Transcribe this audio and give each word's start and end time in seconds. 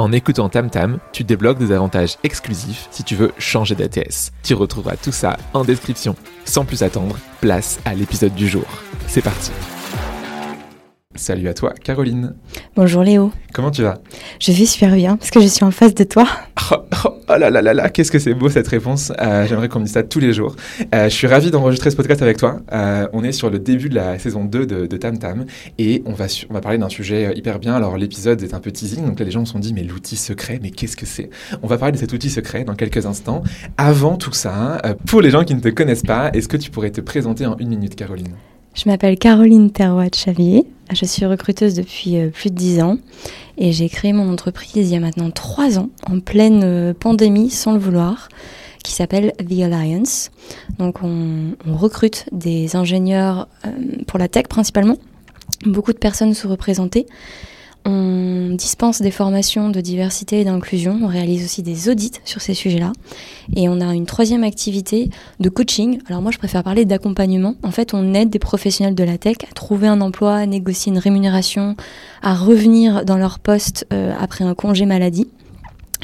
En 0.00 0.12
écoutant 0.12 0.48
TamTam, 0.48 0.98
tu 1.12 1.24
débloques 1.24 1.58
des 1.58 1.72
avantages 1.72 2.16
exclusifs 2.24 2.88
si 2.90 3.04
tu 3.04 3.14
veux 3.14 3.32
changer 3.36 3.74
d'ATS. 3.74 4.32
Tu 4.42 4.54
retrouveras 4.54 4.96
tout 4.96 5.12
ça 5.12 5.36
en 5.52 5.62
description. 5.62 6.16
Sans 6.46 6.64
plus 6.64 6.82
attendre, 6.82 7.18
place 7.42 7.78
à 7.84 7.92
l'épisode 7.92 8.34
du 8.34 8.48
jour. 8.48 8.64
C'est 9.08 9.20
parti. 9.20 9.50
Salut 11.16 11.48
à 11.48 11.54
toi, 11.54 11.74
Caroline. 11.82 12.34
Bonjour 12.76 13.02
Léo. 13.02 13.32
Comment 13.52 13.72
tu 13.72 13.82
vas? 13.82 13.98
Je 14.38 14.52
vais 14.52 14.64
super 14.64 14.94
bien 14.94 15.16
parce 15.16 15.32
que 15.32 15.40
je 15.40 15.48
suis 15.48 15.64
en 15.64 15.72
face 15.72 15.92
de 15.92 16.04
toi. 16.04 16.24
Oh, 16.70 16.76
oh, 17.04 17.08
oh 17.28 17.36
là 17.36 17.50
là 17.50 17.60
là 17.60 17.74
là, 17.74 17.88
qu'est-ce 17.88 18.12
que 18.12 18.20
c'est 18.20 18.32
beau 18.32 18.48
cette 18.48 18.68
réponse. 18.68 19.12
Euh, 19.20 19.44
j'aimerais 19.48 19.68
qu'on 19.68 19.80
me 19.80 19.86
dise 19.86 19.94
ça 19.94 20.04
tous 20.04 20.20
les 20.20 20.32
jours. 20.32 20.54
Euh, 20.94 21.08
je 21.08 21.14
suis 21.14 21.26
ravi 21.26 21.50
d'enregistrer 21.50 21.90
ce 21.90 21.96
podcast 21.96 22.22
avec 22.22 22.36
toi. 22.36 22.60
Euh, 22.72 23.08
on 23.12 23.24
est 23.24 23.32
sur 23.32 23.50
le 23.50 23.58
début 23.58 23.88
de 23.88 23.96
la 23.96 24.20
saison 24.20 24.44
2 24.44 24.66
de, 24.66 24.86
de 24.86 24.96
Tam 24.96 25.18
Tam 25.18 25.46
et 25.78 26.04
on 26.06 26.12
va, 26.12 26.26
on 26.48 26.54
va 26.54 26.60
parler 26.60 26.78
d'un 26.78 26.88
sujet 26.88 27.36
hyper 27.36 27.58
bien. 27.58 27.74
Alors 27.74 27.96
l'épisode 27.96 28.40
est 28.44 28.54
un 28.54 28.60
peu 28.60 28.70
teasing, 28.70 29.04
donc 29.04 29.18
là 29.18 29.24
les 29.24 29.32
gens 29.32 29.44
se 29.44 29.52
sont 29.52 29.58
dit 29.58 29.74
mais 29.74 29.82
l'outil 29.82 30.16
secret, 30.16 30.60
mais 30.62 30.70
qu'est-ce 30.70 30.96
que 30.96 31.06
c'est? 31.06 31.28
On 31.62 31.66
va 31.66 31.76
parler 31.76 31.92
de 31.92 31.98
cet 31.98 32.12
outil 32.12 32.30
secret 32.30 32.62
dans 32.62 32.76
quelques 32.76 33.04
instants. 33.04 33.42
Avant 33.78 34.16
tout 34.16 34.32
ça, 34.32 34.80
pour 35.08 35.22
les 35.22 35.30
gens 35.30 35.42
qui 35.42 35.56
ne 35.56 35.60
te 35.60 35.70
connaissent 35.70 36.02
pas, 36.04 36.30
est-ce 36.34 36.46
que 36.46 36.56
tu 36.56 36.70
pourrais 36.70 36.90
te 36.90 37.00
présenter 37.00 37.46
en 37.46 37.58
une 37.58 37.70
minute, 37.70 37.96
Caroline? 37.96 38.36
Je 38.80 38.88
m'appelle 38.88 39.18
Caroline 39.18 39.70
Terroir-Chavier. 39.70 40.64
Je 40.90 41.04
suis 41.04 41.26
recruteuse 41.26 41.74
depuis 41.74 42.16
euh, 42.16 42.30
plus 42.30 42.48
de 42.48 42.54
10 42.54 42.80
ans 42.80 42.96
et 43.58 43.72
j'ai 43.72 43.90
créé 43.90 44.14
mon 44.14 44.32
entreprise 44.32 44.88
il 44.88 44.94
y 44.94 44.96
a 44.96 45.00
maintenant 45.00 45.30
3 45.30 45.78
ans, 45.78 45.90
en 46.08 46.20
pleine 46.20 46.62
euh, 46.64 46.94
pandémie, 46.98 47.50
sans 47.50 47.74
le 47.74 47.78
vouloir, 47.78 48.30
qui 48.82 48.92
s'appelle 48.92 49.34
The 49.38 49.60
Alliance. 49.60 50.30
Donc 50.78 51.02
on, 51.02 51.52
recrute 51.66 52.24
des 52.32 52.74
ingénieurs 52.74 53.48
euh, 53.66 53.70
pour 54.06 54.18
la 54.18 54.28
tech 54.28 54.44
principalement, 54.48 54.96
beaucoup 55.66 55.92
de 55.92 55.98
personnes 55.98 56.32
sous-représentées 56.32 57.06
on 57.84 58.54
dispense 58.54 59.00
des 59.00 59.10
formations 59.10 59.70
de 59.70 59.80
diversité 59.80 60.40
et 60.40 60.44
d'inclusion, 60.44 60.98
on 61.02 61.06
réalise 61.06 61.44
aussi 61.44 61.62
des 61.62 61.88
audits 61.88 62.12
sur 62.24 62.40
ces 62.40 62.54
sujets-là. 62.54 62.92
Et 63.56 63.68
on 63.68 63.80
a 63.80 63.94
une 63.94 64.06
troisième 64.06 64.44
activité 64.44 65.10
de 65.38 65.48
coaching. 65.48 66.00
Alors 66.06 66.22
moi 66.22 66.30
je 66.30 66.38
préfère 66.38 66.62
parler 66.62 66.84
d'accompagnement. 66.84 67.54
En 67.62 67.70
fait 67.70 67.94
on 67.94 68.14
aide 68.14 68.30
des 68.30 68.38
professionnels 68.38 68.94
de 68.94 69.04
la 69.04 69.18
tech 69.18 69.36
à 69.50 69.54
trouver 69.54 69.88
un 69.88 70.00
emploi, 70.00 70.34
à 70.34 70.46
négocier 70.46 70.92
une 70.92 70.98
rémunération, 70.98 71.76
à 72.22 72.34
revenir 72.34 73.04
dans 73.04 73.16
leur 73.16 73.38
poste 73.38 73.86
euh, 73.92 74.12
après 74.18 74.44
un 74.44 74.54
congé 74.54 74.84
maladie. 74.86 75.26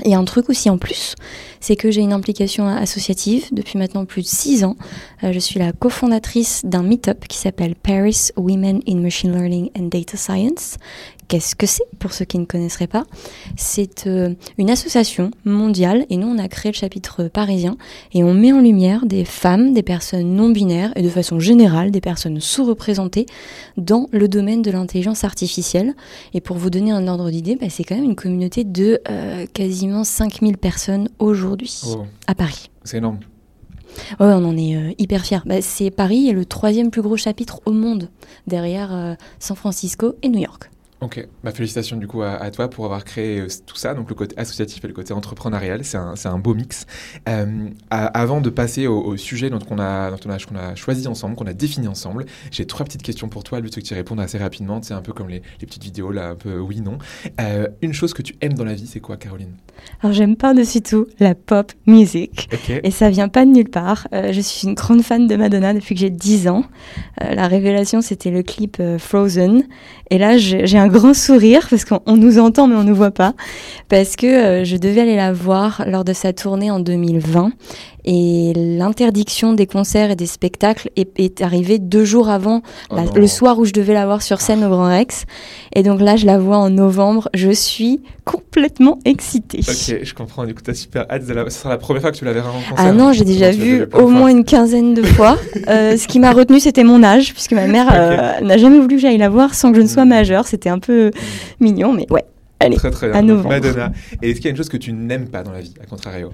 Et 0.04 0.14
un 0.14 0.24
truc 0.24 0.50
aussi 0.50 0.68
en 0.68 0.76
plus, 0.76 1.14
c'est 1.60 1.76
que 1.76 1.90
j'ai 1.90 2.02
une 2.02 2.12
implication 2.12 2.68
associative 2.68 3.48
depuis 3.52 3.78
maintenant 3.78 4.04
plus 4.04 4.22
de 4.22 4.26
six 4.26 4.62
ans. 4.62 4.76
Euh, 5.24 5.32
je 5.32 5.38
suis 5.38 5.58
la 5.58 5.72
cofondatrice 5.72 6.62
d'un 6.64 6.82
meet-up 6.82 7.24
qui 7.26 7.38
s'appelle 7.38 7.74
Paris 7.74 8.28
Women 8.36 8.82
in 8.86 8.96
Machine 8.96 9.32
Learning 9.32 9.70
and 9.78 9.84
Data 9.84 10.18
Science, 10.18 10.76
Qu'est-ce 11.28 11.56
que 11.56 11.66
c'est 11.66 11.84
pour 11.98 12.12
ceux 12.12 12.24
qui 12.24 12.38
ne 12.38 12.44
connaisseraient 12.44 12.86
pas? 12.86 13.04
C'est 13.56 14.06
euh, 14.06 14.34
une 14.58 14.70
association 14.70 15.32
mondiale 15.44 16.06
et 16.08 16.16
nous 16.16 16.28
on 16.28 16.38
a 16.38 16.46
créé 16.46 16.70
le 16.70 16.76
chapitre 16.76 17.24
parisien 17.24 17.76
et 18.12 18.22
on 18.22 18.32
met 18.32 18.52
en 18.52 18.60
lumière 18.60 19.06
des 19.06 19.24
femmes, 19.24 19.74
des 19.74 19.82
personnes 19.82 20.36
non 20.36 20.50
binaires 20.50 20.92
et 20.94 21.02
de 21.02 21.08
façon 21.08 21.40
générale 21.40 21.90
des 21.90 22.00
personnes 22.00 22.40
sous-représentées 22.40 23.26
dans 23.76 24.08
le 24.12 24.28
domaine 24.28 24.62
de 24.62 24.70
l'intelligence 24.70 25.24
artificielle. 25.24 25.94
Et 26.32 26.40
pour 26.40 26.58
vous 26.58 26.70
donner 26.70 26.92
un 26.92 27.08
ordre 27.08 27.28
d'idée, 27.30 27.56
bah, 27.56 27.66
c'est 27.70 27.82
quand 27.82 27.96
même 27.96 28.04
une 28.04 28.16
communauté 28.16 28.62
de 28.62 29.00
euh, 29.10 29.46
quasiment 29.52 30.04
5000 30.04 30.58
personnes 30.58 31.08
aujourd'hui 31.18 31.80
oh. 31.88 32.04
à 32.28 32.36
Paris. 32.36 32.70
C'est 32.84 32.98
énorme. 32.98 33.18
Ouais, 34.20 34.26
on 34.26 34.44
en 34.44 34.56
est 34.56 34.76
euh, 34.76 34.92
hyper 34.98 35.24
fiers. 35.24 35.40
Bah, 35.44 35.60
c'est 35.60 35.90
Paris 35.90 36.28
est 36.28 36.32
le 36.32 36.44
troisième 36.44 36.90
plus 36.90 37.02
gros 37.02 37.16
chapitre 37.16 37.62
au 37.66 37.72
monde, 37.72 38.10
derrière 38.46 39.16
San 39.40 39.56
Francisco 39.56 40.14
et 40.22 40.28
New 40.28 40.38
York. 40.38 40.70
Ok, 41.06 41.24
bah, 41.44 41.52
félicitations 41.52 41.98
du 41.98 42.08
coup 42.08 42.22
à, 42.22 42.50
toi 42.50 42.68
pour 42.68 42.84
avoir 42.84 43.04
créé 43.04 43.38
euh, 43.38 43.46
tout 43.64 43.76
ça, 43.76 43.94
donc 43.94 44.08
le 44.08 44.16
côté 44.16 44.36
associatif 44.36 44.84
et 44.84 44.88
le 44.88 44.92
côté 44.92 45.12
entrepreneurial, 45.12 45.84
c'est 45.84 45.96
un, 45.96 46.14
un, 46.24 46.38
beau 46.40 46.52
mix. 46.52 46.84
Euh, 47.28 47.68
avant 47.90 48.40
de 48.40 48.50
passer 48.50 48.88
au, 48.88 49.16
sujet 49.16 49.48
dont 49.48 49.60
on, 49.70 49.78
a, 49.78 50.10
dont 50.10 50.18
on, 50.26 50.30
a, 50.30 50.38
qu'on 50.38 50.56
a 50.56 50.74
choisi 50.74 51.06
ensemble, 51.06 51.36
qu'on 51.36 51.46
a 51.46 51.52
défini 51.52 51.86
ensemble, 51.86 52.26
j'ai 52.50 52.66
trois 52.66 52.84
petites 52.84 53.04
questions 53.04 53.28
pour 53.28 53.44
toi, 53.44 53.58
le 53.58 53.62
but 53.62 53.74
c'est 53.74 53.82
que 53.82 53.86
tu 53.86 53.94
répondes 53.94 54.18
assez 54.18 54.36
rapidement, 54.36 54.82
c'est 54.82 54.94
un 54.94 55.00
peu 55.00 55.12
comme 55.12 55.28
les, 55.28 55.42
les, 55.60 55.66
petites 55.68 55.84
vidéos 55.84 56.10
là, 56.10 56.30
un 56.30 56.34
peu 56.34 56.58
oui, 56.58 56.80
non. 56.80 56.98
Euh, 57.40 57.68
une 57.82 57.92
chose 57.92 58.12
que 58.12 58.22
tu 58.22 58.34
aimes 58.40 58.54
dans 58.54 58.64
la 58.64 58.74
vie, 58.74 58.88
c'est 58.88 58.98
quoi 58.98 59.16
Caroline? 59.16 59.54
Alors 60.02 60.12
j'aime 60.12 60.34
par-dessus 60.34 60.82
tout 60.82 61.06
la 61.20 61.36
pop 61.36 61.72
music, 61.86 62.48
et 62.82 62.90
ça 62.90 63.10
vient 63.10 63.28
pas 63.28 63.44
de 63.44 63.52
nulle 63.52 63.70
part. 63.70 64.08
je 64.12 64.40
suis 64.40 64.66
une 64.66 64.74
grande 64.74 65.02
fan 65.02 65.28
de 65.28 65.36
Madonna 65.36 65.72
depuis 65.72 65.94
que 65.94 66.00
j'ai 66.00 66.10
10 66.10 66.48
ans. 66.48 66.64
la 67.20 67.46
révélation 67.46 68.00
c'était 68.00 68.32
le 68.32 68.42
clip 68.42 68.82
Frozen, 68.98 69.62
et 70.10 70.18
là 70.18 70.36
j'ai 70.36 70.78
un 70.78 70.88
grand 70.96 71.14
sourire 71.14 71.66
parce 71.68 71.84
qu'on 71.84 72.16
nous 72.16 72.38
entend 72.38 72.66
mais 72.66 72.76
on 72.76 72.84
nous 72.84 72.94
voit 72.94 73.10
pas. 73.10 73.34
Parce 73.88 74.16
que 74.16 74.26
euh, 74.26 74.64
je 74.64 74.76
devais 74.76 75.02
aller 75.02 75.16
la 75.16 75.32
voir 75.32 75.84
lors 75.86 76.04
de 76.04 76.12
sa 76.12 76.32
tournée 76.32 76.70
en 76.70 76.80
2020 76.80 77.52
et 78.06 78.52
l'interdiction 78.54 79.52
des 79.52 79.66
concerts 79.66 80.12
et 80.12 80.16
des 80.16 80.26
spectacles 80.26 80.90
est, 80.96 81.42
arrivée 81.42 81.78
deux 81.78 82.04
jours 82.04 82.28
avant 82.28 82.62
oh 82.90 82.96
le 83.14 83.26
soir 83.26 83.58
où 83.58 83.64
je 83.64 83.72
devais 83.72 83.94
la 83.94 84.06
voir 84.06 84.22
sur 84.22 84.40
scène 84.40 84.64
au 84.64 84.68
Grand 84.68 84.86
Rex. 84.86 85.24
Et 85.74 85.82
donc 85.82 86.00
là 86.00 86.14
je 86.14 86.24
la 86.24 86.38
vois 86.38 86.56
en 86.58 86.70
novembre. 86.70 87.28
Je 87.34 87.50
suis 87.50 88.00
complètement 88.24 89.00
excitée. 89.04 89.58
Ok 89.58 89.98
je 90.02 90.14
comprends. 90.14 90.44
Du 90.44 90.54
coup 90.54 90.62
t'as 90.62 90.74
super 90.74 91.06
hâte 91.10 91.24
ce 91.26 91.58
sera 91.58 91.70
la 91.70 91.78
première 91.78 92.00
fois 92.00 92.12
que 92.12 92.16
tu 92.16 92.24
la 92.24 92.32
verras 92.32 92.50
en 92.50 92.60
concert. 92.70 92.76
ah 92.78 92.92
non 92.92 93.12
j'ai 93.12 93.24
déjà 93.24 93.50
vu 93.50 93.86
au 93.92 94.08
moins 94.08 94.28
une 94.28 94.44
quinzaine 94.44 94.94
de 94.94 95.02
fois. 95.02 95.36
Euh, 95.68 95.96
ce 95.96 96.06
qui 96.06 96.20
m'a 96.20 96.32
retenu 96.32 96.60
c'était 96.60 96.84
mon 96.84 97.02
âge 97.02 97.32
puisque 97.32 97.52
ma 97.52 97.66
mère 97.66 97.88
euh, 97.92 98.40
n'a 98.40 98.56
jamais 98.56 98.78
voulu 98.78 98.96
que 98.96 99.02
j'aille 99.02 99.18
la 99.18 99.28
voir 99.28 99.54
sans 99.54 99.70
que 99.70 99.78
je 99.78 99.82
ne 99.82 99.88
sois 99.88 100.04
hmm. 100.04 100.10
majeure. 100.10 100.46
C'était 100.46 100.68
un 100.68 100.78
peu 100.78 101.10
mignon 101.60 101.92
mais 101.92 102.06
ouais. 102.10 102.24
Allez, 102.60 102.76
très, 102.76 102.90
très 102.90 103.08
bien. 103.08 103.18
à 103.18 103.22
novembre. 103.22 103.50
Madonna. 103.50 103.92
Et 104.22 104.30
est-ce 104.30 104.36
qu'il 104.36 104.46
y 104.46 104.48
a 104.48 104.50
une 104.50 104.56
chose 104.56 104.68
que 104.68 104.76
tu 104.76 104.92
n'aimes 104.92 105.28
pas 105.28 105.42
dans 105.42 105.50
la 105.50 105.60
vie, 105.60 105.74
à 105.82 105.86
contrario? 105.86 106.30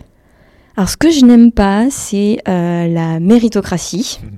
Alors 0.77 0.89
ce 0.89 0.97
que 0.97 1.11
je 1.11 1.25
n'aime 1.25 1.53
pas, 1.53 1.87
c'est 1.91 2.39
euh, 2.49 2.89
la 2.89 3.21
méritocratie. 3.21 4.21
Mhm. 4.23 4.31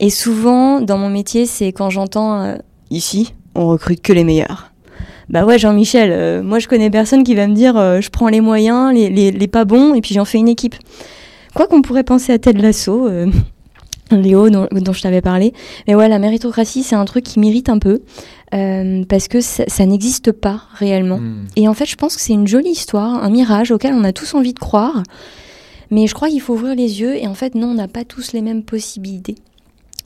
Et 0.00 0.10
souvent, 0.10 0.80
dans 0.80 0.98
mon 0.98 1.08
métier, 1.08 1.46
c'est 1.46 1.72
quand 1.72 1.90
j'entends 1.90 2.42
euh, 2.42 2.56
ici, 2.90 3.34
on 3.54 3.68
recrute 3.68 4.02
que 4.02 4.12
les 4.12 4.24
meilleurs. 4.24 4.72
Bah 5.30 5.44
ouais, 5.44 5.58
Jean-Michel, 5.58 6.10
euh, 6.10 6.42
moi 6.42 6.58
je 6.58 6.68
connais 6.68 6.88
personne 6.88 7.22
qui 7.22 7.34
va 7.34 7.46
me 7.46 7.54
dire 7.54 7.74
je 8.00 8.08
prends 8.08 8.28
les 8.28 8.40
moyens, 8.40 8.94
les, 8.94 9.30
les, 9.30 9.48
pas 9.48 9.64
bons, 9.64 9.94
et 9.94 10.00
puis 10.00 10.14
j'en 10.14 10.24
fais 10.24 10.38
une 10.38 10.48
équipe. 10.48 10.74
Quoi 11.54 11.66
qu'on 11.66 11.82
pourrait 11.82 12.04
penser 12.04 12.32
à 12.32 12.38
Ted 12.38 12.60
Lasso, 12.60 13.08
Léo 14.10 14.48
dont, 14.48 14.68
dont, 14.72 14.92
je 14.94 15.02
t'avais 15.02 15.20
parlé. 15.20 15.52
Mais 15.86 15.94
ouais, 15.94 16.08
la 16.08 16.18
méritocratie, 16.18 16.82
c'est 16.82 16.96
un 16.96 17.04
truc 17.04 17.24
qui 17.24 17.40
m'irrite 17.40 17.68
un 17.68 17.78
peu. 17.78 18.00
parce 18.50 19.28
que 19.28 19.42
ça, 19.42 19.64
ça 19.66 19.84
n'existe 19.84 20.32
pas 20.32 20.62
réellement. 20.72 21.18
Hmm. 21.18 21.44
Et 21.56 21.68
en 21.68 21.74
fait, 21.74 21.86
je 21.86 21.96
pense 21.96 22.16
que 22.16 22.22
c'est 22.22 22.32
une 22.32 22.48
jolie 22.48 22.70
histoire, 22.70 23.22
un 23.22 23.28
mirage 23.28 23.70
auquel 23.70 23.92
on 23.92 24.04
a 24.04 24.12
tous 24.12 24.34
envie 24.34 24.54
de 24.54 24.58
croire. 24.58 25.02
Mais 25.90 26.06
je 26.06 26.14
crois 26.14 26.28
qu'il 26.28 26.40
faut 26.40 26.54
ouvrir 26.54 26.74
les 26.74 27.00
yeux 27.00 27.16
et 27.16 27.26
en 27.26 27.34
fait, 27.34 27.54
non, 27.54 27.68
on 27.68 27.74
n'a 27.74 27.88
pas 27.88 28.04
tous 28.04 28.32
les 28.32 28.42
mêmes 28.42 28.62
possibilités. 28.62 29.36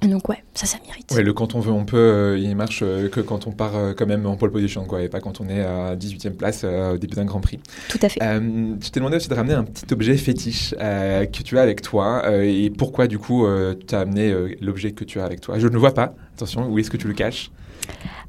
Donc 0.08 0.28
ouais, 0.28 0.42
ça, 0.54 0.66
ça 0.66 0.78
mérite. 0.86 1.12
Ouais, 1.12 1.22
le 1.22 1.32
quand 1.32 1.54
on 1.54 1.60
veut, 1.60 1.70
on 1.70 1.84
peut, 1.84 1.96
euh, 1.96 2.38
il 2.38 2.56
marche 2.56 2.80
euh, 2.82 3.08
que 3.08 3.20
quand 3.20 3.46
on 3.46 3.52
part 3.52 3.76
euh, 3.76 3.92
quand 3.96 4.06
même 4.06 4.26
en 4.26 4.36
pole 4.36 4.50
position, 4.50 4.84
quoi, 4.84 5.02
et 5.02 5.08
pas 5.08 5.20
quand 5.20 5.40
on 5.40 5.48
est 5.48 5.60
à 5.60 5.94
18e 5.94 6.32
place 6.32 6.64
au 6.64 6.98
début 6.98 7.14
d'un 7.14 7.24
Grand 7.24 7.40
Prix. 7.40 7.60
Tout 7.88 7.98
à 8.02 8.08
fait. 8.08 8.20
je 8.20 8.90
t'ai 8.90 8.98
demandé 9.00 9.16
aussi 9.16 9.28
de 9.28 9.34
ramener 9.34 9.54
un 9.54 9.64
petit 9.64 9.92
objet 9.92 10.16
fétiche 10.16 10.70
que 10.70 11.42
tu 11.42 11.58
as 11.58 11.62
avec 11.62 11.82
toi, 11.82 12.22
et 12.42 12.70
pourquoi 12.70 13.06
du 13.06 13.18
coup 13.18 13.46
tu 13.86 13.94
as 13.94 14.00
amené 14.00 14.34
l'objet 14.60 14.92
que 14.92 15.04
tu 15.04 15.20
as 15.20 15.24
avec 15.24 15.40
toi. 15.40 15.58
Je 15.58 15.68
ne 15.68 15.72
le 15.72 15.78
vois 15.78 15.94
pas, 15.94 16.14
attention, 16.36 16.68
où 16.68 16.78
est-ce 16.78 16.90
que 16.90 16.96
tu 16.96 17.06
le 17.06 17.14
caches? 17.14 17.50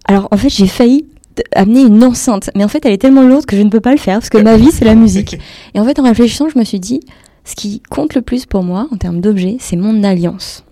Alors 0.05 0.27
en 0.31 0.37
fait, 0.37 0.49
j'ai 0.49 0.67
failli 0.67 1.07
amener 1.55 1.81
une 1.81 2.03
enceinte, 2.03 2.51
mais 2.55 2.63
en 2.63 2.67
fait, 2.67 2.85
elle 2.85 2.93
est 2.93 2.99
tellement 2.99 3.23
lourde 3.23 3.45
que 3.45 3.55
je 3.55 3.61
ne 3.61 3.69
peux 3.69 3.79
pas 3.79 3.91
le 3.91 3.97
faire, 3.97 4.19
parce 4.19 4.29
que 4.29 4.37
ma 4.37 4.57
vie, 4.57 4.71
c'est 4.71 4.85
la 4.85 4.95
musique. 4.95 5.37
Et 5.73 5.79
en 5.79 5.85
fait, 5.85 5.97
en 5.99 6.03
réfléchissant, 6.03 6.49
je 6.49 6.59
me 6.59 6.63
suis 6.63 6.79
dit, 6.79 6.99
ce 7.45 7.55
qui 7.55 7.81
compte 7.89 8.15
le 8.15 8.21
plus 8.21 8.45
pour 8.45 8.63
moi 8.63 8.87
en 8.91 8.97
termes 8.97 9.21
d'objets, 9.21 9.57
c'est 9.59 9.75
mon 9.75 10.03
alliance. 10.03 10.63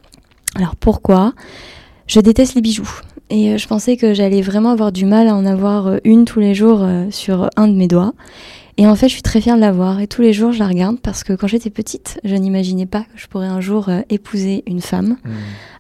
Alors 0.56 0.76
pourquoi? 0.76 1.34
Je 2.08 2.20
déteste 2.20 2.56
les 2.56 2.62
bijoux. 2.62 2.90
Et 3.30 3.52
euh, 3.54 3.58
je 3.58 3.68
pensais 3.68 3.96
que 3.96 4.14
j'allais 4.14 4.42
vraiment 4.42 4.72
avoir 4.72 4.92
du 4.92 5.06
mal 5.06 5.28
à 5.30 5.36
en 5.36 5.46
avoir 5.46 5.88
euh, 5.88 5.98
une 6.04 6.26
tous 6.26 6.40
les 6.42 6.54
jours 6.54 6.80
euh, 6.82 7.06
sur 7.12 7.50
un 7.56 7.68
de 7.70 7.74
mes 7.74 7.88
doigts. 7.88 8.14
Et 8.78 8.88
en 8.88 8.96
fait, 8.96 9.08
je 9.10 9.14
suis 9.14 9.22
très 9.22 9.40
fière 9.42 9.56
de 9.56 9.62
l'avoir. 9.62 10.00
Et 10.02 10.08
tous 10.08 10.22
les 10.22 10.34
jours, 10.34 10.52
je 10.54 10.60
la 10.60 10.68
regarde 10.68 11.00
parce 11.00 11.24
que 11.24 11.34
quand 11.34 11.48
j'étais 11.48 11.70
petite, 11.70 12.20
je 12.24 12.36
n'imaginais 12.36 12.86
pas 12.86 13.02
que 13.02 13.08
je 13.16 13.28
pourrais 13.28 13.48
un 13.48 13.62
jour 13.62 13.88
euh, 13.90 14.02
épouser 14.10 14.64
une 14.68 14.82
femme, 14.82 15.18
Hmm. 15.24 15.30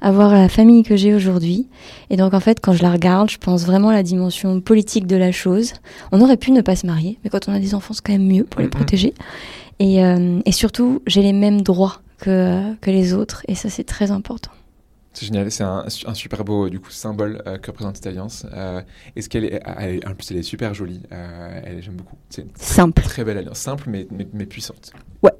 avoir 0.02 0.32
la 0.34 0.48
famille 0.50 0.84
que 0.84 0.96
j'ai 0.96 1.14
aujourd'hui. 1.14 1.68
Et 2.10 2.16
donc, 2.18 2.34
en 2.34 2.40
fait, 2.40 2.60
quand 2.62 2.74
je 2.74 2.84
la 2.84 2.92
regarde, 2.92 3.30
je 3.30 3.38
pense 3.38 3.66
vraiment 3.66 3.90
à 3.90 3.94
la 3.94 4.04
dimension 4.04 4.62
politique 4.62 5.08
de 5.08 5.16
la 5.18 5.32
chose. 5.34 5.74
On 6.14 6.22
aurait 6.22 6.38
pu 6.38 6.52
ne 6.52 6.62
pas 6.62 6.76
se 6.78 6.86
marier, 6.86 7.18
mais 7.24 7.30
quand 7.30 7.50
on 7.50 7.54
a 7.54 7.60
des 7.60 7.76
enfants, 7.76 7.94
c'est 7.94 8.06
quand 8.06 8.14
même 8.14 8.28
mieux 8.28 8.44
pour 8.46 8.60
les 8.62 8.68
Mhm. 8.68 8.72
protéger. 8.72 9.14
Et, 9.82 10.04
euh, 10.04 10.40
et 10.46 10.52
surtout, 10.52 11.02
j'ai 11.08 11.22
les 11.24 11.34
mêmes 11.34 11.62
droits 11.62 12.02
que, 12.20 12.76
que 12.76 12.92
les 12.92 13.14
autres. 13.14 13.44
Et 13.48 13.56
ça, 13.56 13.70
c'est 13.70 13.84
très 13.84 14.12
important. 14.12 14.52
C'est 15.14 15.26
génial, 15.26 15.52
c'est 15.52 15.64
un, 15.64 15.86
un 16.06 16.14
super 16.14 16.46
beau 16.46 16.70
du 16.70 16.80
coup 16.80 16.90
symbole 16.92 17.42
euh, 17.46 17.58
que 17.58 17.68
représente 17.72 17.98
cette 17.98 18.08
alliance. 18.08 18.46
Euh, 18.54 18.82
Est-ce 19.18 19.28
qu'elle 19.28 19.44
est, 19.44 19.60
elle 19.78 19.96
est- 19.96 20.08
en 20.08 20.14
plus 20.16 20.32
elle 20.32 20.38
est 20.38 20.44
super 20.44 20.74
jolie, 20.74 21.02
euh, 21.12 21.62
elle- 21.66 21.84
j'aime 21.84 21.96
beaucoup. 21.96 22.16
C'est 22.30 22.44
une 22.44 22.50
Simple. 22.56 23.02
très 23.02 23.26
belle 23.26 23.38
alliance, 23.40 23.58
simple 23.58 23.90
mais, 23.90 24.08
mais, 24.10 24.26
mais 24.32 24.46
puissante. 24.46 24.94
Ouais. 25.22 25.34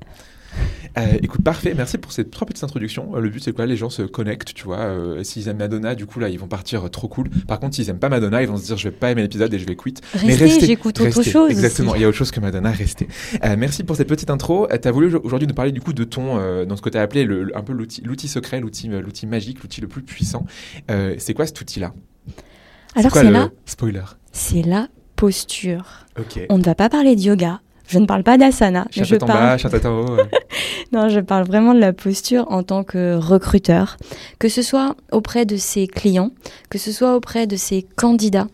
Euh, 0.98 1.18
écoute, 1.22 1.42
parfait, 1.44 1.74
merci 1.76 1.98
pour 1.98 2.12
ces 2.12 2.28
trois 2.30 2.46
petites 2.46 2.64
introductions. 2.66 3.16
Euh, 3.16 3.22
le 3.22 3.30
but 3.30 3.42
c'est 3.42 3.54
quoi? 3.54 3.66
Les 3.66 3.78
gens 3.78 3.90
se 3.90 4.02
connectent, 4.02 4.54
tu 4.54 4.66
vois. 4.66 4.80
euh, 4.80 5.24
S'ils 5.24 5.48
aiment 5.48 5.58
Madonna, 5.60 5.96
du 5.96 6.06
coup 6.06 6.20
là 6.20 6.28
ils 6.28 6.38
vont 6.38 6.48
partir 6.48 6.90
trop 6.90 7.08
cool. 7.08 7.30
Par 7.48 7.60
contre, 7.62 7.76
s'ils 7.76 7.90
aiment 7.90 8.00
pas 8.00 8.10
Madonna, 8.10 8.42
ils 8.42 8.48
vont 8.48 8.58
se 8.58 8.66
dire 8.66 8.76
je 8.78 8.90
vais 8.90 8.96
pas 8.96 9.10
aimer 9.12 9.22
l'épisode 9.22 9.54
et 9.54 9.60
je 9.60 9.66
vais 9.66 9.76
quitter. 9.78 10.02
Mais 10.26 10.36
Restez, 10.36 10.66
j'écoute 10.66 11.00
autre 11.00 11.16
restez. 11.16 11.32
chose. 11.32 11.50
Exactement, 11.52 11.96
il 11.96 12.02
y 12.02 12.04
a 12.04 12.10
autre 12.10 12.18
chose 12.18 12.32
que 12.32 12.42
Madonna, 12.42 12.72
restez. 12.72 13.08
Euh, 13.46 13.56
merci 13.58 13.84
pour 13.84 13.96
cette 13.96 14.10
petite 14.10 14.30
intro. 14.30 14.68
tu 14.82 14.88
as 14.88 14.92
voulu 14.92 15.16
aujourd'hui 15.16 15.48
nous 15.48 15.54
parler 15.54 15.72
du 15.72 15.80
coup 15.80 15.94
de 15.94 16.04
ton, 16.04 16.36
dans 16.66 16.76
ce 16.76 16.82
que 16.82 16.90
tu 16.90 16.98
as 16.98 17.02
appelé 17.02 17.24
le, 17.24 17.56
un 17.56 17.62
peu 17.62 17.72
l'outil 17.72 18.02
l'outil 18.02 18.28
secret, 18.28 18.60
l'outil 18.60 18.90
l'outil 18.90 19.28
magique, 19.28 19.62
l'outil 19.64 19.80
le 19.82 19.88
plus 19.88 20.02
puissant. 20.02 20.46
C'est 21.18 21.34
quoi 21.34 21.46
cet 21.46 21.62
outil-là? 21.62 21.94
Alors, 22.96 23.12
quoi 23.12 23.22
c'est 23.22 23.28
le- 23.28 23.34
là, 23.34 23.50
Spoiler? 23.66 24.04
c'est 24.34 24.62
la 24.64 24.90
posture. 25.16 25.86
Ok. 26.20 26.46
On 26.50 26.58
ne 26.58 26.64
va 26.64 26.76
pas 26.76 26.90
parler 26.90 27.16
de 27.16 27.22
yoga. 27.22 27.62
Je 27.92 28.00
ne 28.00 28.06
parle 28.06 28.24
pas 28.24 28.38
d'asana, 28.38 28.88
je 28.92 29.16
parle, 29.16 29.32
bas, 29.32 29.58
euh. 29.86 30.18
non, 30.94 31.10
je 31.10 31.20
parle 31.20 31.46
vraiment 31.46 31.74
de 31.74 31.80
la 31.80 31.92
posture 31.92 32.46
en 32.50 32.64
tant 32.64 32.84
que 32.86 33.16
recruteur, 33.16 33.98
que 34.40 34.48
ce 34.48 34.62
soit 34.62 34.96
auprès 35.12 35.46
de 35.46 35.58
ses 35.58 35.88
clients, 35.88 36.32
que 36.70 36.78
ce 36.78 36.92
soit 36.94 37.16
auprès 37.16 37.48
de 37.48 37.58
ses 37.58 37.84
candidats 37.98 38.48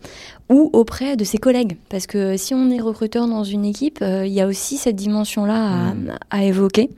ou 0.48 0.70
auprès 0.72 1.16
de 1.16 1.22
ses 1.24 1.38
collègues. 1.38 1.76
Parce 1.88 2.06
que 2.06 2.36
si 2.36 2.52
on 2.52 2.68
est 2.70 2.80
recruteur 2.80 3.28
dans 3.28 3.44
une 3.44 3.64
équipe, 3.64 4.00
euh, 4.02 4.26
il 4.26 4.32
y 4.32 4.40
a 4.40 4.46
aussi 4.46 4.76
cette 4.76 4.96
dimension-là 4.96 5.54
à, 5.54 5.94
Mm. 5.94 6.18
à 6.30 6.44
évoquer. 6.44 6.90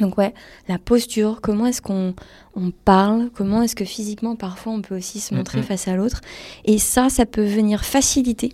Donc 0.00 0.18
ouais, 0.18 0.34
la 0.68 0.78
posture, 0.78 1.40
comment 1.40 1.66
est-ce 1.66 1.80
qu'on 1.80 2.14
on 2.54 2.70
parle, 2.70 3.30
comment 3.34 3.62
est-ce 3.62 3.74
que 3.76 3.84
physiquement 3.84 4.36
parfois 4.36 4.72
on 4.72 4.80
peut 4.82 4.96
aussi 4.96 5.20
se 5.20 5.34
montrer 5.34 5.58
Mhm. 5.58 5.64
face 5.64 5.88
à 5.88 5.94
l'autre. 5.96 6.20
Et 6.64 6.78
ça, 6.78 7.08
ça 7.10 7.26
peut 7.26 7.44
venir 7.44 7.84
faciliter 7.84 8.52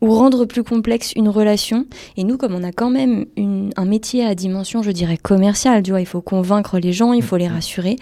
ou 0.00 0.12
rendre 0.14 0.44
plus 0.44 0.62
complexe 0.64 1.12
une 1.16 1.28
relation. 1.28 1.86
Et 2.16 2.24
nous, 2.24 2.36
comme 2.36 2.54
on 2.54 2.62
a 2.64 2.72
quand 2.72 2.90
même 2.90 3.26
une- 3.36 3.72
un 3.76 3.84
métier 3.84 4.24
à 4.24 4.34
dimension, 4.34 4.82
je 4.82 4.90
dirais, 4.90 5.16
commerciale, 5.16 5.82
tu 5.82 5.90
vois, 5.90 6.00
il 6.00 6.06
faut 6.06 6.20
convaincre 6.20 6.78
les 6.78 6.92
gens, 6.92 7.12
il 7.12 7.22
faut 7.22 7.36
les 7.36 7.48
Mhm. 7.48 7.54
rassurer. 7.54 7.96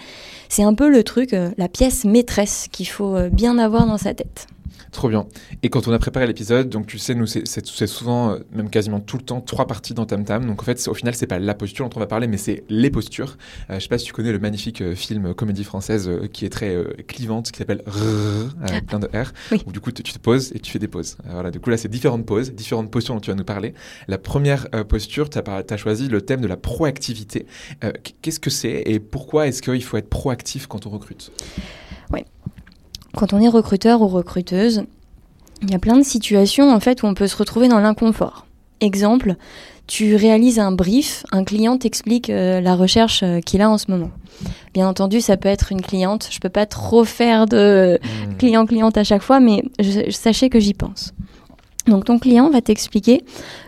C'est 0.49 0.63
un 0.63 0.73
peu 0.73 0.89
le 0.89 1.03
truc, 1.03 1.33
euh, 1.33 1.49
la 1.57 1.67
pièce 1.67 2.05
maîtresse 2.05 2.67
qu'il 2.71 2.87
faut 2.87 3.15
euh, 3.15 3.29
bien 3.29 3.57
avoir 3.57 3.85
dans 3.87 3.97
sa 3.97 4.13
tête. 4.13 4.47
Trop 4.93 5.09
bien. 5.09 5.25
Et 5.63 5.69
quand 5.69 5.87
on 5.87 5.91
a 5.91 5.97
préparé 5.97 6.27
l'épisode, 6.27 6.69
donc 6.69 6.85
tu 6.85 6.99
sais, 6.99 7.15
nous, 7.15 7.25
c'est- 7.25 7.65
souvent, 7.87 8.33
euh, 8.33 8.39
même 8.51 8.69
quasiment 8.69 8.99
tout 8.99 9.17
le 9.17 9.23
temps, 9.23 9.41
trois 9.41 9.65
parties 9.65 9.95
dans 9.95 10.05
Tam 10.05 10.23
Tam. 10.23 10.45
Donc 10.45 10.61
en 10.61 10.65
fait, 10.65 10.87
au 10.87 10.93
final, 10.93 11.15
c'est 11.15 11.25
pas 11.25 11.39
la 11.39 11.55
posture 11.55 11.89
dont 11.89 11.97
on 11.97 11.99
va 11.99 12.05
parler, 12.05 12.27
mais 12.27 12.37
c'est 12.37 12.63
les 12.69 12.91
postures. 12.91 13.37
Euh, 13.71 13.75
je 13.75 13.79
sais 13.79 13.87
pas 13.89 13.97
si 13.97 14.05
tu 14.05 14.13
connais 14.13 14.31
le 14.31 14.37
magnifique 14.37 14.81
euh, 14.81 14.93
film 14.93 15.25
euh, 15.25 15.33
comédie 15.33 15.63
française 15.63 16.07
euh, 16.07 16.27
qui 16.31 16.45
est 16.45 16.49
très 16.49 16.75
euh, 16.75 16.93
clivante, 17.07 17.51
qui 17.51 17.57
s'appelle 17.57 17.81
Rrrr, 17.87 18.53
avec 18.61 18.85
plein 18.85 18.99
de 18.99 19.07
R. 19.07 19.33
Oui. 19.51 19.63
Où 19.65 19.71
du 19.71 19.79
coup, 19.79 19.91
tu 19.91 20.03
tu 20.03 20.13
te 20.13 20.19
poses 20.19 20.51
et 20.53 20.59
tu 20.59 20.71
fais 20.71 20.79
des 20.79 20.87
pauses. 20.87 21.17
Voilà. 21.27 21.49
Du 21.49 21.59
coup, 21.59 21.71
là, 21.71 21.77
c'est 21.77 21.89
différentes 21.89 22.27
pauses, 22.27 22.53
différentes 22.53 22.91
postures 22.91 23.15
dont 23.15 23.21
tu 23.21 23.31
vas 23.31 23.35
nous 23.35 23.43
parler. 23.43 23.73
La 24.07 24.19
première 24.19 24.69
posture, 24.87 25.27
tu 25.29 25.39
as, 25.39 25.77
choisi 25.77 26.07
le 26.07 26.21
thème 26.21 26.41
de 26.41 26.47
la 26.47 26.57
proactivité. 26.57 27.47
Qu'est-ce 28.21 28.39
que 28.39 28.51
c'est 28.51 28.83
et 28.85 28.99
pourquoi 28.99 29.47
est-ce 29.47 29.63
qu'il 29.63 29.83
faut 29.83 29.97
être 29.97 30.09
proactif 30.09 30.67
quand 30.67 30.85
on 30.85 30.91
recrute? 30.91 31.31
Quand 33.15 33.33
on 33.33 33.39
est 33.39 33.47
recruteur 33.49 34.01
ou 34.01 34.07
recruteuse, 34.07 34.83
il 35.61 35.71
y 35.71 35.75
a 35.75 35.79
plein 35.79 35.97
de 35.97 36.03
situations 36.03 36.71
en 36.71 36.79
fait 36.79 37.03
où 37.03 37.05
on 37.05 37.13
peut 37.13 37.27
se 37.27 37.37
retrouver 37.37 37.67
dans 37.67 37.79
l'inconfort. 37.79 38.45
Exemple, 38.81 39.35
tu 39.87 40.15
réalises 40.15 40.59
un 40.59 40.71
brief, 40.71 41.23
un 41.31 41.43
client 41.43 41.77
t'explique 41.77 42.29
euh, 42.29 42.59
la 42.59 42.75
recherche 42.75 43.21
euh, 43.23 43.39
qu'il 43.39 43.61
a 43.61 43.69
en 43.69 43.77
ce 43.77 43.89
moment. 43.89 44.11
Bien 44.73 44.87
entendu, 44.87 45.21
ça 45.21 45.37
peut 45.37 45.47
être 45.49 45.71
une 45.71 45.81
cliente. 45.81 46.27
Je 46.31 46.39
peux 46.39 46.49
pas 46.49 46.65
trop 46.65 47.03
faire 47.05 47.45
de 47.45 47.99
Hmm. 48.03 48.33
client-cliente 48.37 48.97
à 48.97 49.03
chaque 49.03 49.21
fois, 49.21 49.39
mais 49.39 49.63
je, 49.79 50.01
je- 50.07 50.11
sachez 50.11 50.49
que 50.49 50.59
j'y 50.59 50.73
pense. 50.73 51.13
Donc 51.87 52.05
ton 52.05 52.17
client 52.17 52.49
va 52.49 52.61
t'expliquer, 52.61 53.23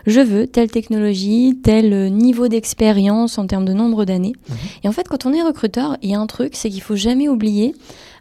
je 0.06 0.20
veux 0.20 0.46
telle 0.46 0.70
technologie, 0.70 1.58
tel 1.62 1.92
euh, 1.92 2.08
niveau 2.08 2.48
d'expérience 2.48 3.38
en 3.38 3.46
termes 3.46 3.66
de 3.66 3.74
nombre 3.74 4.04
d'années. 4.06 4.32
Mhm. 4.48 4.56
Et 4.84 4.88
en 4.88 4.92
fait, 4.92 5.06
quand 5.08 5.26
on 5.26 5.32
est 5.34 5.42
recruteur, 5.42 5.96
il 6.02 6.10
y 6.10 6.14
a 6.14 6.18
un 6.20 6.26
truc, 6.26 6.56
c'est 6.56 6.70
qu'il 6.70 6.80
faut 6.82 6.96
jamais 6.96 7.28
oublier 7.28 7.74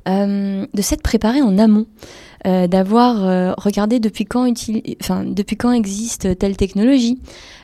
euh, 0.07 0.65
de 0.73 0.81
s'être 0.81 1.01
préparé 1.01 1.41
en 1.41 1.57
amont. 1.57 1.87
Euh, 2.45 2.67
d'avoir 2.67 3.25
euh, 3.25 3.53
regardé 3.57 3.99
depuis 3.99 4.25
quand, 4.25 4.47
enfin, 5.01 5.23
depuis 5.25 5.57
quand 5.57 5.71
existe 5.71 6.37
telle 6.37 6.55
technologie, 6.55 7.17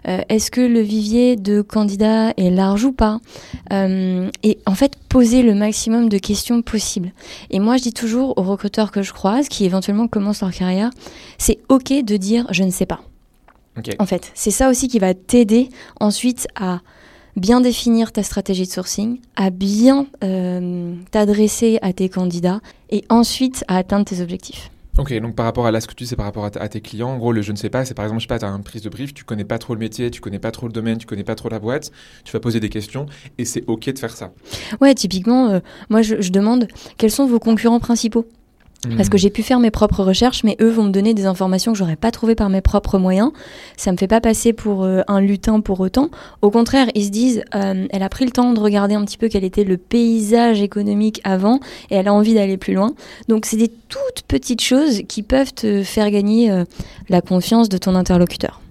est-ce 0.06 0.50
que 0.50 0.62
le 0.62 0.80
vivier 0.80 1.36
de 1.36 1.62
candidats 1.62 2.34
est 2.38 2.50
large 2.50 2.86
ou 2.86 2.92
pas, 2.92 3.20
et 3.72 4.58
en 4.66 4.74
fait 4.74 4.94
poser 5.08 5.44
le 5.44 5.54
maximum 5.54 6.10
de 6.10 6.18
questions 6.18 6.64
possibles. 6.64 7.12
Et 7.52 7.60
moi 7.60 7.78
je 7.78 7.84
dis 7.84 7.94
toujours 7.94 8.36
aux 8.40 8.42
recruteurs 8.42 8.92
que 8.92 9.04
je 9.04 9.14
croise, 9.14 9.48
qui 9.48 9.66
éventuellement 9.66 10.08
commencent 10.08 10.42
leur 10.42 10.52
carrière, 10.52 10.90
c'est 11.38 11.60
ok 11.70 12.04
de 12.04 12.18
dire 12.18 12.48
je 12.50 12.64
ne 12.64 12.72
sais 12.72 12.88
pas. 12.88 13.02
En 14.00 14.06
fait, 14.06 14.32
c'est 14.34 14.52
ça 14.52 14.70
aussi 14.70 14.88
qui 14.88 15.00
va 15.00 15.14
t'aider 15.14 15.70
ensuite 16.00 16.48
à 16.56 16.80
bien 17.36 17.62
définir 17.62 18.12
ta 18.12 18.24
stratégie 18.24 18.66
de 18.66 18.72
sourcing, 18.72 19.20
à 19.36 19.50
bien 19.50 20.08
euh, 20.24 20.94
t'adresser 21.12 21.80
à 21.82 21.94
tes 21.94 22.10
candidats 22.10 22.62
et 22.90 23.04
ensuite 23.10 23.64
à 23.68 23.78
atteindre 23.78 24.06
tes 24.06 24.22
objectifs. 24.22 24.70
Ok, 24.98 25.18
donc 25.20 25.36
par 25.36 25.46
rapport 25.46 25.66
à 25.66 25.72
là, 25.72 25.80
ce 25.80 25.88
que 25.88 25.94
tu 25.94 26.06
c'est 26.06 26.18
par 26.18 26.26
rapport 26.26 26.44
à, 26.44 26.50
tes 26.50 26.82
clients. 26.82 27.10
En 27.10 27.18
gros, 27.18 27.32
le 27.32 27.42
je 27.42 27.54
ne 27.54 27.58
sais 27.58 27.70
pas, 27.70 27.86
c'est 27.86 27.94
par 27.94 28.04
exemple, 28.04 28.20
je 28.20 28.26
sais 28.26 28.28
pas, 28.28 28.40
tu 28.40 28.46
as 28.46 28.50
une 28.50 28.64
prise 28.64 28.82
de 28.82 28.90
brief, 28.90 29.14
tu 29.14 29.24
connais 29.24 29.46
pas 29.46 29.58
trop 29.58 29.74
le 29.74 29.80
métier, 29.80 30.12
tu 30.12 30.20
connais 30.20 30.38
pas 30.38 30.52
trop 30.52 30.68
le 30.68 30.74
domaine, 30.74 30.98
tu 30.98 31.08
connais 31.08 31.24
pas 31.24 31.36
trop 31.36 31.48
la 31.48 31.60
boîte, 31.60 31.92
tu 32.26 32.34
vas 32.34 32.42
poser 32.42 32.60
des 32.60 32.70
questions 32.70 33.06
et 33.38 33.46
c'est 33.46 33.64
ok 33.68 33.94
de 33.94 34.00
faire 34.00 34.16
ça. 34.16 34.34
Ouais, 34.82 34.94
typiquement, 34.94 35.48
euh, 35.48 35.60
moi 35.90 36.02
je, 36.02 36.20
je 36.20 36.32
demande 36.32 36.68
quels 36.98 37.12
sont 37.12 37.26
vos 37.26 37.40
concurrents 37.40 37.80
principaux? 37.80 38.26
Parce 38.98 39.10
que 39.10 39.18
j'ai 39.18 39.30
pu 39.30 39.44
faire 39.44 39.60
mes 39.60 39.70
propres 39.70 40.04
recherches, 40.04 40.44
mais 40.44 40.58
eux 40.60 40.70
vont 40.70 40.84
me 40.84 40.92
donner 40.92 41.14
des 41.14 41.26
informations 41.26 41.72
que 41.72 41.78
j'aurais 41.78 41.96
pas 41.96 42.10
trouvées 42.10 42.34
par 42.34 42.50
mes 42.50 42.62
propres 42.62 42.98
moyens. 42.98 43.32
Ça 43.78 43.92
me 43.92 43.98
fait 43.98 44.08
pas 44.08 44.22
passer 44.22 44.54
pour 44.54 44.84
euh, 44.84 45.02
un 45.08 45.22
lutin 45.22 45.62
pour 45.62 45.80
autant. 45.80 46.10
Au 46.42 46.50
contraire, 46.50 46.88
ils 46.96 47.06
se 47.06 47.10
disent, 47.10 47.44
euh, 47.54 47.86
elle 47.92 48.04
a 48.04 48.10
pris 48.10 48.26
le 48.26 48.32
temps 48.32 48.54
de 48.54 48.60
regarder 48.60 48.96
un 48.96 49.06
petit 49.06 49.20
peu 49.20 49.30
quel 49.30 49.44
était 49.44 49.64
le 49.64 49.78
paysage 49.78 50.62
économique 50.62 51.22
avant, 51.24 51.60
et 51.92 51.96
elle 51.96 52.08
a 52.08 52.14
envie 52.14 52.34
d'aller 52.34 52.58
plus 52.58 52.74
loin. 52.74 52.94
Donc 53.28 53.46
c'est 53.46 53.58
des 53.58 53.72
toutes 53.88 54.24
petites 54.28 54.62
choses 54.62 55.04
qui 55.08 55.22
peuvent 55.22 55.54
te 55.54 55.84
faire 55.84 56.10
gagner 56.10 56.50
euh, 56.50 56.64
la 57.10 57.22
confiance 57.22 57.70
de 57.70 57.78
ton 57.78 57.94
interlocuteur. 57.94 58.62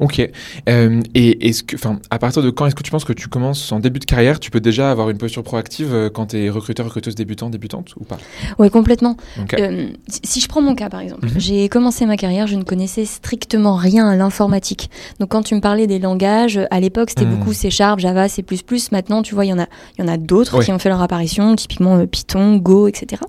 Ok. 0.00 0.20
Euh, 0.68 1.00
et 1.14 1.48
est-ce 1.48 1.62
que, 1.64 1.74
enfin, 1.74 1.98
à 2.10 2.18
partir 2.18 2.42
de 2.42 2.50
quand 2.50 2.66
est-ce 2.66 2.74
que 2.74 2.82
tu 2.84 2.90
penses 2.90 3.04
que 3.04 3.12
tu 3.12 3.26
commences 3.28 3.72
en 3.72 3.80
début 3.80 3.98
de 3.98 4.04
carrière, 4.04 4.38
tu 4.38 4.50
peux 4.50 4.60
déjà 4.60 4.90
avoir 4.92 5.10
une 5.10 5.18
posture 5.18 5.42
proactive 5.42 5.92
euh, 5.92 6.08
quand 6.08 6.26
tu 6.26 6.38
es 6.38 6.50
recruteur, 6.50 6.86
recruteuse 6.86 7.14
débutant, 7.16 7.50
débutante 7.50 7.94
ou 7.98 8.04
pas? 8.04 8.18
Oui, 8.58 8.70
complètement. 8.70 9.16
Euh, 9.58 9.88
si- 10.22 10.40
je 10.40 10.46
prends 10.48 10.62
mon 10.62 10.74
cas 10.76 10.88
par 10.88 11.00
exemple, 11.00 11.26
Mhm. 11.26 11.32
j'ai 11.40 11.68
commencé 11.68 12.06
ma 12.06 12.16
carrière, 12.16 12.46
je 12.46 12.54
ne 12.56 12.62
connaissais 12.62 13.04
strictement 13.04 13.74
rien 13.74 14.08
à 14.08 14.14
l'informatique. 14.14 14.88
Donc 15.18 15.30
quand 15.30 15.42
tu 15.42 15.54
me 15.56 15.60
parlais 15.60 15.86
des 15.88 15.98
langages, 15.98 16.60
à 16.70 16.78
l'époque 16.80 17.10
c'était 17.10 17.24
Mhm. 17.24 17.36
beaucoup 17.36 17.52
C 17.52 17.70
Sharp, 17.70 17.98
Java, 17.98 18.28
C++. 18.28 18.44
Maintenant, 18.92 19.22
tu 19.22 19.34
vois, 19.34 19.46
il 19.46 19.48
y 19.48 19.52
en 19.52 19.58
a, 19.58 19.66
il 19.98 20.04
y 20.04 20.08
en 20.08 20.12
a 20.12 20.16
d'autres 20.16 20.62
qui 20.62 20.70
ont 20.72 20.78
fait 20.78 20.88
leur 20.90 21.02
apparition, 21.02 21.56
typiquement 21.56 22.06
Python, 22.06 22.56
Go, 22.58 22.86
etc. 22.86 23.20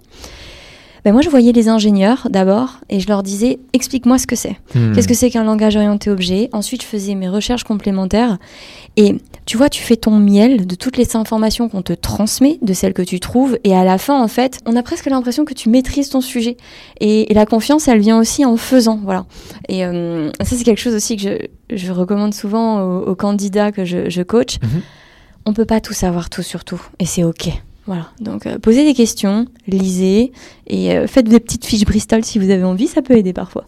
Ben 1.06 1.14
moi, 1.14 1.22
je 1.22 1.30
voyais 1.30 1.52
les 1.52 1.70
ingénieurs 1.70 2.28
d'abord 2.30 2.80
et 2.90 3.00
je 3.00 3.08
leur 3.08 3.24
disais 3.24 3.60
explique-moi 3.74 4.18
ce 4.18 4.28
que 4.28 4.36
c'est. 4.36 4.58
Hmm. 4.76 4.94
Qu'est-ce 4.94 5.08
que 5.08 5.14
c'est 5.14 5.30
qu'un 5.30 5.44
langage 5.44 5.76
orienté 5.76 6.10
objet? 6.10 6.50
Ensuite, 6.52 6.82
je 6.82 6.88
faisais 6.88 7.16
mes 7.16 7.30
recherches 7.30 7.64
complémentaires. 7.64 8.38
Et 8.98 9.16
tu 9.46 9.58
vois, 9.58 9.70
tu 9.70 9.82
fais 9.82 9.96
ton 9.96 10.18
miel 10.18 10.68
de 10.68 10.76
toutes 10.76 10.98
les 10.98 11.16
informations 11.16 11.70
qu'on 11.70 11.82
te 11.82 11.94
transmet, 11.94 12.60
de 12.62 12.74
celles 12.74 12.94
que 12.94 13.02
tu 13.02 13.20
trouves. 13.20 13.58
Et 13.64 13.76
à 13.76 13.84
la 13.84 13.98
fin, 13.98 14.22
en 14.22 14.28
fait, 14.28 14.60
on 14.66 14.76
a 14.76 14.84
presque 14.84 15.06
l'impression 15.06 15.46
que 15.46 15.54
tu 15.54 15.70
maîtrises 15.70 16.10
ton 16.10 16.22
sujet. 16.22 16.58
Et, 17.00 17.32
et 17.32 17.34
la 17.34 17.46
confiance, 17.46 17.88
elle 17.88 18.00
vient 18.00 18.20
aussi 18.20 18.44
en 18.44 18.58
faisant. 18.58 19.00
Voilà. 19.04 19.26
Et 19.70 19.86
euh, 19.86 20.30
ça, 20.42 20.56
c'est 20.56 20.64
quelque 20.64 20.82
chose 20.82 20.96
aussi 20.96 21.16
que 21.16 21.24
je, 21.70 21.76
je 21.76 21.92
recommande 21.92 22.34
souvent 22.34 22.82
aux, 22.82 23.00
aux 23.04 23.16
candidats 23.16 23.72
que 23.72 23.86
je, 23.86 24.10
je 24.10 24.22
coach. 24.22 24.58
Mhm. 24.62 24.82
On 25.46 25.54
peut 25.54 25.66
pas 25.66 25.80
tout 25.80 25.94
savoir 25.94 26.30
tout 26.30 26.44
sur 26.44 26.64
tout. 26.66 26.82
Et 27.00 27.06
c'est 27.06 27.24
OK. 27.24 27.50
Voilà, 27.90 28.12
donc 28.20 28.46
euh, 28.46 28.60
posez 28.60 28.86
des 28.86 28.94
questions, 28.94 29.48
lisez 29.66 30.32
et 30.68 30.96
euh, 30.96 31.08
faites 31.08 31.28
des 31.28 31.40
petites 31.40 31.66
fiches 31.66 31.86
Bristol 31.86 32.24
si 32.24 32.38
vous 32.38 32.52
avez 32.52 32.64
envie, 32.64 32.86
ça 32.86 33.02
peut 33.02 33.18
aider 33.18 33.34
parfois. 33.34 33.66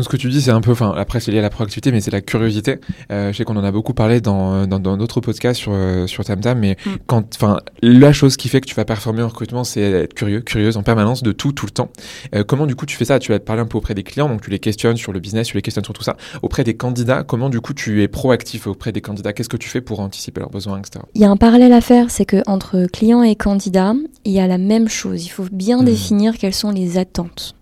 Donc 0.00 0.06
ce 0.06 0.08
que 0.08 0.16
tu 0.16 0.30
dis, 0.30 0.40
c'est 0.40 0.50
un 0.50 0.62
peu, 0.62 0.70
enfin 0.70 0.94
après 0.96 1.20
c'est 1.20 1.30
lié 1.30 1.40
à 1.40 1.42
la 1.42 1.50
proactivité, 1.50 1.92
mais 1.92 2.00
c'est 2.00 2.10
la 2.10 2.22
curiosité. 2.22 2.78
Euh, 3.12 3.32
je 3.32 3.36
sais 3.36 3.44
qu'on 3.44 3.58
en 3.58 3.64
a 3.64 3.70
beaucoup 3.70 3.92
parlé 3.92 4.22
dans 4.22 4.66
dans 4.66 4.96
d'autres 4.96 5.20
podcasts 5.20 5.60
sur 5.60 5.72
euh, 5.74 6.06
sur 6.06 6.24
Tamtam, 6.24 6.58
mais 6.58 6.78
mm. 6.86 6.90
quand, 7.06 7.34
enfin 7.34 7.60
la 7.82 8.10
chose 8.14 8.38
qui 8.38 8.48
fait 8.48 8.62
que 8.62 8.66
tu 8.66 8.74
vas 8.74 8.86
performer 8.86 9.22
en 9.22 9.28
recrutement, 9.28 9.62
c'est 9.62 9.82
être 9.82 10.14
curieux, 10.14 10.40
curieuse 10.40 10.78
en 10.78 10.82
permanence 10.82 11.22
de 11.22 11.32
tout, 11.32 11.52
tout 11.52 11.66
le 11.66 11.70
temps. 11.70 11.90
Euh, 12.34 12.44
comment 12.44 12.64
du 12.64 12.76
coup 12.76 12.86
tu 12.86 12.96
fais 12.96 13.04
ça? 13.04 13.18
Tu 13.18 13.30
vas 13.30 13.38
te 13.38 13.44
parler 13.44 13.60
un 13.60 13.66
peu 13.66 13.76
auprès 13.76 13.92
des 13.94 14.02
clients, 14.02 14.26
donc 14.26 14.40
tu 14.40 14.48
les 14.48 14.58
questionnes 14.58 14.96
sur 14.96 15.12
le 15.12 15.20
business, 15.20 15.48
tu 15.48 15.56
les 15.58 15.60
questionnes 15.60 15.84
sur 15.84 15.92
tout 15.92 16.02
ça. 16.02 16.16
Auprès 16.40 16.64
des 16.64 16.72
candidats, 16.72 17.22
comment 17.22 17.50
du 17.50 17.60
coup 17.60 17.74
tu 17.74 18.02
es 18.02 18.08
proactif 18.08 18.68
auprès 18.68 18.92
des 18.92 19.02
candidats? 19.02 19.34
Qu'est-ce 19.34 19.50
que 19.50 19.58
tu 19.58 19.68
fais 19.68 19.82
pour 19.82 20.00
anticiper 20.00 20.40
leurs 20.40 20.48
besoins, 20.48 20.78
etc. 20.78 21.04
Il 21.14 21.20
y 21.20 21.26
a 21.26 21.30
un 21.30 21.36
parallèle 21.36 21.74
à 21.74 21.82
faire, 21.82 22.10
c'est 22.10 22.24
que 22.24 22.42
entre 22.46 22.86
clients 22.90 23.22
et 23.22 23.36
candidats, 23.36 23.92
il 24.24 24.32
y 24.32 24.40
a 24.40 24.46
la 24.46 24.56
même 24.56 24.88
chose. 24.88 25.26
Il 25.26 25.28
faut 25.28 25.44
bien 25.52 25.82
mm. 25.82 25.84
définir 25.84 26.38
quelles 26.38 26.54
sont 26.54 26.70
les 26.70 26.96
attentes. 26.96 27.54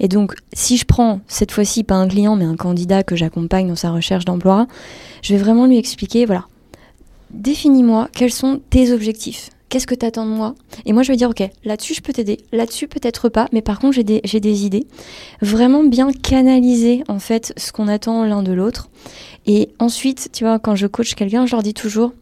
Et 0.00 0.08
donc, 0.08 0.34
si 0.52 0.76
je 0.76 0.84
prends 0.84 1.20
cette 1.26 1.52
fois-ci 1.52 1.83
pas 1.84 1.94
un 1.94 2.08
client, 2.08 2.36
mais 2.36 2.44
un 2.44 2.56
candidat 2.56 3.02
que 3.02 3.16
j'accompagne 3.16 3.68
dans 3.68 3.76
sa 3.76 3.90
recherche 3.90 4.24
d'emploi, 4.24 4.66
je 5.22 5.34
vais 5.34 5.40
vraiment 5.40 5.66
lui 5.66 5.78
expliquer, 5.78 6.26
voilà, 6.26 6.46
définis-moi 7.30 8.08
quels 8.12 8.32
sont 8.32 8.60
tes 8.70 8.92
objectifs. 8.92 9.50
Qu'est-ce 9.68 9.86
que 9.86 9.94
tu 9.94 10.06
attends 10.06 10.26
de 10.26 10.30
moi? 10.30 10.54
Et 10.86 10.92
moi, 10.92 11.02
je 11.02 11.10
vais 11.10 11.16
dire, 11.16 11.30
ok, 11.30 11.42
là-dessus, 11.64 11.94
je 11.94 12.00
peux 12.00 12.12
t'aider. 12.12 12.38
Là-dessus, 12.52 12.86
peut-être 12.86 13.28
pas, 13.28 13.48
mais 13.52 13.60
par 13.60 13.80
contre, 13.80 13.94
j'ai 13.94 14.04
des, 14.04 14.20
des 14.20 14.66
idées. 14.66 14.86
Vraiment 15.40 15.82
bien 15.82 16.12
canaliser, 16.12 17.02
en 17.08 17.18
fait, 17.18 17.52
ce 17.56 17.72
qu'on 17.72 17.88
attend 17.88 18.24
l'un 18.24 18.44
de 18.44 18.52
l'autre. 18.52 18.88
Et 19.46 19.70
ensuite, 19.80 20.30
tu 20.32 20.44
vois, 20.44 20.60
quand 20.60 20.76
je 20.76 20.86
coach 20.86 21.14
quelqu'un, 21.14 21.46
je 21.46 21.52
leur 21.52 21.64
dis 21.64 21.74
toujours, 21.74 22.12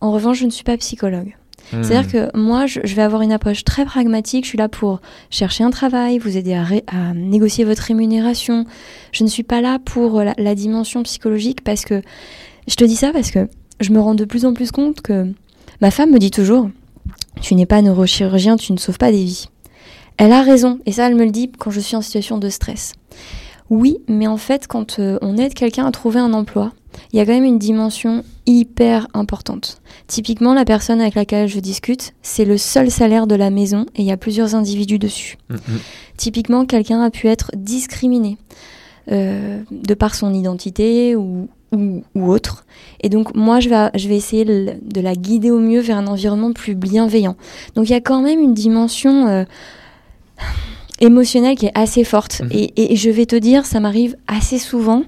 en 0.00 0.12
revanche, 0.12 0.38
je 0.38 0.46
ne 0.46 0.50
suis 0.50 0.62
pas 0.62 0.76
psychologue. 0.76 1.34
C'est-à-dire 1.70 2.02
hmm. 2.02 2.30
que 2.32 2.36
moi, 2.36 2.66
je, 2.66 2.80
vais 2.80 3.02
avoir 3.02 3.22
une 3.22 3.32
approche 3.32 3.64
très 3.64 3.84
pragmatique. 3.84 4.44
Je 4.44 4.50
suis 4.50 4.58
là 4.58 4.68
pour 4.68 5.00
chercher 5.30 5.64
un 5.64 5.70
travail, 5.70 6.18
vous 6.18 6.36
aider 6.36 6.54
à, 6.54 7.14
négocier 7.14 7.64
votre 7.64 7.82
rémunération. 7.82 8.64
Je 9.12 9.24
ne 9.24 9.28
suis 9.28 9.42
pas 9.42 9.60
là 9.60 9.78
pour 9.78 10.22
la, 10.22 10.54
dimension 10.54 11.02
psychologique 11.04 11.62
parce 11.62 11.84
que 11.84 12.02
je 12.66 12.74
te 12.74 12.84
dis 12.84 12.96
ça 12.96 13.12
parce 13.12 13.30
que 13.30 13.48
je 13.80 13.92
me 13.92 14.00
rends 14.00 14.14
de 14.14 14.24
plus 14.24 14.44
en 14.44 14.52
plus 14.52 14.72
compte 14.72 15.00
que 15.00 15.32
ma 15.80 15.90
femme 15.90 16.10
me 16.10 16.18
dit 16.18 16.30
toujours 16.30 16.68
Tu 17.40 17.54
n'es 17.54 17.66
pas 17.66 17.82
neurochirurgien, 17.82 18.56
tu 18.56 18.72
ne 18.72 18.78
sauves 18.78 18.98
pas 18.98 19.12
des 19.12 19.24
vies. 19.24 19.46
Elle 20.16 20.32
a 20.32 20.42
raison, 20.42 20.80
et 20.84 20.92
ça, 20.92 21.06
elle 21.06 21.14
me 21.14 21.24
le 21.24 21.30
dit 21.30 21.50
quand 21.50 21.70
je 21.70 21.80
suis 21.80 21.96
en 21.96 22.02
situation 22.02 22.36
de 22.36 22.50
stress. 22.50 22.92
Oui, 23.70 23.98
mais 24.08 24.26
en 24.26 24.36
fait, 24.36 24.66
quand 24.66 24.98
euh, 24.98 25.18
on 25.22 25.38
aide 25.38 25.54
quelqu'un 25.54 25.86
à 25.86 25.92
trouver 25.92 26.18
un 26.20 26.34
emploi, 26.34 26.72
il 27.12 27.18
y 27.18 27.20
a 27.20 27.26
quand 27.26 27.32
même 27.32 27.44
une 27.44 27.58
dimension 27.58 28.24
hyper 28.46 29.06
importante. 29.14 29.80
Typiquement, 30.06 30.54
la 30.54 30.64
personne 30.64 31.00
avec 31.00 31.14
laquelle 31.14 31.48
je 31.48 31.60
discute, 31.60 32.14
c'est 32.22 32.44
le 32.44 32.58
seul 32.58 32.90
salaire 32.90 33.26
de 33.26 33.34
la 33.34 33.50
maison 33.50 33.86
et 33.94 34.02
il 34.02 34.06
y 34.06 34.12
a 34.12 34.16
plusieurs 34.16 34.54
individus 34.54 34.98
dessus. 34.98 35.38
Mm, 35.48 35.54
mm. 35.54 35.78
Typiquement, 36.16 36.66
quelqu'un 36.66 37.02
a 37.02 37.10
pu 37.10 37.28
être 37.28 37.50
discriminé 37.56 38.38
euh, 39.10 39.62
de 39.70 39.94
par 39.94 40.14
son 40.14 40.34
identité 40.34 41.16
ou, 41.16 41.48
ou, 41.72 42.02
autre. 42.14 42.64
Et 43.00 43.08
donc, 43.08 43.34
moi, 43.34 43.60
je 43.60 43.68
vais, 43.68 43.90
je 43.94 44.08
vais 44.08 44.16
essayer 44.16 44.44
de 44.44 45.00
la 45.00 45.14
guider 45.14 45.50
au 45.50 45.58
mieux 45.58 45.80
vers 45.80 45.98
un 45.98 46.06
environnement 46.06 46.52
plus 46.52 46.74
bienveillant. 46.74 47.36
Donc, 47.74 47.88
il 47.88 47.92
y 47.92 47.96
a 47.96 48.00
quand 48.00 48.22
même 48.22 48.40
une 48.40 48.54
dimension... 48.54 49.26
Euh, 49.28 49.44
émotionnelle 51.02 51.56
qui 51.56 51.64
est 51.64 51.72
assez 51.74 52.04
forte. 52.04 52.42
Mm-hmm. 52.42 52.72
et, 52.76 52.94
je 52.94 53.08
vais 53.08 53.24
te 53.24 53.34
dire, 53.34 53.64
ça 53.64 53.80
m'arrive 53.80 54.16
assez 54.26 54.58
souvent 54.58 55.04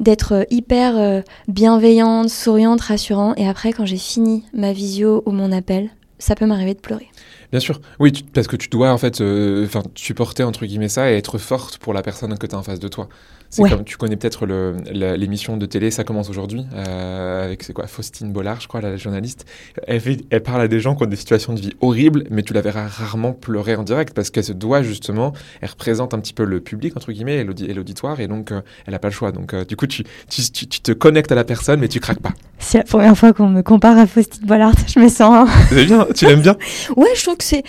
d'être 0.00 0.32
euh, 0.32 0.44
hyper 0.50 0.96
euh, 0.96 1.20
bienveillante, 1.48 2.28
souriante, 2.28 2.80
rassurante. 2.80 3.38
Et 3.38 3.48
après, 3.48 3.72
quand 3.72 3.86
j'ai 3.86 3.96
fini 3.96 4.44
ma 4.52 4.72
visio 4.72 5.22
ou 5.26 5.32
mon 5.32 5.52
appel, 5.52 5.90
ça 6.18 6.34
peut 6.34 6.46
m'arriver 6.46 6.74
de 6.74 6.80
pleurer. 6.80 7.08
Bien 7.50 7.60
sûr, 7.60 7.80
oui, 8.00 8.24
parce 8.32 8.46
que 8.46 8.56
tu 8.56 8.68
dois 8.68 8.92
en 8.92 8.98
fait 8.98 9.20
euh, 9.20 9.66
supporter 9.94 10.42
entre 10.42 10.64
guillemets 10.64 10.88
ça 10.88 11.10
et 11.10 11.16
être 11.16 11.38
forte 11.38 11.78
pour 11.78 11.92
la 11.92 12.02
personne 12.02 12.36
que 12.38 12.46
tu 12.46 12.54
as 12.54 12.58
en 12.58 12.62
face 12.62 12.80
de 12.80 12.88
toi. 12.88 13.08
C'est 13.52 13.68
comme 13.68 13.84
tu 13.84 13.98
connais 13.98 14.16
peut-être 14.16 14.46
l'émission 14.46 15.58
de 15.58 15.66
télé, 15.66 15.90
ça 15.90 16.04
commence 16.04 16.30
aujourd'hui 16.30 16.64
euh, 16.74 17.44
avec 17.44 17.62
c'est 17.62 17.74
quoi 17.74 17.86
Faustine 17.86 18.32
Bollard, 18.32 18.62
je 18.62 18.68
crois, 18.68 18.80
la, 18.80 18.96
journaliste. 18.96 19.44
Elle, 19.86 20.00
elle 20.30 20.42
parle 20.42 20.62
à 20.62 20.68
des 20.68 20.80
gens 20.80 20.96
qui 20.96 21.02
ont 21.02 21.06
des 21.06 21.16
situations 21.16 21.52
de 21.52 21.60
vie 21.60 21.74
horribles, 21.82 22.24
mais 22.30 22.42
tu 22.42 22.54
la 22.54 22.62
verras 22.62 22.86
rarement 22.86 23.34
pleurer 23.34 23.76
en 23.76 23.82
direct 23.82 24.14
parce 24.14 24.30
qu'elle 24.30 24.44
se 24.44 24.54
doit 24.54 24.82
justement, 24.82 25.34
elle 25.60 25.68
représente 25.68 26.14
un 26.14 26.20
petit 26.20 26.32
peu 26.32 26.44
le 26.44 26.60
public 26.60 26.96
entre 26.96 27.12
guillemets 27.12 27.36
et 27.36 27.74
l'auditoire 27.74 28.20
et 28.20 28.26
donc 28.26 28.52
euh, 28.52 28.62
elle 28.86 28.92
n'a 28.92 28.98
pas 28.98 29.08
le 29.08 29.14
choix. 29.14 29.32
Donc 29.32 29.54
du 29.66 29.76
coup 29.76 29.86
tu, 29.86 30.04
tu, 30.30 30.42
tu, 30.50 30.80
te 30.80 30.92
connectes 30.92 31.30
à 31.30 31.34
la 31.34 31.44
personne, 31.44 31.78
mais 31.78 31.88
tu 31.88 32.00
craques 32.00 32.22
pas. 32.22 32.32
C'est 32.58 32.78
la 32.78 32.84
première 32.84 33.18
fois 33.18 33.34
qu'on 33.34 33.48
me 33.48 33.60
compare 33.60 33.98
à 33.98 34.06
Faustine 34.06 34.46
Bollard, 34.46 34.72
je 34.86 34.98
me 34.98 35.10
sens. 35.10 35.46
bien, 35.70 36.06
tu 36.14 36.24
l'aimes 36.24 36.40
bien? 36.40 36.56
Ouais, 36.96 37.08
je 37.14 37.22
trouve 37.22 37.36
c'est, 37.42 37.62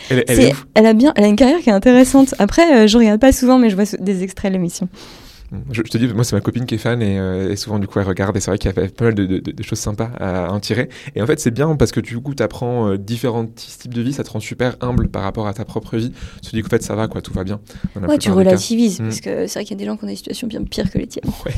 elle, 0.75 0.85
a 0.85 0.93
bien, 0.93 1.13
elle 1.15 1.23
a 1.23 1.27
une 1.27 1.35
carrière 1.35 1.59
qui 1.59 1.69
est 1.69 1.73
intéressante. 1.73 2.35
Après, 2.39 2.83
euh, 2.83 2.87
je 2.87 2.97
regarde 2.97 3.19
pas 3.19 3.31
souvent, 3.31 3.57
mais 3.57 3.69
je 3.69 3.75
vois 3.75 3.85
des 3.99 4.23
extraits 4.23 4.51
de 4.51 4.57
l'émission. 4.57 4.87
Je, 5.71 5.81
te 5.81 5.97
dis, 5.97 6.07
moi, 6.07 6.23
c'est 6.23 6.35
ma 6.35 6.41
copine 6.41 6.65
qui 6.65 6.75
est 6.75 6.79
fan 6.79 7.01
et, 7.01 7.19
euh, 7.19 7.55
souvent, 7.55 7.79
du 7.79 7.87
coup, 7.87 7.99
elle 7.99 8.07
regarde 8.07 8.35
et 8.35 8.39
c'est 8.39 8.51
vrai 8.51 8.57
qu'il 8.57 8.71
y 8.71 8.79
a 8.79 8.87
pas 8.89 9.05
mal 9.05 9.13
de, 9.13 9.63
choses 9.63 9.79
sympas 9.79 10.09
à, 10.19 10.51
en 10.51 10.59
tirer. 10.59 10.89
Et 11.15 11.21
en 11.21 11.27
fait, 11.27 11.39
c'est 11.39 11.51
bien 11.51 11.75
parce 11.75 11.91
que 11.91 11.99
du 11.99 12.19
coup, 12.19 12.33
tu 12.33 12.43
apprends 12.43 12.89
euh, 12.89 12.97
différents 12.97 13.45
types 13.45 13.93
de 13.93 14.01
vie, 14.01 14.13
ça 14.13 14.23
te 14.23 14.29
rend 14.29 14.39
super 14.39 14.75
humble 14.81 15.09
par 15.09 15.23
rapport 15.23 15.47
à 15.47 15.53
ta 15.53 15.65
propre 15.65 15.97
vie. 15.97 16.11
Tu 16.41 16.51
te 16.51 16.55
dis 16.55 16.61
qu'en 16.61 16.69
fait, 16.69 16.83
ça 16.83 16.95
va, 16.95 17.07
quoi, 17.07 17.21
tout 17.21 17.33
va 17.33 17.43
bien. 17.43 17.59
Ouais, 17.95 18.17
tu 18.17 18.31
relativises 18.31 18.99
mm. 18.99 19.03
parce 19.03 19.21
que 19.21 19.47
c'est 19.47 19.59
vrai 19.59 19.65
qu'il 19.65 19.77
y 19.77 19.79
a 19.79 19.83
des 19.83 19.85
gens 19.85 19.97
qui 19.97 20.05
ont 20.05 20.07
des 20.07 20.15
situations 20.15 20.47
bien 20.47 20.63
pires 20.63 20.89
que 20.89 20.97
les 20.97 21.07
tiennes. 21.07 21.23
Ouais. 21.45 21.53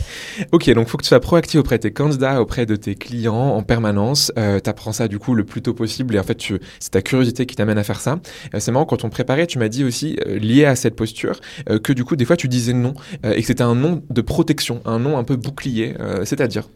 Ok, 0.52 0.68
donc 0.72 0.88
faut 0.88 0.98
que 0.98 1.04
tu 1.04 1.10
sois 1.10 1.20
proactif 1.20 1.60
auprès 1.60 1.78
de 1.78 1.84
tes 1.84 1.92
candidats, 1.92 2.42
auprès 2.42 2.66
de 2.66 2.76
tes 2.76 2.96
clients 2.96 3.36
en 3.36 3.62
permanence. 3.62 4.32
Euh, 4.40 4.60
tu 4.60 4.68
apprends 4.68 4.94
ça, 4.94 5.08
du 5.08 5.20
coup, 5.20 5.36
le 5.36 5.44
plus 5.44 5.62
tôt 5.62 5.76
possible 5.76 6.16
et 6.16 6.20
en 6.20 6.24
fait, 6.24 6.42
c'est 6.80 6.90
ta 6.90 7.04
curiosité 7.04 7.46
qui 7.46 7.56
t'amène 7.56 7.78
à 7.78 7.84
faire 7.84 8.00
ça. 8.00 8.20
c'est 8.58 8.72
marrant, 8.72 8.86
quand 8.86 9.04
on 9.04 9.10
préparait, 9.10 9.46
tu 9.46 9.60
m'as 9.60 9.68
dit 9.68 9.84
aussi, 9.84 10.18
lié 10.26 10.66
à 10.66 10.76
cette 10.76 10.96
posture, 10.96 11.40
que 11.84 11.94
du 11.94 12.04
coup, 12.04 12.16
des 12.16 12.26
fois, 12.26 12.36
tu 12.36 12.48
disais 12.48 12.74
non 12.74 12.96
et 13.24 13.42
que 13.42 13.48
c'était 13.48 13.62
un 13.62 13.76
non 13.76 13.85
de 14.10 14.22
protection, 14.22 14.82
un 14.86 15.00
nom 15.00 15.18
un 15.18 15.24
peu 15.24 15.36
bouclier, 15.36 15.96
euh, 16.00 16.26
c'est-à-dire 16.26 16.68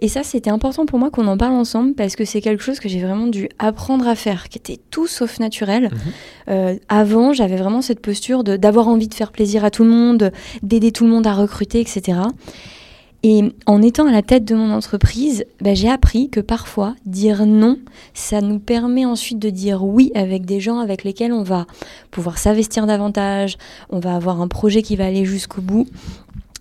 et 0.00 0.08
ça, 0.08 0.22
c'était 0.22 0.50
important 0.50 0.84
pour 0.84 0.98
moi 0.98 1.10
qu'on 1.10 1.26
en 1.26 1.38
parle 1.38 1.54
ensemble 1.54 1.94
parce 1.94 2.16
que 2.16 2.24
c'est 2.24 2.40
quelque 2.40 2.62
chose 2.62 2.80
que 2.80 2.88
j'ai 2.88 3.00
vraiment 3.00 3.26
dû 3.26 3.48
apprendre 3.58 4.06
à 4.06 4.14
faire, 4.14 4.48
qui 4.48 4.58
était 4.58 4.78
tout 4.90 5.06
sauf 5.06 5.38
naturel. 5.38 5.84
Mhm. 5.84 5.90
Euh, 6.48 6.76
avant, 6.88 7.32
j'avais 7.32 7.56
vraiment 7.56 7.80
cette 7.80 8.00
posture 8.00 8.44
d'avoir 8.44 8.88
envie 8.88 9.08
de 9.08 9.14
faire 9.14 9.32
plaisir 9.32 9.64
à 9.64 9.70
tout 9.70 9.84
le 9.84 9.90
monde, 9.90 10.32
d'aider 10.62 10.92
tout 10.92 11.04
le 11.04 11.10
monde 11.10 11.26
à 11.26 11.32
recruter, 11.32 11.80
etc. 11.80 12.18
Et 13.28 13.42
en 13.66 13.82
étant 13.82 14.06
à 14.06 14.12
la 14.12 14.22
tête 14.22 14.44
de 14.44 14.54
mon 14.54 14.70
entreprise, 14.70 15.46
bah, 15.60 15.74
j'ai 15.74 15.90
appris 15.90 16.30
que 16.30 16.38
parfois, 16.38 16.94
dire 17.06 17.44
non, 17.44 17.76
ça 18.14 18.40
nous 18.40 18.60
permet 18.60 19.04
ensuite 19.04 19.40
de 19.40 19.50
dire 19.50 19.82
oui 19.82 20.12
avec 20.14 20.46
des 20.46 20.60
gens 20.60 20.78
avec 20.78 21.02
lesquels 21.02 21.32
on 21.32 21.42
va 21.42 21.66
pouvoir 22.12 22.38
s'investir 22.38 22.86
davantage, 22.86 23.58
on 23.90 23.98
va 23.98 24.14
avoir 24.14 24.40
un 24.40 24.46
projet 24.46 24.80
qui 24.80 24.94
va 24.94 25.06
aller 25.06 25.24
jusqu'au 25.24 25.60
bout. 25.60 25.88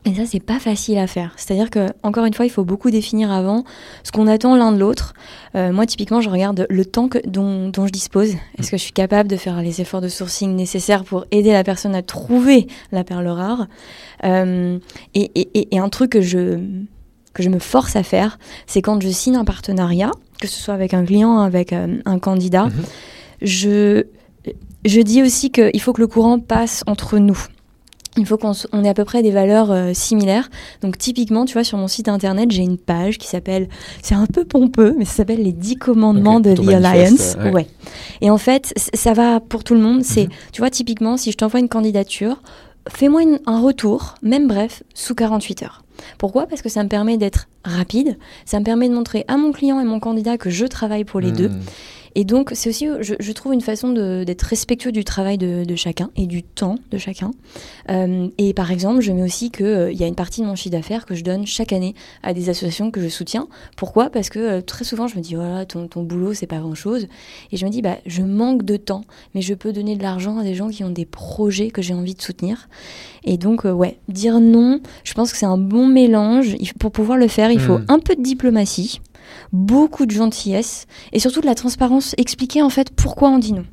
Et 0.07 0.13
ça, 0.13 0.21
c'est 0.27 0.39
pas 0.39 0.59
facile 0.59 0.99
à 0.99 1.07
faire. 1.07 1.33
C'est-à-dire 1.35 1.71
que, 1.71 1.87
encore 2.03 2.25
une 2.25 2.33
fois, 2.33 2.45
il 2.45 2.51
faut 2.51 2.63
beaucoup 2.63 2.91
définir 2.91 3.31
avant 3.31 3.63
ce 4.03 4.11
qu'on 4.11 4.27
attend 4.27 4.55
l'un 4.55 4.71
de 4.71 4.77
l'autre. 4.77 5.15
Euh, 5.55 5.71
moi, 5.71 5.87
typiquement, 5.87 6.21
je 6.21 6.29
regarde 6.29 6.67
le 6.69 6.85
temps 6.85 7.09
dont, 7.25 7.71
je 7.75 7.91
dispose. 7.91 8.35
Est-ce 8.59 8.69
que 8.69 8.77
je 8.77 8.83
suis 8.83 8.91
capable 8.91 9.27
de 9.27 9.35
faire 9.35 9.59
les 9.63 9.81
efforts 9.81 10.01
de 10.01 10.07
sourcing 10.07 10.55
nécessaires 10.55 11.03
pour 11.03 11.25
aider 11.31 11.51
la 11.51 11.63
personne 11.63 11.95
à 11.95 12.03
trouver 12.03 12.67
la 12.91 13.03
perle 13.03 13.27
rare? 13.27 13.65
Euh, 14.25 14.79
et, 15.13 15.31
et, 15.35 15.75
et, 15.75 15.79
un 15.79 15.89
truc 15.89 16.11
que 16.11 16.21
je, 16.21 16.59
que 17.33 17.43
je 17.43 17.49
me 17.49 17.59
force 17.59 17.95
à 17.95 18.03
faire, 18.03 18.39
c'est 18.67 18.81
quand 18.81 19.01
je 19.01 19.09
signe 19.09 19.35
un 19.35 19.45
partenariat, 19.45 20.11
que 20.41 20.47
ce 20.47 20.59
soit 20.59 20.73
avec 20.73 20.93
un 20.93 21.05
client, 21.05 21.39
avec 21.39 21.73
euh, 21.73 21.99
un 22.05 22.19
candidat, 22.19 22.65
mhm. 22.65 22.73
je, 23.41 24.03
je 24.85 25.01
dis 25.01 25.21
aussi 25.21 25.51
qu'il 25.51 25.81
faut 25.81 25.93
que 25.93 26.01
le 26.01 26.07
courant 26.07 26.39
passe 26.39 26.83
entre 26.87 27.17
nous 27.17 27.47
il 28.17 28.25
faut 28.25 28.37
qu'on 28.37 28.53
ait 28.83 28.89
à 28.89 28.93
peu 28.93 29.05
près 29.05 29.21
des 29.21 29.31
valeurs 29.31 29.71
euh, 29.71 29.91
similaires. 29.93 30.49
Donc 30.81 30.97
typiquement, 30.97 31.45
tu 31.45 31.53
vois, 31.53 31.63
sur 31.63 31.77
mon 31.77 31.87
site 31.87 32.07
internet, 32.07 32.51
j'ai 32.51 32.61
une 32.61 32.77
page 32.77 33.17
qui 33.17 33.27
s'appelle, 33.27 33.67
c'est 34.01 34.15
un 34.15 34.25
peu 34.25 34.45
pompeux, 34.45 34.95
mais 34.97 35.05
ça 35.05 35.15
s'appelle 35.15 35.43
les 35.43 35.51
10 35.51 35.75
commandements 35.75 36.39
de 36.39 36.53
The 36.53 36.69
Alliance. 36.69 37.35
Ouais. 37.53 37.67
Et 38.21 38.29
en 38.29 38.37
fait, 38.37 38.73
ça 38.93 39.13
va 39.13 39.39
pour 39.39 39.63
tout 39.63 39.73
le 39.73 39.81
monde. 39.81 40.03
C'est, 40.03 40.25
mhm. 40.25 40.29
tu 40.51 40.61
vois, 40.61 40.69
typiquement, 40.69 41.17
si 41.17 41.31
je 41.31 41.37
t'envoie 41.37 41.59
une 41.59 41.69
candidature, 41.69 42.41
fais-moi 42.89 43.21
un 43.45 43.59
retour, 43.59 44.15
même 44.21 44.47
bref, 44.47 44.83
sous 44.93 45.15
48 45.15 45.63
heures. 45.63 45.81
Pourquoi? 46.17 46.45
Parce 46.45 46.61
que 46.61 46.69
ça 46.69 46.83
me 46.83 46.89
permet 46.89 47.17
d'être 47.17 47.47
rapide, 47.63 48.17
ça 48.45 48.59
me 48.59 48.65
permet 48.65 48.89
de 48.89 48.93
montrer 48.93 49.25
à 49.27 49.37
mon 49.37 49.51
client 49.51 49.79
et 49.79 49.85
mon 49.85 49.99
candidat 49.99 50.37
que 50.37 50.49
je 50.49 50.65
travaille 50.65 51.05
pour 51.05 51.19
les 51.19 51.31
deux. 51.31 51.49
Et 52.17 52.23
donc, 52.23 52.51
c'est 52.53 52.69
aussi, 52.69 52.87
je, 53.01 53.31
trouve, 53.33 53.53
une 53.53 53.61
façon 53.61 53.91
d'être 54.23 54.43
respectueux 54.43 54.93
du 54.93 55.03
travail 55.03 55.37
de, 55.37 55.75
chacun 55.75 56.09
et 56.15 56.27
du 56.27 56.43
temps 56.43 56.75
de 56.89 56.97
chacun. 56.97 57.31
Euh, 57.89 58.29
et 58.37 58.53
par 58.53 58.71
exemple, 58.71 59.01
je 59.01 59.11
mets 59.11 59.21
aussi 59.21 59.51
qu'il 59.51 59.65
euh, 59.65 59.91
y 59.91 60.03
a 60.03 60.07
une 60.07 60.15
partie 60.15 60.39
de 60.39 60.45
mon 60.45 60.55
chiffre 60.55 60.71
d'affaires 60.71 61.05
que 61.05 61.13
je 61.13 61.23
donne 61.25 61.45
chaque 61.45 61.73
année 61.73 61.93
à 62.23 62.33
des 62.33 62.49
associations 62.49 62.89
que 62.89 63.01
je 63.01 63.09
soutiens. 63.09 63.49
Pourquoi? 63.75 64.09
Parce 64.09 64.29
que 64.29 64.39
euh, 64.39 64.61
très 64.61 64.85
souvent, 64.85 65.07
je 65.07 65.17
me 65.17 65.21
dis, 65.21 65.35
voilà, 65.35 65.65
ton, 65.65 65.87
ton 65.89 66.03
boulot, 66.03 66.33
c'est 66.33 66.47
pas 66.47 66.59
grand-chose. 66.59 67.07
Et 67.51 67.57
je 67.57 67.65
me 67.65 67.69
dis, 67.69 67.81
bah, 67.81 67.97
je 68.05 68.21
manque 68.21 68.63
de 68.63 68.77
temps, 68.77 69.03
mais 69.33 69.41
je 69.41 69.53
peux 69.53 69.73
donner 69.73 69.97
de 69.97 70.03
l'argent 70.03 70.37
à 70.37 70.43
des 70.43 70.55
gens 70.55 70.69
qui 70.69 70.85
ont 70.85 70.89
des 70.89 71.05
projets 71.05 71.69
que 71.69 71.81
j'ai 71.81 71.93
envie 71.93 72.15
de 72.15 72.21
soutenir. 72.21 72.69
Et 73.25 73.37
donc, 73.37 73.65
ouais, 73.65 73.97
dire 74.07 74.39
non, 74.39 74.79
je 75.03 75.13
pense 75.13 75.33
que 75.33 75.37
c'est 75.37 75.45
un 75.45 75.57
bon 75.57 75.87
mélange. 75.87 76.55
Pour 76.79 76.91
pouvoir 76.91 77.17
le 77.17 77.27
faire, 77.27 77.51
il 77.51 77.59
faut 77.59 77.79
hmm. 77.79 77.85
un 77.89 77.99
peu 77.99 78.15
de 78.15 78.21
diplomatie 78.21 79.01
beaucoup 79.55 80.05
de 80.05 80.11
gentillesse 80.11 80.85
et 81.11 81.19
surtout 81.19 81.41
de 81.41 81.45
la 81.45 81.55
transparence, 81.55 82.13
expliquer 82.17 82.61
en 82.61 82.69
fait 82.69 82.91
pourquoi 82.91 83.29
on 83.29 83.39
dit 83.39 83.53
non. 83.53 83.65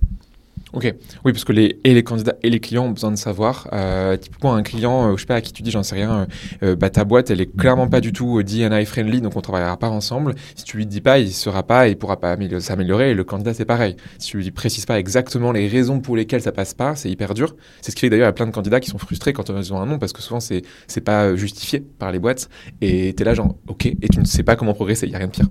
Ok, 0.72 0.84
oui, 1.24 1.32
parce 1.32 1.44
que 1.44 1.52
les, 1.52 1.78
et 1.84 1.92
les 1.92 2.02
candidats 2.02 2.34
et 2.42 2.48
les 2.48 2.58
clients 2.58 2.86
ont 2.86 2.92
besoin 2.92 3.10
de 3.10 3.16
savoir. 3.16 3.68
Euh, 3.74 4.16
typiquement, 4.16 4.54
un 4.54 4.62
client, 4.62 5.10
euh, 5.10 5.16
je 5.16 5.20
sais 5.20 5.26
pas 5.26 5.34
à 5.34 5.40
qui 5.42 5.52
tu 5.52 5.62
dis, 5.62 5.70
j'en 5.70 5.82
sais 5.82 5.96
rien, 5.96 6.26
euh, 6.62 6.76
bah, 6.76 6.88
ta 6.88 7.04
boîte, 7.04 7.30
elle 7.30 7.42
est 7.42 7.54
clairement 7.54 7.88
pas 7.88 8.00
du 8.00 8.12
tout 8.14 8.42
DNI 8.42 8.86
friendly, 8.86 9.20
donc 9.20 9.36
on 9.36 9.42
travaillera 9.42 9.76
pas 9.76 9.90
ensemble. 9.90 10.34
Si 10.54 10.64
tu 10.64 10.78
lui 10.78 10.86
dis 10.86 11.02
pas, 11.02 11.18
il 11.18 11.30
sera 11.30 11.62
pas, 11.62 11.88
il 11.88 11.98
pourra 11.98 12.18
pas 12.18 12.38
s'améliorer. 12.60 13.10
Et 13.10 13.14
le 13.14 13.22
candidat, 13.22 13.52
c'est 13.52 13.66
pareil. 13.66 13.96
Si 14.18 14.30
tu 14.30 14.38
lui 14.38 14.50
précises 14.50 14.86
pas 14.86 14.98
exactement 14.98 15.52
les 15.52 15.68
raisons 15.68 16.00
pour 16.00 16.16
lesquelles 16.16 16.40
ça 16.40 16.52
passe 16.52 16.72
pas, 16.72 16.96
c'est 16.96 17.10
hyper 17.10 17.34
dur. 17.34 17.54
C'est 17.82 17.90
ce 17.90 17.96
qui 17.96 18.00
fait 18.00 18.10
d'ailleurs, 18.10 18.28
a 18.28 18.32
plein 18.32 18.46
de 18.46 18.52
candidats 18.52 18.80
qui 18.80 18.88
sont 18.88 18.98
frustrés 18.98 19.34
quand 19.34 19.50
ils 19.50 19.74
ont 19.74 19.78
un 19.78 19.86
nom, 19.86 19.98
parce 19.98 20.14
que 20.14 20.22
souvent, 20.22 20.40
c'est 20.40 20.62
c'est 20.86 21.02
pas 21.02 21.36
justifié 21.36 21.80
par 21.80 22.12
les 22.12 22.18
boîtes. 22.18 22.48
Et 22.80 23.12
tu 23.14 23.22
es 23.22 23.26
là, 23.26 23.34
genre, 23.34 23.56
ok, 23.68 23.84
et 23.84 24.08
tu 24.10 24.20
ne 24.20 24.24
sais 24.24 24.42
pas 24.42 24.56
comment 24.56 24.72
progresser, 24.72 25.06
il 25.06 25.12
y 25.12 25.14
a 25.14 25.18
rien 25.18 25.26
de 25.26 25.32
pire. 25.32 25.48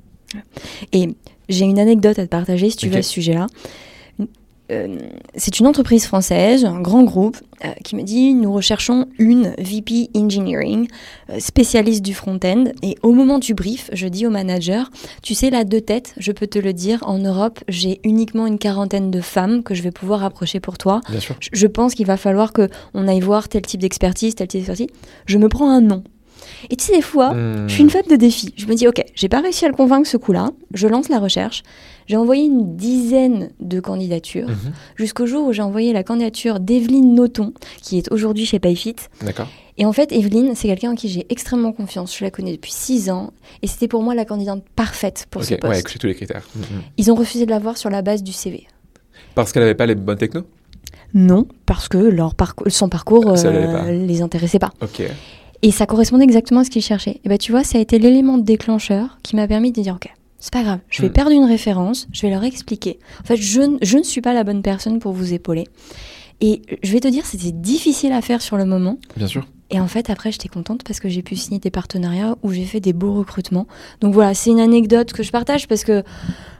Et 0.94 1.10
j'ai 1.50 1.66
une 1.66 1.80
anecdote 1.80 2.20
à 2.20 2.24
te 2.24 2.30
partager 2.30 2.70
si 2.70 2.78
tu 2.78 2.90
veux 2.90 2.98
à 2.98 3.04
ce 3.04 3.12
sujet-là. 3.12 3.48
Euh, 4.72 4.98
c'est 5.36 5.60
une 5.60 5.68
entreprise 5.68 6.06
française, 6.06 6.66
un 6.66 6.80
grand 6.80 7.04
groupe, 7.04 7.38
euh, 7.66 7.70
qui 7.84 7.96
me 7.96 8.04
dit 8.04 8.34
nous 8.34 8.52
recherchons 8.54 9.08
une 9.20 9.54
VP 9.58 10.10
Engineering, 10.16 10.88
euh, 11.30 11.40
spécialiste 11.40 12.04
du 12.04 12.14
front-end. 12.14 12.66
Et 12.82 12.96
au 13.04 13.12
moment 13.12 13.40
du 13.40 13.54
brief, 13.54 13.90
je 13.94 14.08
dis 14.08 14.26
au 14.26 14.30
manager 14.30 14.90
tu 15.22 15.36
sais, 15.36 15.50
là, 15.50 15.64
deux 15.64 15.82
têtes, 15.82 16.14
je 16.18 16.32
peux 16.32 16.48
te 16.48 16.58
le 16.58 16.74
dire, 16.74 17.00
en 17.06 17.20
Europe, 17.20 17.60
j'ai 17.68 18.00
uniquement 18.04 18.48
une 18.48 18.58
quarantaine 18.58 19.12
de 19.12 19.22
femmes 19.22 19.64
que 19.64 19.76
je 19.76 19.84
vais 19.84 19.92
pouvoir 19.92 20.24
approcher 20.24 20.60
pour 20.60 20.78
toi. 20.78 21.02
Je, 21.52 21.68
pense 21.68 21.94
qu'il 21.94 22.06
va 22.06 22.18
falloir 22.18 22.54
qu'on 22.54 23.08
aille 23.08 23.20
voir 23.20 23.50
tel 23.50 23.62
type 23.62 23.82
d'expertise, 23.82 24.36
tel 24.36 24.48
type 24.48 24.62
d'expertise. 24.62 24.88
Je 25.26 25.38
me 25.38 25.50
prends 25.50 25.70
un 25.70 25.82
nom. 25.82 26.04
Et 26.70 26.75
tu 26.75 26.86
sais, 26.86 26.96
des 26.96 27.01
fois, 27.01 27.34
je 27.68 27.74
suis 27.74 27.84
une 27.84 27.89
femme 27.89 28.08
de 28.10 28.15
défi. 28.15 28.53
Je 28.58 28.65
me 28.65 28.75
dis, 28.75 28.88
ok, 28.88 29.03
j'ai 29.15 29.30
pas 29.30 29.41
réussi 29.41 29.65
à 29.65 29.68
le 29.68 29.74
convaincre 29.74 30.08
ce 30.08 30.18
coup-là. 30.18 30.51
Je 30.74 30.88
lance 30.88 31.10
la 31.10 31.20
recherche. 31.20 31.63
J'ai 32.08 32.18
envoyé 32.18 32.44
une 32.44 32.75
dizaine 32.75 33.51
de 33.60 33.80
candidatures 33.80 34.50
mhm. 34.50 34.74
jusqu'au 34.96 35.25
jour 35.25 35.48
où 35.48 35.53
j'ai 35.53 35.62
envoyé 35.62 35.94
la 35.94 36.03
candidature 36.03 36.60
d'Evelyne 36.60 37.15
Noton, 37.15 37.53
qui 37.82 37.98
est 37.98 38.12
aujourd'hui 38.12 38.46
chez 38.46 38.60
Payfit. 38.60 38.96
D'accord. 39.22 39.48
Et 39.77 39.86
en 39.86 39.94
fait, 39.94 40.12
Evelyne, 40.12 40.53
c'est 40.56 40.68
quelqu'un 40.68 40.91
en 40.91 40.96
qui 40.96 41.10
j'ai 41.10 41.25
extrêmement 41.30 41.72
confiance. 41.72 42.18
Je 42.18 42.24
la 42.24 42.32
connais 42.32 42.51
depuis 42.51 42.72
six 42.72 43.10
ans 43.10 43.32
et 43.62 43.68
c'était 43.68 43.88
pour 43.88 44.03
moi 44.03 44.13
la 44.13 44.25
candidate 44.25 44.62
parfaite 44.75 45.25
pour 45.30 45.44
ce 45.44 45.56
poste. 45.56 45.74
Ouais, 45.74 45.98
tous 45.98 46.08
les 46.08 46.15
critères. 46.15 46.46
Mhm. 46.56 46.63
Ils 46.98 47.12
ont 47.12 47.15
refusé 47.15 47.46
de 47.46 47.50
la 47.50 47.60
voir 47.60 47.77
sur 47.77 47.89
la 47.89 48.01
base 48.01 48.24
du 48.24 48.34
CV. 48.34 48.68
Parce 49.34 49.51
qu'elle 49.51 49.63
n'avait 49.63 49.75
pas 49.75 49.86
les 49.86 49.96
bonnes 49.96 50.18
technos 50.18 50.44
Non, 51.13 51.48
parce 51.65 51.88
que 51.88 51.98
leur 51.98 52.36
parcours, 52.36 52.68
son 52.70 52.89
parcours 52.89 53.25
ne 53.25 53.46
euh, 53.46 54.06
les 54.06 54.22
intéressait 54.22 54.60
pas. 54.60 54.72
Ok. 54.82 55.01
Et 55.63 55.72
ça 55.72 55.86
correspondait 55.86 56.24
exactement 56.24 56.62
à 56.62 56.63
ce 56.63 56.70
qu'ils 56.70 56.82
cherchaient. 56.82 57.20
Et 57.24 57.30
bah, 57.30 57.38
tu 57.38 57.51
vois, 57.51 57.63
ça 57.63 57.77
a 57.77 57.82
été 57.82 58.00
l'élément 58.00 58.38
déclencheur 58.38 59.20
qui 59.24 59.36
m'a 59.36 59.48
permis 59.48 59.72
de 59.72 59.82
dire, 59.82 59.96
OK, 59.96 60.12
c'est 60.39 60.53
pas 60.53 60.63
grave, 60.63 60.80
je 60.89 61.03
vais 61.03 61.10
hmm. 61.10 61.13
perdre 61.13 61.32
une 61.32 61.46
référence, 61.46 62.08
je 62.12 62.24
vais 62.24 62.32
leur 62.32 62.44
expliquer. 62.44 63.00
En 63.22 63.25
fait, 63.25 63.38
je, 63.38 63.77
je, 63.82 63.98
ne 63.98 64.03
suis 64.03 64.22
pas 64.22 64.34
la 64.34 64.44
bonne 64.44 64.63
personne 64.63 65.00
pour 65.00 65.13
vous 65.13 65.34
épauler. 65.34 65.68
Et 66.41 66.63
je 66.82 66.91
vais 66.91 67.00
te 67.00 67.08
dire, 67.08 67.25
c'était 67.27 67.51
difficile 67.51 68.12
à 68.12 68.22
faire 68.22 68.41
sur 68.41 68.58
le 68.58 68.65
moment. 68.65 68.98
Bien 69.15 69.27
sûr. 69.27 69.46
Et 69.70 69.80
en 69.80 69.88
fait, 69.88 70.10
après, 70.10 70.32
j'étais 70.32 70.50
contente 70.50 70.84
parce 70.84 71.00
que 71.00 71.08
j'ai 71.08 71.22
pu 71.22 71.38
signer 71.38 71.60
des 71.60 71.72
partenariats 71.72 72.36
où 72.44 72.51
j'ai 72.51 72.65
fait 72.65 72.82
des 72.82 72.91
beaux 72.91 73.13
recrutements. 73.13 73.68
Donc 74.01 74.13
voilà, 74.13 74.34
c'est 74.34 74.50
une 74.50 74.60
anecdote 74.60 75.13
que 75.13 75.24
je 75.24 75.32
partage 75.32 75.68
parce 75.68 75.86
que 75.86 76.03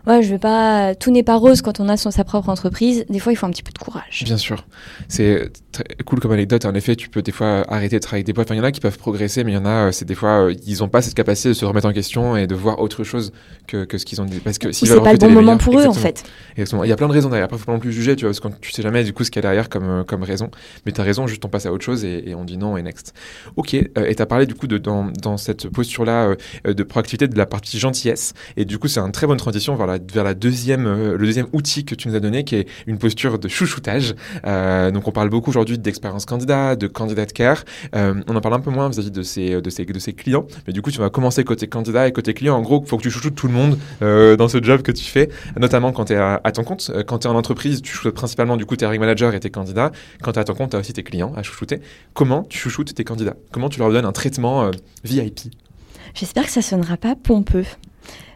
ouais, 0.08 0.24
je 0.24 0.30
vais 0.30 0.40
pas, 0.40 0.96
tout 0.96 1.12
n'est 1.12 1.24
pas 1.24 1.36
rose 1.36 1.62
quand 1.62 1.82
on 1.82 1.90
a 1.90 1.98
son, 1.98 2.10
sa 2.10 2.24
propre 2.24 2.48
entreprise. 2.48 3.06
Des 3.10 3.20
fois, 3.20 3.34
il 3.34 3.36
faut 3.36 3.46
un 3.46 3.50
petit 3.50 3.64
peu 3.64 3.74
de 3.74 3.78
courage. 3.78 4.24
Bien 4.24 4.38
sûr. 4.38 4.66
C'est 5.10 5.52
très 5.72 5.84
cool 6.06 6.20
comme 6.20 6.32
anecdote. 6.32 6.66
En 6.66 6.74
effet, 6.74 6.96
tu 6.96 7.10
peux 7.10 7.22
des 7.22 7.32
fois 7.32 7.66
arrêter 7.72 7.98
de 7.98 8.02
travailler 8.02 8.20
avec 8.20 8.28
des 8.28 8.34
boîtes. 8.34 8.50
il 8.52 8.58
y 8.58 8.60
en 8.60 8.64
a 8.64 8.72
qui 8.72 8.80
peuvent 8.80 8.98
progresser, 8.98 9.44
mais 9.44 9.52
il 9.52 9.56
y 9.56 9.58
en 9.58 9.66
a, 9.66 9.88
euh, 9.88 9.92
c'est 9.92 10.06
des 10.06 10.16
fois, 10.16 10.46
euh, 10.48 10.56
ils 10.66 10.80
n'ont 10.80 10.90
pas 10.90 11.02
cette 11.02 11.14
capacité 11.14 11.50
de 11.50 11.54
se 11.54 11.66
remettre 11.66 11.88
en 11.88 11.94
question 11.94 12.36
et 12.36 12.48
de 12.48 12.56
voir 12.56 12.80
autre 12.80 13.04
chose 13.04 13.32
que, 13.68 13.86
que 13.86 13.98
ce 13.98 14.06
qu'ils 14.06 14.22
ont 14.22 14.26
dit. 14.26 14.40
Parce 14.40 14.58
que 14.58 14.72
si 14.72 14.86
c'est 14.86 15.02
pas 15.02 15.14
le 15.14 15.18
bon 15.18 15.30
moment 15.30 15.58
pour 15.58 15.80
eux, 15.80 15.86
en 15.86 15.94
fait. 15.94 16.24
Exactement. 16.52 16.84
Il 16.84 16.90
y 16.90 16.94
a 16.94 16.96
plein 16.96 17.08
de 17.08 17.14
raisons 17.14 17.30
derrière. 17.30 17.46
Après, 17.46 17.58
faut 17.58 17.66
pas 17.66 17.74
non 17.74 17.80
plus 17.80 17.94
juger, 17.94 18.16
tu 18.16 18.26
vois, 18.26 18.32
parce 18.32 18.40
que 18.40 18.60
tu 18.62 18.72
sais 18.72 18.82
jamais 18.82 19.04
du 19.04 19.14
coup 19.14 19.24
ce 19.24 19.32
qu'il 19.32 19.42
y 19.42 19.46
a 19.46 19.50
derrière 19.50 19.70
comme, 19.70 19.90
euh, 19.90 20.04
comme 20.04 20.24
raison. 20.24 20.50
Mais 20.86 20.92
tu 20.92 21.02
as 21.02 21.04
raison, 21.04 21.28
juste 21.28 21.44
on 21.46 21.50
passe 21.50 21.66
à 21.66 21.72
autre 21.72 21.84
chose 21.84 22.04
et, 22.06 22.34
on 22.36 22.46
dit 22.46 22.58
non 22.58 22.78
et 22.78 22.82
next. 22.82 23.14
Ok. 23.56 23.74
et 23.74 23.90
tu 24.16 24.22
as 24.22 24.26
parlé 24.26 24.46
du 24.46 24.56
coup 24.56 24.68
de, 24.68 24.78
dans, 24.78 25.12
dans 25.22 25.38
cette 25.38 25.68
posture-là 25.70 26.36
de 26.66 26.84
proactivité 26.84 27.28
de 27.28 27.38
la 27.38 27.46
partie 27.46 27.78
gentillesse. 27.80 28.34
Et 28.58 28.66
du 28.66 28.78
coup, 28.78 28.88
c'est 28.88 29.00
une 29.00 29.12
très 29.12 29.28
bonne 29.28 29.38
transition 29.38 29.76
vers 29.76 29.88
la, 29.88 29.98
vers 30.14 30.24
la 30.24 30.34
deuxième 30.34 30.88
euh, 30.88 31.18
le 31.18 31.26
deuxième 31.26 31.48
outil 31.54 31.86
que 31.86 31.96
tu 31.96 32.08
nous 32.08 32.16
as 32.16 32.20
donné, 32.20 32.44
qui 32.44 32.56
est 32.56 32.68
une 32.88 32.98
posture 32.98 33.40
de 33.40 33.48
chouchoutage. 33.48 34.16
Donc 34.44 35.08
on 35.08 35.12
parle 35.12 35.30
beaucoup 35.30 35.52
aujourd'hui 35.62 35.78
d'expérience 35.78 36.26
candidat, 36.26 36.76
de 36.76 36.88
candidat 36.88 37.26
care. 37.26 37.64
Euh, 37.96 38.22
on 38.28 38.36
en 38.36 38.42
parle 38.42 38.56
un 38.56 38.60
peu 38.60 38.72
moins 38.72 38.90
vis-à-vis 38.90 39.12
de 39.12 39.24
ces, 39.24 39.62
de, 39.62 39.70
ces, 39.70 39.86
de 39.86 40.00
ces 40.00 40.14
clients. 40.14 40.46
Mais 40.68 40.74
du 40.74 40.82
coup, 40.82 40.92
tu 40.92 41.00
vas 41.00 41.10
commencer 41.10 41.44
côté 41.44 41.68
candidat 41.68 42.08
et 42.08 42.12
côté 42.12 42.34
client. 42.34 42.56
En 42.56 42.62
gros, 42.62 42.82
il 42.84 42.90
faut 42.90 42.98
que 42.98 43.04
tu 43.04 43.12
chouchoutes 43.12 43.36
tout 43.36 43.48
le 43.48 43.54
monde 43.54 43.78
dans 44.38 44.48
ce 44.48 44.62
job 44.62 44.82
que 44.82 44.92
tu 44.92 45.06
fais, 45.06 45.30
notamment 45.58 45.92
quand 45.92 46.06
tu 46.06 46.14
es 46.14 46.18
à, 46.18 46.40
ton 46.54 46.64
compte. 46.64 46.92
Quand 47.08 47.20
tu 47.20 47.28
es 47.28 47.30
en 47.30 47.36
entreprise, 47.36 47.82
tu 47.82 47.94
chouchoutes 47.94 48.16
principalement 48.16 48.58
du 48.58 48.66
coup 48.66 48.76
tes 48.76 48.86
hiring 48.86 49.00
managers 49.00 49.32
et 49.34 49.40
tes 49.40 49.50
candidats. 49.50 49.92
Quand 50.22 50.34
tu 50.34 50.40
es 50.40 50.42
à 50.42 50.46
ton 50.46 50.54
compte, 50.54 50.72
tu 50.72 50.76
as 50.76 50.80
aussi 50.80 50.94
tes 50.94 51.04
clients 51.04 51.34
à 51.36 51.44
chouchouter. 51.44 51.80
Comment 52.14 52.44
tu 52.44 52.58
chouchoutes 52.58 52.94
tes 52.94 53.04
candidats? 53.04 53.36
Comment 53.52 53.70
tu 53.70 53.80
leur 53.80 53.92
donnes 53.92 54.06
un 54.06 54.12
traitement 54.12 54.72
VIP 55.04 55.42
J'espère 56.14 56.46
que 56.46 56.52
ça 56.52 56.62
sonnera 56.62 56.98
pas 56.98 57.16
pompeux, 57.16 57.66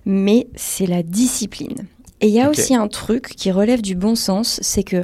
mais 0.05 0.47
c'est 0.55 0.87
la 0.87 1.03
discipline. 1.03 1.87
Et 2.21 2.27
il 2.27 2.33
y 2.33 2.39
a 2.39 2.49
aussi 2.49 2.73
un 2.73 2.87
truc 2.87 3.27
qui 3.35 3.51
relève 3.51 3.81
du 3.81 3.95
bon 3.95 4.15
sens, 4.15 4.59
c'est 4.61 4.83
que 4.83 5.03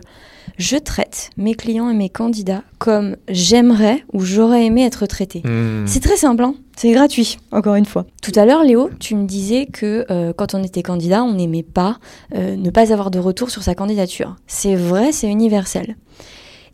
je 0.62 0.78
traite 0.78 1.32
mes 1.38 1.56
clients 1.56 1.89
et 1.89 1.93
mes 1.93 2.10
candidats 2.10 2.63
comme 2.78 3.17
j'aimerais 3.28 4.04
ou 4.13 4.21
j'aurais 4.21 4.65
aimé 4.65 4.86
être 4.86 5.06
traité. 5.08 5.41
Hmm. 5.43 5.86
C'est 5.88 6.02
très 6.02 6.17
simple, 6.17 6.43
hein 6.43 6.56
c'est 6.78 6.91
gratuit, 6.93 7.38
encore 7.52 7.76
une 7.76 7.86
fois. 7.86 8.06
Tout 8.24 8.32
à 8.36 8.43
l'heure, 8.43 8.63
Léo, 8.63 8.89
tu 9.00 9.13
me 9.13 9.28
disais 9.28 9.67
que 9.67 10.06
euh, 10.10 10.34
quand 10.36 10.56
on 10.56 10.63
était 10.63 10.82
candidat, 10.82 11.24
on 11.24 11.34
n'aimait 11.34 11.62
pas 11.62 12.00
euh, 12.34 12.56
ne 12.56 12.71
pas 12.71 12.91
avoir 12.91 13.12
de 13.12 13.19
retour 13.19 13.52
sur 13.52 13.62
sa 13.62 13.76
candidature. 13.76 14.36
C'est 14.47 14.76
vrai, 14.76 15.12
c'est 15.12 15.28
universel. 15.28 15.95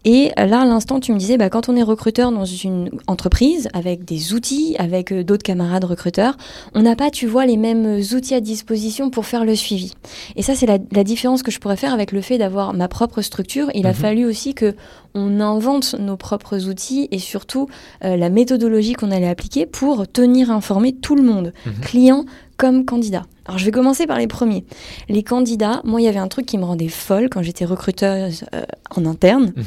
Et 0.09 0.31
là, 0.37 0.61
à 0.61 0.65
l'instant, 0.65 1.01
tu 1.01 1.11
me 1.11 1.19
disais, 1.19 1.35
bah, 1.35 1.49
quand 1.49 1.67
on 1.67 1.75
est 1.75 1.83
recruteur 1.83 2.31
dans 2.31 2.45
une 2.45 2.89
entreprise, 3.07 3.67
avec 3.73 4.05
des 4.05 4.33
outils, 4.33 4.73
avec 4.79 5.11
euh, 5.11 5.21
d'autres 5.21 5.43
camarades 5.43 5.83
recruteurs, 5.83 6.37
on 6.73 6.83
n'a 6.83 6.95
pas, 6.95 7.11
tu 7.11 7.27
vois, 7.27 7.45
les 7.45 7.57
mêmes 7.57 7.99
outils 8.13 8.33
à 8.33 8.39
disposition 8.39 9.09
pour 9.09 9.25
faire 9.25 9.43
le 9.43 9.53
suivi. 9.53 9.95
Et 10.37 10.43
ça, 10.43 10.55
c'est 10.55 10.65
la, 10.65 10.77
différence 11.03 11.43
que 11.43 11.51
je 11.51 11.59
pourrais 11.59 11.75
faire 11.75 11.93
avec 11.93 12.13
le 12.13 12.21
fait 12.21 12.37
d'avoir 12.37 12.73
ma 12.73 12.87
propre 12.87 13.21
structure. 13.21 13.69
Il 13.73 13.85
a 13.85 13.89
mhm. 13.89 13.95
fallu 13.95 14.25
aussi 14.25 14.53
que 14.53 14.75
on 15.13 15.41
invente 15.41 15.95
nos 15.99 16.15
propres 16.15 16.69
outils 16.69 17.09
et 17.11 17.19
surtout 17.19 17.67
euh, 18.05 18.15
la 18.15 18.29
méthodologie 18.29 18.93
qu'on 18.93 19.11
allait 19.11 19.27
appliquer 19.27 19.65
pour 19.65 20.07
tenir 20.07 20.51
informé 20.51 20.93
tout 20.93 21.17
le 21.17 21.23
monde, 21.23 21.51
mhm. 21.65 21.73
client 21.81 22.25
comme 22.57 22.85
candidat. 22.85 23.23
Alors 23.45 23.57
je 23.57 23.65
vais 23.65 23.71
commencer 23.71 24.07
par 24.07 24.17
les 24.17 24.27
premiers. 24.27 24.65
Les 25.09 25.23
candidats, 25.23 25.81
moi 25.83 26.01
il 26.01 26.03
y 26.03 26.07
avait 26.07 26.19
un 26.19 26.27
truc 26.27 26.45
qui 26.45 26.57
me 26.57 26.65
rendait 26.65 26.89
folle 26.89 27.29
quand 27.29 27.41
j'étais 27.41 27.65
recruteuse 27.65 28.45
euh, 28.53 28.63
en 28.95 29.05
interne. 29.05 29.53
Mhm. 29.55 29.63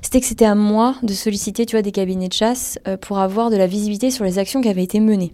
C'était 0.00 0.20
que 0.20 0.26
c'était 0.26 0.44
à 0.44 0.54
moi 0.54 0.94
de 1.02 1.12
solliciter 1.12 1.66
tu 1.66 1.76
vois, 1.76 1.82
des 1.82 1.92
cabinets 1.92 2.28
de 2.28 2.32
chasse 2.32 2.78
euh, 2.86 2.96
pour 2.96 3.18
avoir 3.18 3.50
de 3.50 3.56
la 3.56 3.66
visibilité 3.66 4.10
sur 4.10 4.24
les 4.24 4.38
actions 4.38 4.60
qui 4.60 4.68
avaient 4.68 4.84
été 4.84 5.00
menées. 5.00 5.32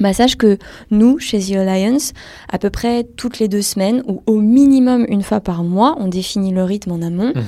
Bah, 0.00 0.12
sache 0.12 0.36
que 0.36 0.58
nous, 0.92 1.18
chez 1.18 1.40
The 1.40 1.56
Alliance, 1.56 2.12
à 2.52 2.58
peu 2.58 2.70
près 2.70 3.02
toutes 3.16 3.40
les 3.40 3.48
deux 3.48 3.62
semaines, 3.62 4.04
ou 4.06 4.22
au 4.26 4.40
minimum 4.40 5.04
une 5.08 5.22
fois 5.22 5.40
par 5.40 5.64
mois, 5.64 5.96
on 5.98 6.06
définit 6.06 6.52
le 6.52 6.62
rythme 6.62 6.92
en 6.92 7.02
amont. 7.02 7.32
Mhm 7.34 7.44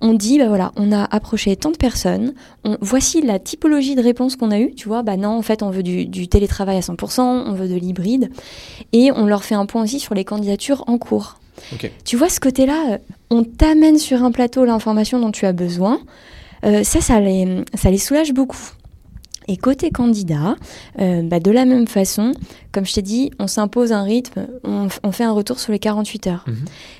on 0.00 0.14
dit, 0.14 0.38
bah 0.38 0.48
voilà, 0.48 0.72
on 0.76 0.92
a 0.92 1.04
approché 1.04 1.56
tant 1.56 1.70
de 1.70 1.76
personnes, 1.76 2.34
voici 2.80 3.22
la 3.22 3.38
typologie 3.38 3.94
de 3.94 4.02
réponse 4.02 4.36
qu'on 4.36 4.50
a 4.50 4.58
eue, 4.58 4.74
tu 4.74 4.88
vois, 4.88 5.02
bah 5.02 5.16
non, 5.16 5.30
en 5.30 5.42
fait, 5.42 5.62
on 5.62 5.70
veut 5.70 5.82
du, 5.82 6.28
télétravail 6.28 6.76
à 6.76 6.80
100%, 6.80 7.20
on 7.20 7.52
veut 7.52 7.68
de 7.68 7.74
l'hybride, 7.74 8.30
et 8.92 9.12
on 9.12 9.26
leur 9.26 9.44
fait 9.44 9.54
un 9.54 9.66
point 9.66 9.82
aussi 9.82 10.00
sur 10.00 10.14
les 10.14 10.24
candidatures 10.24 10.84
en 10.86 10.98
cours. 10.98 11.36
Tu 12.04 12.16
vois, 12.16 12.30
ce 12.30 12.40
côté-là, 12.40 12.92
euh, 12.92 12.98
on 13.28 13.44
t'amène 13.44 13.98
sur 13.98 14.24
un 14.24 14.32
plateau 14.32 14.64
l'information 14.64 15.20
dont 15.20 15.30
tu 15.30 15.44
as 15.44 15.52
besoin, 15.52 16.00
euh, 16.64 16.82
ça, 16.84 17.00
ça 17.00 17.20
les, 17.20 17.64
ça 17.74 17.90
les 17.90 17.98
soulage 17.98 18.32
beaucoup. 18.32 18.70
Et 19.50 19.56
côté 19.56 19.90
candidat, 19.90 20.54
euh, 21.00 21.22
bah, 21.22 21.40
de 21.40 21.50
la 21.50 21.64
même 21.64 21.88
façon, 21.88 22.34
comme 22.70 22.86
je 22.86 22.94
t'ai 22.94 23.02
dit, 23.02 23.32
on 23.40 23.48
s'impose 23.48 23.90
un 23.90 24.04
rythme, 24.04 24.46
on, 24.62 25.10
fait 25.10 25.24
un 25.24 25.32
retour 25.32 25.58
sur 25.58 25.72
les 25.72 25.80
48 25.80 26.26
heures. 26.28 26.44
Mhm. 26.46 26.54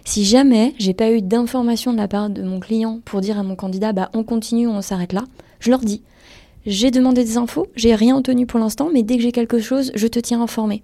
Si 0.05 0.25
jamais 0.25 0.75
j'ai 0.77 0.93
pas 0.93 1.13
eu 1.13 1.23
d'information 1.23 1.93
de 1.93 1.97
la 1.97 2.09
part 2.09 2.29
de 2.29 2.43
mon 2.43 2.59
client 2.59 3.03
pour 3.05 3.21
dire 3.21 3.39
à 3.39 3.45
mon 3.45 3.55
candidat, 3.55 3.93
bah, 3.93 4.11
on 4.15 4.25
continue, 4.25 4.67
on 4.67 4.83
s'arrête 4.83 5.13
là, 5.13 5.27
je 5.61 5.71
leur 5.71 5.79
dis, 5.79 6.03
j'ai 6.67 6.91
demandé 6.91 7.23
des 7.23 7.37
infos, 7.37 7.69
j'ai 7.77 7.95
rien 7.95 8.17
obtenu 8.17 8.47
pour 8.47 8.59
l'instant, 8.59 8.91
mais 8.93 9.05
dès 9.05 9.17
que 9.17 9.23
j'ai 9.23 9.33
quelque 9.33 9.61
chose, 9.61 9.93
je 9.95 10.09
te 10.09 10.19
tiens 10.19 10.43
informé. 10.43 10.83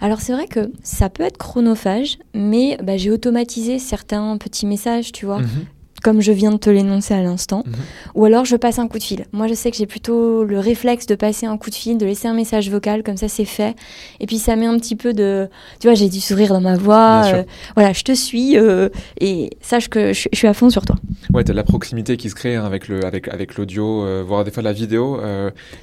Alors 0.00 0.20
c'est 0.20 0.32
vrai 0.32 0.48
que 0.48 0.72
ça 0.82 1.08
peut 1.08 1.22
être 1.22 1.38
chronophage, 1.38 2.18
mais 2.34 2.78
bah, 2.82 2.96
j'ai 2.96 3.12
automatisé 3.12 3.78
certains 3.78 4.36
petits 4.38 4.66
messages, 4.66 5.12
tu 5.12 5.24
vois, 5.24 5.38
mhm 5.38 5.66
comme 6.06 6.20
je 6.20 6.30
viens 6.30 6.52
de 6.52 6.56
te 6.56 6.70
l'énoncer 6.70 7.14
à 7.14 7.20
l'instant, 7.20 7.64
mhm. 7.66 7.74
ou 8.14 8.24
alors 8.26 8.44
je 8.44 8.54
passe 8.54 8.78
un 8.78 8.86
coup 8.86 8.98
de 8.98 9.02
fil. 9.02 9.24
Moi, 9.32 9.48
je 9.48 9.54
sais 9.54 9.72
que 9.72 9.76
j'ai 9.76 9.86
plutôt 9.86 10.44
le 10.44 10.60
réflexe 10.60 11.06
de 11.06 11.16
passer 11.16 11.46
un 11.46 11.58
coup 11.58 11.68
de 11.68 11.74
fil, 11.74 11.98
de 11.98 12.06
laisser 12.06 12.28
un 12.28 12.32
message 12.34 12.70
vocal, 12.70 13.02
comme 13.02 13.16
ça 13.16 13.26
c'est 13.26 13.44
fait. 13.44 13.74
Et 14.20 14.26
puis 14.26 14.38
ça 14.38 14.54
met 14.54 14.66
un 14.66 14.78
petit 14.78 14.94
peu 14.94 15.14
de, 15.14 15.48
tu 15.80 15.88
vois, 15.88 15.96
j'ai 15.96 16.08
du 16.08 16.20
sourire 16.20 16.50
dans 16.50 16.60
ma 16.60 16.76
voix. 16.76 17.24
Euh, 17.26 17.42
voilà, 17.74 17.92
je 17.92 18.04
te 18.04 18.12
suis 18.12 18.56
euh, 18.56 18.88
et 19.20 19.50
sache 19.60 19.88
que 19.88 20.12
je, 20.12 20.28
suis 20.32 20.46
à 20.46 20.54
fond 20.54 20.70
sur 20.70 20.84
toi. 20.84 20.94
Ouais, 21.34 21.42
tu 21.42 21.50
as 21.50 21.54
la 21.54 21.64
proximité 21.64 22.16
qui 22.16 22.30
se 22.30 22.36
crée 22.36 22.54
hein, 22.54 22.64
avec 22.64 22.86
le 22.86 23.04
avec 23.04 23.26
avec 23.26 23.56
l'audio, 23.56 24.04
euh, 24.04 24.22
voire 24.24 24.44
des 24.44 24.52
fois 24.52 24.62
la 24.62 24.72
vidéo. 24.72 25.20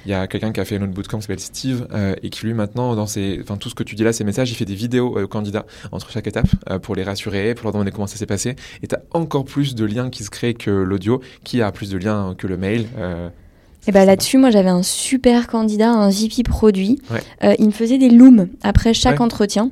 Il 0.05 0.11
y 0.11 0.13
a 0.13 0.27
quelqu'un 0.27 0.53
qui 0.53 0.61
a 0.61 0.65
fait 0.65 0.77
un 0.77 0.83
autre 0.83 0.93
bootcamp 0.93 1.17
qui 1.17 1.23
s'appelle 1.23 1.41
Steve 1.41 1.85
et 2.21 2.29
qui 2.29 2.45
lui 2.45 2.53
maintenant 2.53 2.95
dans 2.95 3.07
ses, 3.07 3.39
enfin 3.41 3.57
tout 3.57 3.67
ce 3.67 3.75
que 3.75 3.83
tu 3.83 3.95
dis 3.95 4.05
là, 4.05 4.13
ses 4.13 4.23
messages, 4.23 4.49
il 4.51 4.55
fait 4.55 4.63
des 4.63 4.73
vidéos 4.73 5.21
aux 5.21 5.27
candidats 5.27 5.65
entre 5.91 6.09
chaque 6.11 6.27
étape 6.27 6.47
pour 6.81 6.95
les 6.95 7.03
rassurer, 7.03 7.55
pour 7.55 7.65
leur 7.65 7.73
demander 7.73 7.91
comment 7.91 8.07
ça 8.07 8.15
s'est 8.15 8.25
passé. 8.25 8.55
Et 8.81 8.87
tu 8.87 8.95
as 8.95 9.01
encore 9.11 9.43
plus 9.43 9.75
de 9.75 9.83
liens 9.83 10.09
qui 10.13 10.23
se 10.23 10.29
créent 10.29 10.53
que 10.53 10.71
l'audio, 10.71 11.21
qui 11.43 11.61
a 11.61 11.71
plus 11.71 11.89
de 11.89 11.97
liens 11.97 12.35
que 12.37 12.47
le 12.47 12.57
mail. 12.57 12.87
Et 13.85 13.91
bah 13.91 14.05
là-dessus, 14.05 14.37
moi 14.37 14.49
j'avais 14.49 14.69
un 14.69 14.83
super 14.83 15.47
candidat, 15.47 15.89
un 15.89 16.09
VP 16.09 16.43
produit. 16.43 17.01
il 17.59 17.65
me 17.65 17.71
faisait 17.71 17.97
des 17.97 18.09
looms 18.09 18.47
après 18.63 18.93
chaque 18.93 19.19
entretien. 19.19 19.71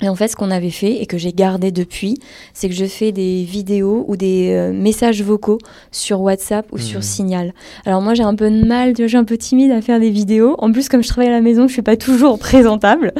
Et 0.00 0.08
en 0.08 0.14
fait, 0.14 0.28
ce 0.28 0.36
qu'on 0.36 0.50
avait 0.50 0.70
fait 0.70 1.02
et 1.02 1.06
que 1.06 1.18
j'ai 1.18 1.32
gardé 1.32 1.72
depuis, 1.72 2.18
c'est 2.54 2.68
que 2.68 2.74
je 2.74 2.84
fais 2.84 3.10
des 3.10 3.42
vidéos 3.42 4.04
ou 4.06 4.16
des 4.16 4.50
euh, 4.50 4.72
messages 4.72 5.22
vocaux 5.22 5.58
sur 5.90 6.20
WhatsApp 6.20 6.66
ou 6.72 6.78
sur 6.78 7.00
mmh. 7.00 7.02
Signal. 7.02 7.54
Alors 7.84 8.00
moi, 8.00 8.14
j'ai 8.14 8.22
un 8.22 8.36
peu 8.36 8.48
de 8.48 8.64
mal, 8.64 8.94
je 8.96 9.06
suis 9.06 9.16
un 9.16 9.24
peu 9.24 9.36
timide 9.36 9.72
à 9.72 9.82
faire 9.82 9.98
des 9.98 10.10
vidéos. 10.10 10.54
En 10.58 10.70
plus, 10.70 10.88
comme 10.88 11.02
je 11.02 11.08
travaille 11.08 11.28
à 11.28 11.32
la 11.32 11.40
maison, 11.40 11.66
je 11.66 11.72
suis 11.72 11.82
pas 11.82 11.96
toujours 11.96 12.38
présentable. 12.48 13.12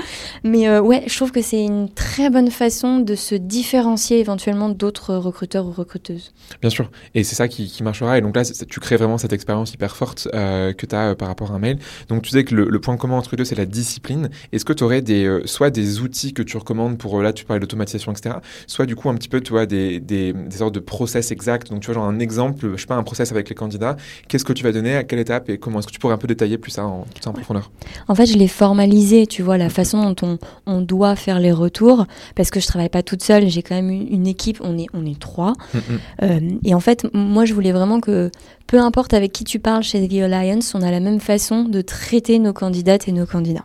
Mais 0.45 0.69
euh, 0.69 0.81
ouais, 0.81 1.03
je 1.07 1.17
trouve 1.17 1.33
que 1.33 1.43
c'est 1.43 1.64
une 1.64 1.88
très 1.88 2.31
bonne 2.31 2.51
façon 2.51 3.01
de 3.01 3.17
se 3.17 3.35
différencier 3.35 4.21
éventuellement 4.21 4.69
d'autres 4.69 5.17
recruteurs 5.17 5.67
ou 5.67 5.73
recruteuses. 5.73 6.33
Bien 6.61 6.71
sûr. 6.71 6.91
Et 7.14 7.25
c'est 7.25 7.35
ça 7.35 7.49
qui, 7.49 7.83
marchera. 7.83 8.19
Et 8.19 8.21
donc 8.21 8.37
là, 8.37 8.45
tu 8.45 8.81
crées 8.81 8.97
vraiment 8.97 9.19
cette 9.19 9.33
expérience 9.33 9.73
hyper 9.73 9.97
forte 9.97 10.29
euh, 10.35 10.73
que 10.73 10.87
tu 10.87 10.95
as 10.95 11.14
par 11.17 11.29
rapport 11.29 11.51
à 11.51 11.55
un 11.55 11.59
mail. 11.59 11.79
Donc 12.09 12.23
tu 12.23 12.31
sais 12.31 12.45
que 12.45 12.55
le, 12.55 12.81
point 12.81 12.97
commun 12.97 13.17
entre 13.17 13.31
les 13.33 13.38
deux, 13.38 13.45
c'est 13.45 13.57
la 13.57 13.67
discipline. 13.67 14.31
Est-ce 14.53 14.64
que 14.64 14.73
tu 14.73 14.85
aurais 14.85 15.03
des, 15.03 15.41
soit 15.47 15.71
des 15.71 16.01
outils 16.01 16.33
que 16.33 16.43
tu 16.43 16.57
commande 16.69 16.99
pour, 16.99 17.19
euh, 17.19 17.23
là, 17.23 17.33
tu 17.33 17.47
parlais 17.47 17.61
d'automatisation, 17.61 18.13
etc. 18.13 18.37
Soit 18.67 18.85
du 18.85 18.95
coup, 18.95 19.09
un 19.09 19.15
petit 19.15 19.31
peu, 19.31 19.41
tu 19.41 19.53
vois, 19.53 19.65
des, 19.65 20.01
des, 20.01 20.35
des, 20.35 20.57
sortes 20.57 20.75
de 20.75 20.81
process 20.81 21.33
exacts. 21.33 21.71
Donc, 21.71 21.81
tu 21.81 21.87
vois, 21.87 21.95
genre 21.95 22.05
un 22.05 22.19
exemple, 22.19 22.73
je 22.77 22.81
sais 22.81 22.87
pas, 22.87 22.95
un 22.95 23.03
process 23.03 23.33
avec 23.33 23.49
les 23.49 23.55
candidats. 23.55 23.97
Qu'est-ce 24.29 24.45
que 24.45 24.53
tu 24.53 24.63
vas 24.63 24.73
donner, 24.73 24.95
à 24.95 25.03
quelle 25.03 25.19
étape? 25.19 25.49
Et 25.49 25.57
comment? 25.57 25.79
Est-ce 25.79 25.87
que 25.87 25.93
tu 25.93 25.99
pourrais 25.99 26.13
un 26.13 26.19
peu 26.19 26.29
détailler 26.29 26.59
plus 26.59 26.71
ça 26.71 26.85
en, 26.85 27.07
tout 27.15 27.23
ça 27.23 27.31
en 27.31 27.33
profondeur? 27.33 27.71
En 28.07 28.15
fait, 28.15 28.27
je 28.27 28.37
l'ai 28.37 28.49
formalisé, 28.49 29.27
tu 29.27 29.43
vois, 29.43 29.57
la 29.57 29.71
façon 29.71 30.11
dont 30.11 30.17
on, 30.23 30.39
on, 30.67 30.83
doit 30.83 31.17
faire 31.17 31.41
les 31.41 31.53
retours, 31.53 32.07
parce 32.37 32.51
que 32.51 32.61
je 32.61 32.67
travaille 32.67 32.91
pas 32.91 33.03
toute 33.03 33.23
seule, 33.23 33.49
j'ai 33.49 33.63
quand 33.63 33.75
même 33.75 33.91
une, 33.91 34.27
équipe, 34.27 34.59
on 34.63 34.77
est, 34.77 34.87
on 34.93 35.07
est 35.07 35.19
trois. 35.19 35.55
Mm, 35.73 35.79
mm. 35.79 35.83
Euh, 36.23 36.41
et 36.65 36.75
en 36.75 36.81
fait, 36.81 37.07
moi, 37.15 37.47
je 37.47 37.55
voulais 37.55 37.73
vraiment 37.73 38.01
que, 38.01 38.31
peu 38.67 38.79
importe 38.79 39.15
avec 39.15 39.33
qui 39.33 39.45
tu 39.45 39.59
parles 39.59 39.83
chez 39.83 40.07
The 40.07 40.13
Alliance, 40.23 40.75
on 40.75 40.83
a 40.83 40.91
la 40.91 41.01
même 41.01 41.21
façon 41.21 41.65
de 41.65 41.81
traiter 41.81 42.39
nos 42.39 42.53
candidates 42.53 43.09
et 43.09 43.13
nos 43.13 43.27
candidats. 43.27 43.65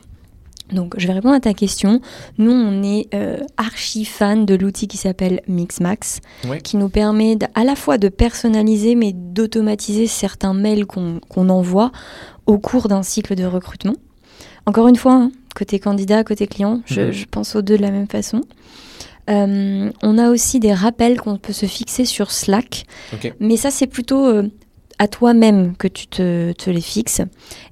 Donc, 0.73 0.95
je 0.97 1.07
vais 1.07 1.13
répondre 1.13 1.35
à 1.35 1.39
ta 1.39 1.53
question. 1.53 2.01
Nous, 2.37 2.51
on 2.51 2.83
est 2.83 3.07
euh, 3.13 3.37
archi 3.57 4.05
fan 4.05 4.45
de 4.45 4.55
l'outil 4.55 4.87
qui 4.87 4.97
s'appelle 4.97 5.41
Mixmax, 5.47 6.19
qui 6.63 6.77
nous 6.77 6.89
permet 6.89 7.37
à 7.55 7.63
la 7.63 7.75
fois 7.75 7.97
de 7.97 8.09
personnaliser, 8.09 8.95
mais 8.95 9.13
d'automatiser 9.13 10.07
certains 10.07 10.53
mails 10.53 10.85
qu'on 10.85 11.49
envoie 11.49 11.91
au 12.45 12.57
cours 12.57 12.87
d'un 12.87 13.03
cycle 13.03 13.35
de 13.35 13.45
recrutement. 13.45 13.95
Encore 14.65 14.87
une 14.87 14.95
fois, 14.95 15.13
hein, 15.13 15.31
côté 15.55 15.79
candidat, 15.79 16.23
côté 16.23 16.47
client, 16.47 16.81
je, 16.85 17.01
mhm. 17.01 17.25
pense 17.31 17.55
aux 17.55 17.61
deux 17.61 17.77
de 17.77 17.81
la 17.81 17.91
même 17.91 18.07
façon. 18.07 18.41
Euh, 19.29 19.89
on 20.01 20.17
a 20.17 20.29
aussi 20.29 20.59
des 20.59 20.73
rappels 20.73 21.19
qu'on 21.19 21.37
peut 21.37 21.53
se 21.53 21.65
fixer 21.65 22.03
sur 22.03 22.31
Slack, 22.31 22.85
mais 23.39 23.55
ça 23.55 23.71
c'est 23.71 23.87
plutôt 23.87 24.25
euh, 24.25 24.49
à 24.99 25.07
toi-même 25.07 25.75
que 25.77 25.87
tu 25.87 26.07
te, 26.07 26.53
les 26.69 26.81
fixes. 26.81 27.21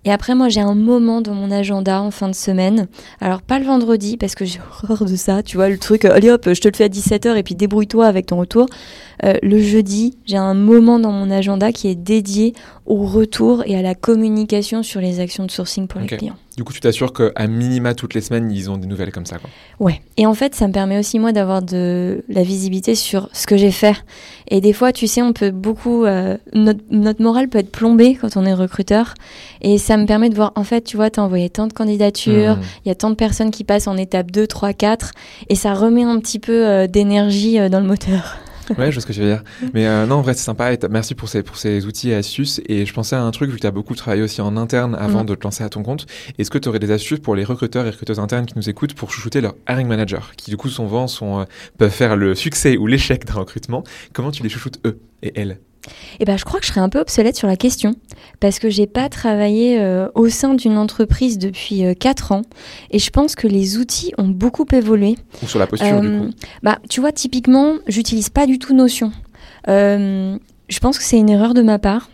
Et 0.06 0.12
après, 0.12 0.36
moi, 0.36 0.50
j'ai 0.50 0.62
un 0.62 0.76
moment 0.76 1.22
dans 1.22 1.34
mon 1.34 1.52
agenda 1.52 2.02
en 2.02 2.12
fin 2.12 2.28
de 2.28 2.36
semaine. 2.36 2.88
Alors, 3.20 3.42
pas 3.42 3.60
le 3.60 3.66
vendredi, 3.66 4.18
parce 4.18 4.36
que 4.36 4.46
j'ai 4.46 4.60
horreur 4.84 5.06
de 5.06 5.16
ça. 5.16 5.44
Tu 5.44 5.58
vois, 5.58 5.70
le 5.70 5.78
truc, 5.78 6.06
allez 6.06 6.30
hop, 6.30 6.48
je 6.52 6.60
te 6.60 6.68
le 6.68 6.76
fais 6.76 6.86
à 6.86 6.90
17h 6.90 7.36
et 7.36 7.44
puis 7.44 7.56
débrouille-toi 7.56 8.06
avec 8.06 8.28
ton 8.28 8.38
retour. 8.38 8.68
Euh, 9.24 9.34
le 9.44 9.60
jeudi, 9.60 10.18
j'ai 10.26 10.38
un 10.38 10.54
moment 10.54 11.00
dans 11.00 11.12
mon 11.12 11.30
agenda 11.30 11.72
qui 11.72 11.88
est 11.88 11.96
dédié 11.96 12.54
au 12.86 13.06
retour 13.06 13.64
et 13.66 13.78
à 13.78 13.82
la 13.82 13.96
communication 13.96 14.84
sur 14.84 15.02
les 15.02 15.20
actions 15.20 15.46
de 15.46 15.52
sourcing 15.52 15.88
pour 15.88 16.02
les 16.02 16.08
clients. 16.08 16.38
Du 16.58 16.66
coup, 16.66 16.74
tu 16.74 16.82
t'assures 16.82 17.14
qu'à 17.14 17.48
minima 17.48 17.94
toutes 17.94 18.14
les 18.14 18.20
semaines, 18.20 18.52
ils 18.52 18.70
ont 18.70 18.78
des 18.78 18.88
nouvelles 18.88 19.14
comme 19.14 19.26
ça. 19.26 19.38
Quoi. 19.38 19.50
Ouais. 19.80 20.02
Et 20.18 20.26
en 20.26 20.34
fait, 20.34 20.54
ça 20.54 20.68
me 20.68 20.74
permet 20.74 21.00
aussi, 21.00 21.18
moi, 21.18 21.32
d'avoir 21.32 21.62
de 21.62 22.26
la 22.28 22.44
visibilité 22.44 22.94
sur 22.94 23.30
ce 23.32 23.48
que 23.48 23.56
j'ai 23.56 23.72
fait. 23.72 23.96
Et 24.50 24.60
des 24.60 24.74
fois, 24.74 24.92
tu 24.92 25.08
sais, 25.08 25.22
on 25.22 25.32
peut 25.32 25.52
beaucoup. 25.52 26.04
Euh, 26.04 26.38
notre, 26.54 26.82
notre 26.92 27.22
morale 27.22 27.48
peut 27.48 27.60
être 27.60 27.72
plombée 27.72 28.16
quand 28.16 28.36
on 28.36 28.46
est 28.46 28.54
recruteur. 28.54 29.14
Et 29.62 29.78
ça 29.78 29.96
me 29.96 30.06
permet 30.06 30.30
de 30.30 30.36
voir, 30.36 30.52
en 30.56 30.66
fait, 30.66 30.82
tu 30.82 30.98
vois, 30.98 31.10
tu 31.10 31.22
as 31.22 31.24
envoyé 31.24 31.50
tant 31.50 31.68
de 31.68 31.74
candidatures, 31.74 32.58
mmh. 32.58 32.64
il 32.86 32.90
y 32.90 32.92
a 32.92 32.96
tant 32.96 33.10
de 33.10 33.16
personnes 33.16 33.52
qui 33.52 33.64
passent 33.64 33.88
en 33.88 33.96
étape 33.96 34.30
2, 34.30 34.46
3, 34.46 34.74
4. 34.74 35.12
Et 35.48 35.56
ça 35.56 35.74
remet 35.74 36.04
un 36.04 36.20
petit 36.20 36.40
peu 36.40 36.68
euh, 36.68 36.88
d'énergie 36.88 37.58
dans 37.70 37.80
le 37.80 37.88
moteur. 37.88 38.38
Ouais, 38.78 38.92
je 38.92 38.96
vois 38.96 39.02
ce 39.02 39.06
que 39.06 39.14
tu 39.14 39.20
veux 39.20 39.28
dire. 39.28 39.44
Mais 39.74 39.88
euh, 39.88 40.06
non, 40.06 40.16
en 40.16 40.22
vrai, 40.22 40.34
c'est 40.34 40.44
sympa. 40.44 40.74
Et 40.74 40.80
merci 40.90 41.16
pour 41.16 41.30
ces, 41.30 41.44
pour 41.44 41.58
ces 41.58 41.86
outils 41.86 42.10
et 42.10 42.16
astuces. 42.16 42.62
Et 42.68 42.86
je 42.86 42.94
pensais 42.94 43.16
à 43.16 43.22
un 43.22 43.32
truc, 43.32 43.50
vu 43.50 43.56
que 43.56 43.62
tu 43.62 43.68
as 43.68 43.72
beaucoup 43.72 43.96
travaillé 43.96 44.22
aussi 44.22 44.42
en 44.42 44.58
interne 44.58 44.96
avant 44.96 45.24
mm. 45.24 45.28
de 45.28 45.36
te 45.36 45.44
lancer 45.44 45.64
à 45.64 45.70
ton 45.70 45.84
compte. 45.84 46.06
Est-ce 46.38 46.52
que 46.52 46.58
tu 46.58 46.70
aurais 46.70 46.80
des 46.80 46.92
astuces 46.92 47.20
pour 47.20 47.36
les 47.36 47.44
recruteurs 47.44 47.86
et 47.86 47.90
recruteuses 47.90 48.20
internes 48.20 48.46
qui 48.46 48.54
nous 48.56 48.70
écoutent 48.70 48.94
pour 48.94 49.12
chouchouter 49.12 49.42
leur 49.42 49.56
hiring 49.70 49.88
manager, 49.88 50.34
qui 50.36 50.52
du 50.52 50.58
coup, 50.58 50.70
souvent, 50.70 51.08
sont, 51.08 51.42
euh, 51.42 51.44
peuvent 51.78 51.92
faire 51.92 52.16
le 52.16 52.36
succès 52.36 52.78
ou 52.78 52.88
l'échec 52.88 53.26
d'un 53.26 53.36
recrutement? 53.36 53.84
Comment 54.14 54.32
tu 54.32 54.44
les 54.44 54.50
chouchoutes 54.50 54.80
eux 54.86 55.00
et 55.24 55.40
elles? 55.40 55.60
Eh 56.20 56.26
ben, 56.26 56.38
je 56.38 56.46
crois 56.46 56.60
que 56.60 56.66
je 56.66 56.72
serais 56.72 56.82
un 56.82 56.90
peu 56.90 57.00
obsolète 57.00 57.36
sur 57.36 57.48
la 57.48 57.56
question 57.56 57.96
parce 58.40 58.60
que 58.60 58.70
j'ai 58.70 58.88
pas 58.88 59.10
travaillé 59.10 59.80
euh, 59.80 60.08
au 60.16 60.30
sein 60.30 60.54
d'une 60.54 60.78
entreprise 60.78 61.38
depuis 61.38 61.86
euh, 61.86 61.94
4 61.94 62.32
ans 62.32 62.42
et 62.92 63.00
je 63.00 63.10
pense 63.10 63.36
que 63.36 63.48
les 63.48 63.78
outils 63.78 64.14
ont 64.18 64.28
beaucoup 64.28 64.66
évolué. 64.72 65.18
Ou 65.44 65.48
sur 65.48 65.60
la 65.60 65.68
posture 65.68 66.02
du 66.02 66.08
coup. 66.08 66.26
Euh, 66.26 66.30
bah, 66.64 66.80
tu 66.90 67.02
vois, 67.02 67.12
typiquement, 67.12 67.76
j'utilise 67.88 68.30
pas 68.30 68.46
du 68.46 68.60
tout 68.60 68.74
Notion. 68.74 69.12
Euh, 69.68 70.38
je 70.70 70.80
pense 70.80 70.98
que 70.98 71.04
c'est 71.04 71.18
une 71.18 71.30
erreur 71.30 71.54
de 71.54 71.62
ma 71.62 71.80
part. 71.80 72.10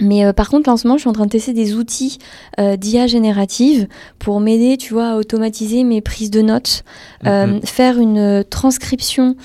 Mais 0.00 0.32
par 0.32 0.48
contre, 0.48 0.70
en 0.70 0.78
ce 0.78 0.86
moment, 0.86 0.96
je 0.96 1.02
suis 1.02 1.10
en 1.10 1.12
train 1.12 1.26
de 1.26 1.30
tester 1.30 1.52
des 1.52 1.74
outils 1.74 2.16
d'IA 2.58 3.06
générative 3.06 3.86
pour 4.18 4.40
m'aider, 4.40 4.78
tu 4.78 4.94
vois, 4.94 5.10
à 5.10 5.16
automatiser 5.16 5.84
mes 5.84 6.00
prises 6.00 6.30
de 6.30 6.40
notes, 6.40 6.82
mm-hmm. 7.24 7.66
faire 7.66 7.98
une 7.98 8.42
transcription 8.48 9.36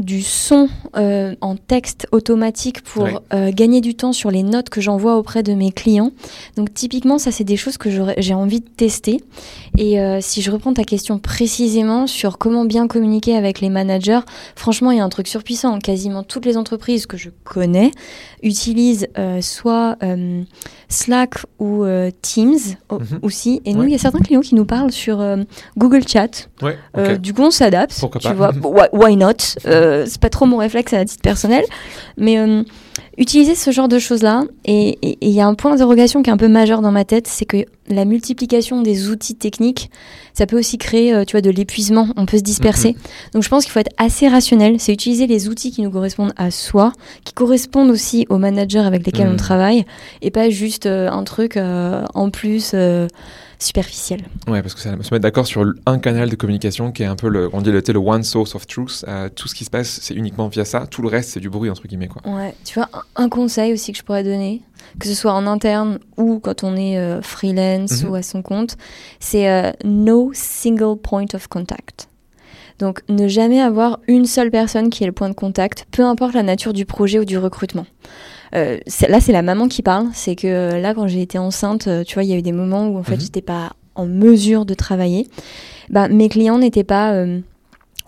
du 0.00 0.22
son 0.22 0.68
euh, 0.96 1.34
en 1.42 1.56
texte 1.56 2.08
automatique 2.10 2.82
pour 2.82 3.06
euh, 3.34 3.52
gagner 3.52 3.82
du 3.82 3.94
temps 3.94 4.14
sur 4.14 4.30
les 4.30 4.42
notes 4.42 4.70
que 4.70 4.80
j'envoie 4.80 5.16
auprès 5.16 5.42
de 5.42 5.52
mes 5.52 5.70
clients. 5.70 6.10
Donc 6.56 6.72
typiquement, 6.72 7.18
ça 7.18 7.30
c'est 7.30 7.44
des 7.44 7.58
choses 7.58 7.76
que 7.76 7.90
j'ai 8.16 8.34
envie 8.34 8.60
de 8.60 8.68
tester. 8.68 9.22
Et 9.76 10.00
euh, 10.00 10.18
si 10.22 10.40
je 10.40 10.50
reprends 10.50 10.72
ta 10.72 10.84
question 10.84 11.18
précisément 11.18 12.06
sur 12.06 12.38
comment 12.38 12.64
bien 12.64 12.88
communiquer 12.88 13.36
avec 13.36 13.60
les 13.60 13.68
managers, 13.68 14.20
franchement, 14.56 14.90
il 14.90 14.98
y 14.98 15.00
a 15.00 15.04
un 15.04 15.10
truc 15.10 15.28
surpuissant. 15.28 15.78
Quasiment 15.78 16.22
toutes 16.22 16.46
les 16.46 16.56
entreprises 16.56 17.04
que 17.06 17.18
je 17.18 17.28
connais 17.44 17.90
utilisent 18.42 19.08
soit 19.42 19.98
Slack 20.88 21.34
ou 21.58 21.84
Teams 22.22 22.58
mhm. 22.90 23.18
aussi. 23.22 23.60
Et 23.66 23.74
nous, 23.74 23.84
il 23.84 23.90
y 23.90 23.94
a 23.94 23.98
certains 23.98 24.20
clients 24.20 24.40
qui 24.40 24.54
nous 24.54 24.64
parlent 24.64 24.92
sur 24.92 25.22
Google 25.76 26.08
Chat. 26.08 26.48
du 27.18 27.34
coup, 27.34 27.42
on 27.42 27.50
s'adapte. 27.50 27.98
Pourquoi 28.00 28.20
tu 28.20 28.32
vois, 28.32 28.52
why 28.92 29.16
not 29.16 29.36
c'est 30.06 30.20
pas 30.20 30.30
trop 30.30 30.46
mon 30.46 30.58
réflexe 30.58 30.92
à 30.92 31.04
titre 31.04 31.22
personnel, 31.22 31.64
mais 32.16 32.38
euh, 32.38 32.62
utiliser 33.18 33.54
ce 33.54 33.70
genre 33.70 33.88
de 33.88 33.98
choses-là, 33.98 34.44
et 34.64 34.98
il 35.20 35.30
y 35.30 35.40
a 35.40 35.46
un 35.46 35.54
point 35.54 35.70
d'interrogation 35.70 36.22
qui 36.22 36.30
est 36.30 36.32
un 36.32 36.36
peu 36.36 36.48
majeur 36.48 36.80
dans 36.80 36.92
ma 36.92 37.04
tête, 37.04 37.26
c'est 37.26 37.44
que 37.44 37.64
la 37.88 38.04
multiplication 38.04 38.82
des 38.82 39.08
outils 39.08 39.34
techniques, 39.34 39.90
ça 40.32 40.46
peut 40.46 40.58
aussi 40.58 40.78
créer, 40.78 41.12
euh, 41.12 41.24
tu 41.24 41.32
vois, 41.32 41.40
de 41.40 41.50
l'épuisement. 41.50 42.08
On 42.16 42.24
peut 42.24 42.38
se 42.38 42.42
disperser. 42.42 42.90
Mm-hmm. 42.92 43.32
Donc, 43.34 43.42
je 43.42 43.48
pense 43.48 43.64
qu'il 43.64 43.72
faut 43.72 43.80
être 43.80 43.92
assez 43.98 44.28
rationnel. 44.28 44.78
C'est 44.78 44.92
utiliser 44.92 45.26
les 45.26 45.48
outils 45.48 45.72
qui 45.72 45.82
nous 45.82 45.90
correspondent 45.90 46.32
à 46.36 46.50
soi, 46.50 46.92
qui 47.24 47.34
correspondent 47.34 47.90
aussi 47.90 48.26
aux 48.28 48.38
managers 48.38 48.78
avec 48.78 49.04
lesquels 49.04 49.28
on 49.28 49.32
mm. 49.32 49.36
travaille, 49.36 49.84
et 50.22 50.30
pas 50.30 50.50
juste 50.50 50.86
un 50.86 51.24
truc 51.24 51.56
en 51.56 52.30
plus 52.30 52.74
superficielle. 53.62 54.22
Ouais, 54.48 54.62
parce 54.62 54.74
que 54.74 54.80
ça 54.80 54.90
se 54.90 54.96
mettre 54.96 55.18
d'accord 55.18 55.46
sur 55.46 55.64
un 55.86 55.98
canal 55.98 56.30
de 56.30 56.36
communication 56.36 56.92
qui 56.92 57.02
est 57.02 57.06
un 57.06 57.16
peu 57.16 57.28
le, 57.28 57.50
on 57.52 57.60
dit 57.60 57.70
le, 57.70 57.82
le 57.86 57.98
one 57.98 58.22
source 58.22 58.54
of 58.54 58.66
truth. 58.66 59.04
Euh, 59.06 59.28
tout 59.28 59.48
ce 59.48 59.54
qui 59.54 59.64
se 59.64 59.70
passe, 59.70 60.00
c'est 60.02 60.14
uniquement 60.14 60.48
via 60.48 60.64
ça. 60.64 60.86
Tout 60.86 61.02
le 61.02 61.08
reste, 61.08 61.30
c'est 61.30 61.40
du 61.40 61.50
bruit 61.50 61.70
entre 61.70 61.86
guillemets 61.86 62.08
quoi. 62.08 62.22
Ouais, 62.24 62.54
tu 62.64 62.74
vois, 62.74 62.79
un, 63.16 63.28
conseil 63.28 63.72
aussi 63.72 63.92
que 63.92 63.98
je 63.98 64.02
pourrais 64.02 64.24
donner, 64.24 64.62
que 64.98 65.06
ce 65.06 65.14
soit 65.14 65.32
en 65.32 65.46
interne 65.46 65.98
ou 66.16 66.38
quand 66.38 66.64
on 66.64 66.76
est 66.76 66.98
euh, 66.98 67.22
freelance 67.22 68.02
mhm. 68.02 68.10
ou 68.10 68.14
à 68.14 68.22
son 68.22 68.42
compte, 68.42 68.76
c'est 69.18 69.48
euh, 69.48 69.72
no 69.84 70.30
single 70.34 70.98
point 70.98 71.26
of 71.34 71.48
contact. 71.48 72.08
Donc, 72.78 73.02
ne 73.08 73.28
jamais 73.28 73.60
avoir 73.60 74.00
une 74.08 74.24
seule 74.24 74.50
personne 74.50 74.88
qui 74.88 75.04
est 75.04 75.06
le 75.06 75.12
point 75.12 75.28
de 75.28 75.34
contact, 75.34 75.86
peu 75.90 76.02
importe 76.02 76.34
la 76.34 76.42
nature 76.42 76.72
du 76.72 76.86
projet 76.86 77.18
ou 77.18 77.26
du 77.26 77.36
recrutement. 77.36 77.86
Euh, 78.54 78.78
là, 79.08 79.20
c'est 79.20 79.32
la 79.32 79.42
maman 79.42 79.68
qui 79.68 79.82
parle. 79.82 80.08
C'est 80.14 80.34
que 80.34 80.80
là, 80.80 80.94
quand 80.94 81.06
j'ai 81.06 81.20
été 81.20 81.38
enceinte, 81.38 81.88
tu 82.06 82.14
vois, 82.14 82.24
il 82.24 82.30
y 82.30 82.32
a 82.32 82.36
eu 82.36 82.42
des 82.42 82.52
moments 82.52 82.88
où 82.88 82.98
en 82.98 83.02
fait, 83.02 83.16
mhm. 83.16 83.20
j'étais 83.20 83.42
pas 83.42 83.72
en 83.96 84.06
mesure 84.06 84.64
de 84.64 84.72
travailler. 84.72 85.28
Bah, 85.90 86.08
mes 86.08 86.30
clients 86.30 86.58
n'étaient 86.58 86.84
pas 86.84 87.22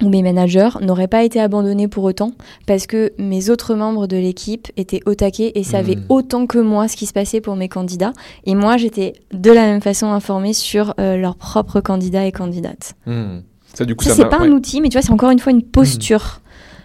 ou 0.00 0.08
mes 0.08 0.22
managers 0.22 0.70
n'auraient 0.80 1.08
pas 1.08 1.22
été 1.22 1.40
abandonnés 1.40 1.88
pour 1.88 2.04
autant 2.04 2.32
parce 2.66 2.86
que 2.86 3.12
mes 3.18 3.50
autres 3.50 3.74
membres 3.74 4.06
de 4.06 4.16
l'équipe 4.16 4.68
étaient 4.76 5.00
au 5.06 5.14
taquet 5.14 5.52
et 5.54 5.64
savaient 5.64 5.96
mhm. 5.96 6.04
autant 6.08 6.46
que 6.46 6.58
moi 6.58 6.88
ce 6.88 6.96
qui 6.96 7.06
se 7.06 7.12
passait 7.12 7.40
pour 7.40 7.56
mes 7.56 7.68
candidats. 7.68 8.12
Et 8.44 8.54
moi, 8.54 8.76
j'étais 8.76 9.14
de 9.32 9.50
la 9.50 9.62
même 9.62 9.80
façon 9.80 10.06
informée 10.06 10.52
sur 10.52 10.94
leurs 10.98 11.36
propres 11.36 11.80
candidats 11.80 12.24
et 12.24 12.32
candidates. 12.32 12.94
Mhm. 13.06 13.42
Ça, 13.74 13.84
du 13.84 13.94
coup, 13.94 14.04
ça, 14.04 14.14
c'est 14.14 14.28
pas 14.28 14.40
un 14.40 14.50
outil, 14.50 14.80
mais 14.80 14.88
tu 14.88 14.98
vois, 14.98 15.02
c'est 15.02 15.12
encore 15.12 15.30
une 15.30 15.38
fois 15.38 15.52
une 15.52 15.62
posture, 15.62 16.40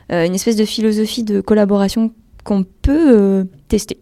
une 0.10 0.36
espèce 0.36 0.56
de 0.56 0.66
philosophie 0.66 1.24
de 1.24 1.42
collaboration 1.42 2.12
qu'on 2.44 2.64
peut 2.64 3.46
tester. 3.68 4.00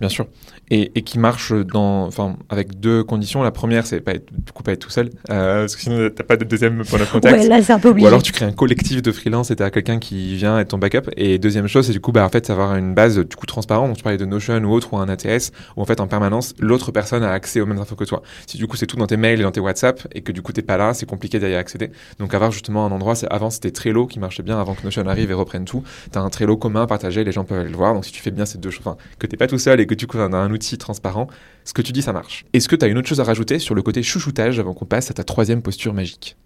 Bien 0.00 0.08
sûr 0.08 0.26
et, 0.70 1.02
qui 1.02 1.18
marche 1.18 1.52
dans, 1.52 2.08
avec 2.48 2.80
deux 2.80 3.04
conditions. 3.04 3.42
La 3.42 3.50
première, 3.50 3.86
c'est 3.86 4.00
pas 4.00 4.12
être, 4.12 4.32
du 4.32 4.52
coup 4.52 4.62
pas 4.62 4.72
être 4.72 4.80
tout 4.80 4.90
seul, 4.90 5.10
euh, 5.30 5.60
parce 5.60 5.76
que 5.76 5.82
sinon 5.82 6.10
t'as 6.14 6.24
pas 6.24 6.36
de 6.36 6.44
deuxième 6.44 6.84
point 6.84 6.98
de 6.98 7.04
contact. 7.04 7.36
Ouais, 7.36 7.48
là, 7.48 7.62
c'est 7.62 7.72
un 7.72 7.78
peu 7.78 7.90
Ou 7.90 8.06
alors 8.06 8.22
tu 8.22 8.32
crées 8.32 8.46
un 8.46 8.52
collectif 8.52 9.02
de 9.02 9.12
freelance 9.12 9.50
et 9.50 9.56
t'as 9.56 9.70
quelqu'un 9.70 9.98
qui 9.98 10.36
vient 10.36 10.58
être 10.58 10.68
ton 10.68 10.78
backup. 10.78 11.10
Et 11.16 11.38
deuxième 11.38 11.66
chose, 11.66 11.86
c'est 11.86 11.92
du 11.92 12.00
coup, 12.00 12.12
bah, 12.12 12.24
en 12.24 12.28
fait, 12.28 12.48
avoir 12.50 12.76
une 12.76 12.94
base 12.94 13.18
du 13.18 13.36
coup 13.36 13.46
transparente. 13.46 13.88
Donc 13.88 13.96
tu 13.96 14.02
parlais 14.02 14.18
de 14.18 14.24
Notion 14.24 14.56
ou 14.64 14.72
autre 14.72 14.92
ou 14.92 14.96
un 14.96 15.08
ATS 15.08 15.50
où 15.76 15.82
en 15.82 15.84
fait 15.84 16.00
en 16.00 16.06
permanence 16.06 16.54
l'autre 16.58 16.92
personne 16.92 17.22
a 17.22 17.30
accès 17.30 17.60
aux 17.60 17.66
mêmes 17.66 17.78
infos 17.78 17.96
que 17.96 18.04
toi. 18.04 18.22
Si 18.46 18.56
du 18.56 18.66
coup 18.66 18.76
c'est 18.76 18.86
tout 18.86 18.96
dans 18.96 19.06
tes 19.06 19.16
mails 19.16 19.40
et 19.40 19.42
dans 19.42 19.50
tes 19.50 19.60
WhatsApp 19.60 20.06
et 20.12 20.22
que 20.22 20.32
du 20.32 20.42
coup 20.42 20.52
t'es 20.52 20.62
pas 20.62 20.76
là, 20.76 20.94
c'est 20.94 21.06
compliqué 21.06 21.38
d'y 21.38 21.54
accéder. 21.54 21.90
Donc 22.18 22.34
avoir 22.34 22.50
justement 22.50 22.86
un 22.86 22.92
endroit, 22.92 23.14
avant 23.30 23.50
c'était 23.50 23.70
Trello 23.70 24.06
qui 24.06 24.18
marchait 24.18 24.42
bien 24.42 24.58
avant 24.58 24.74
que 24.74 24.82
Notion 24.82 25.06
arrive 25.06 25.30
et 25.30 25.34
reprenne 25.34 25.64
tout. 25.64 25.82
T'as 26.10 26.20
un 26.20 26.30
Trello 26.30 26.56
commun 26.56 26.86
partagé, 26.86 27.24
les 27.24 27.32
gens 27.32 27.44
peuvent 27.44 27.60
aller 27.60 27.70
le 27.70 27.76
voir. 27.76 27.94
Donc 27.94 28.04
si 28.04 28.12
tu 28.12 28.22
fais 28.22 28.30
bien 28.30 28.46
ces 28.46 28.58
deux 28.58 28.70
choses, 28.70 28.84
que 29.18 29.26
t'es 29.26 29.36
pas 29.36 29.46
tout 29.46 29.58
seul 29.58 29.80
et 29.80 29.83
que 29.86 29.94
du 29.94 30.06
coup 30.06 30.18
as 30.18 30.24
un 30.24 30.50
outil 30.50 30.78
transparent, 30.78 31.28
ce 31.64 31.72
que 31.72 31.82
tu 31.82 31.92
dis, 31.92 32.02
ça 32.02 32.12
marche. 32.12 32.44
Est-ce 32.52 32.68
que 32.68 32.76
tu 32.76 32.84
as 32.84 32.88
une 32.88 32.98
autre 32.98 33.08
chose 33.08 33.20
à 33.20 33.24
rajouter 33.24 33.58
sur 33.58 33.74
le 33.74 33.82
côté 33.82 34.02
chouchoutage 34.02 34.58
avant 34.58 34.74
qu'on 34.74 34.84
passe 34.84 35.10
à 35.10 35.14
ta 35.14 35.24
troisième 35.24 35.62
posture 35.62 35.94
magique? 35.94 36.36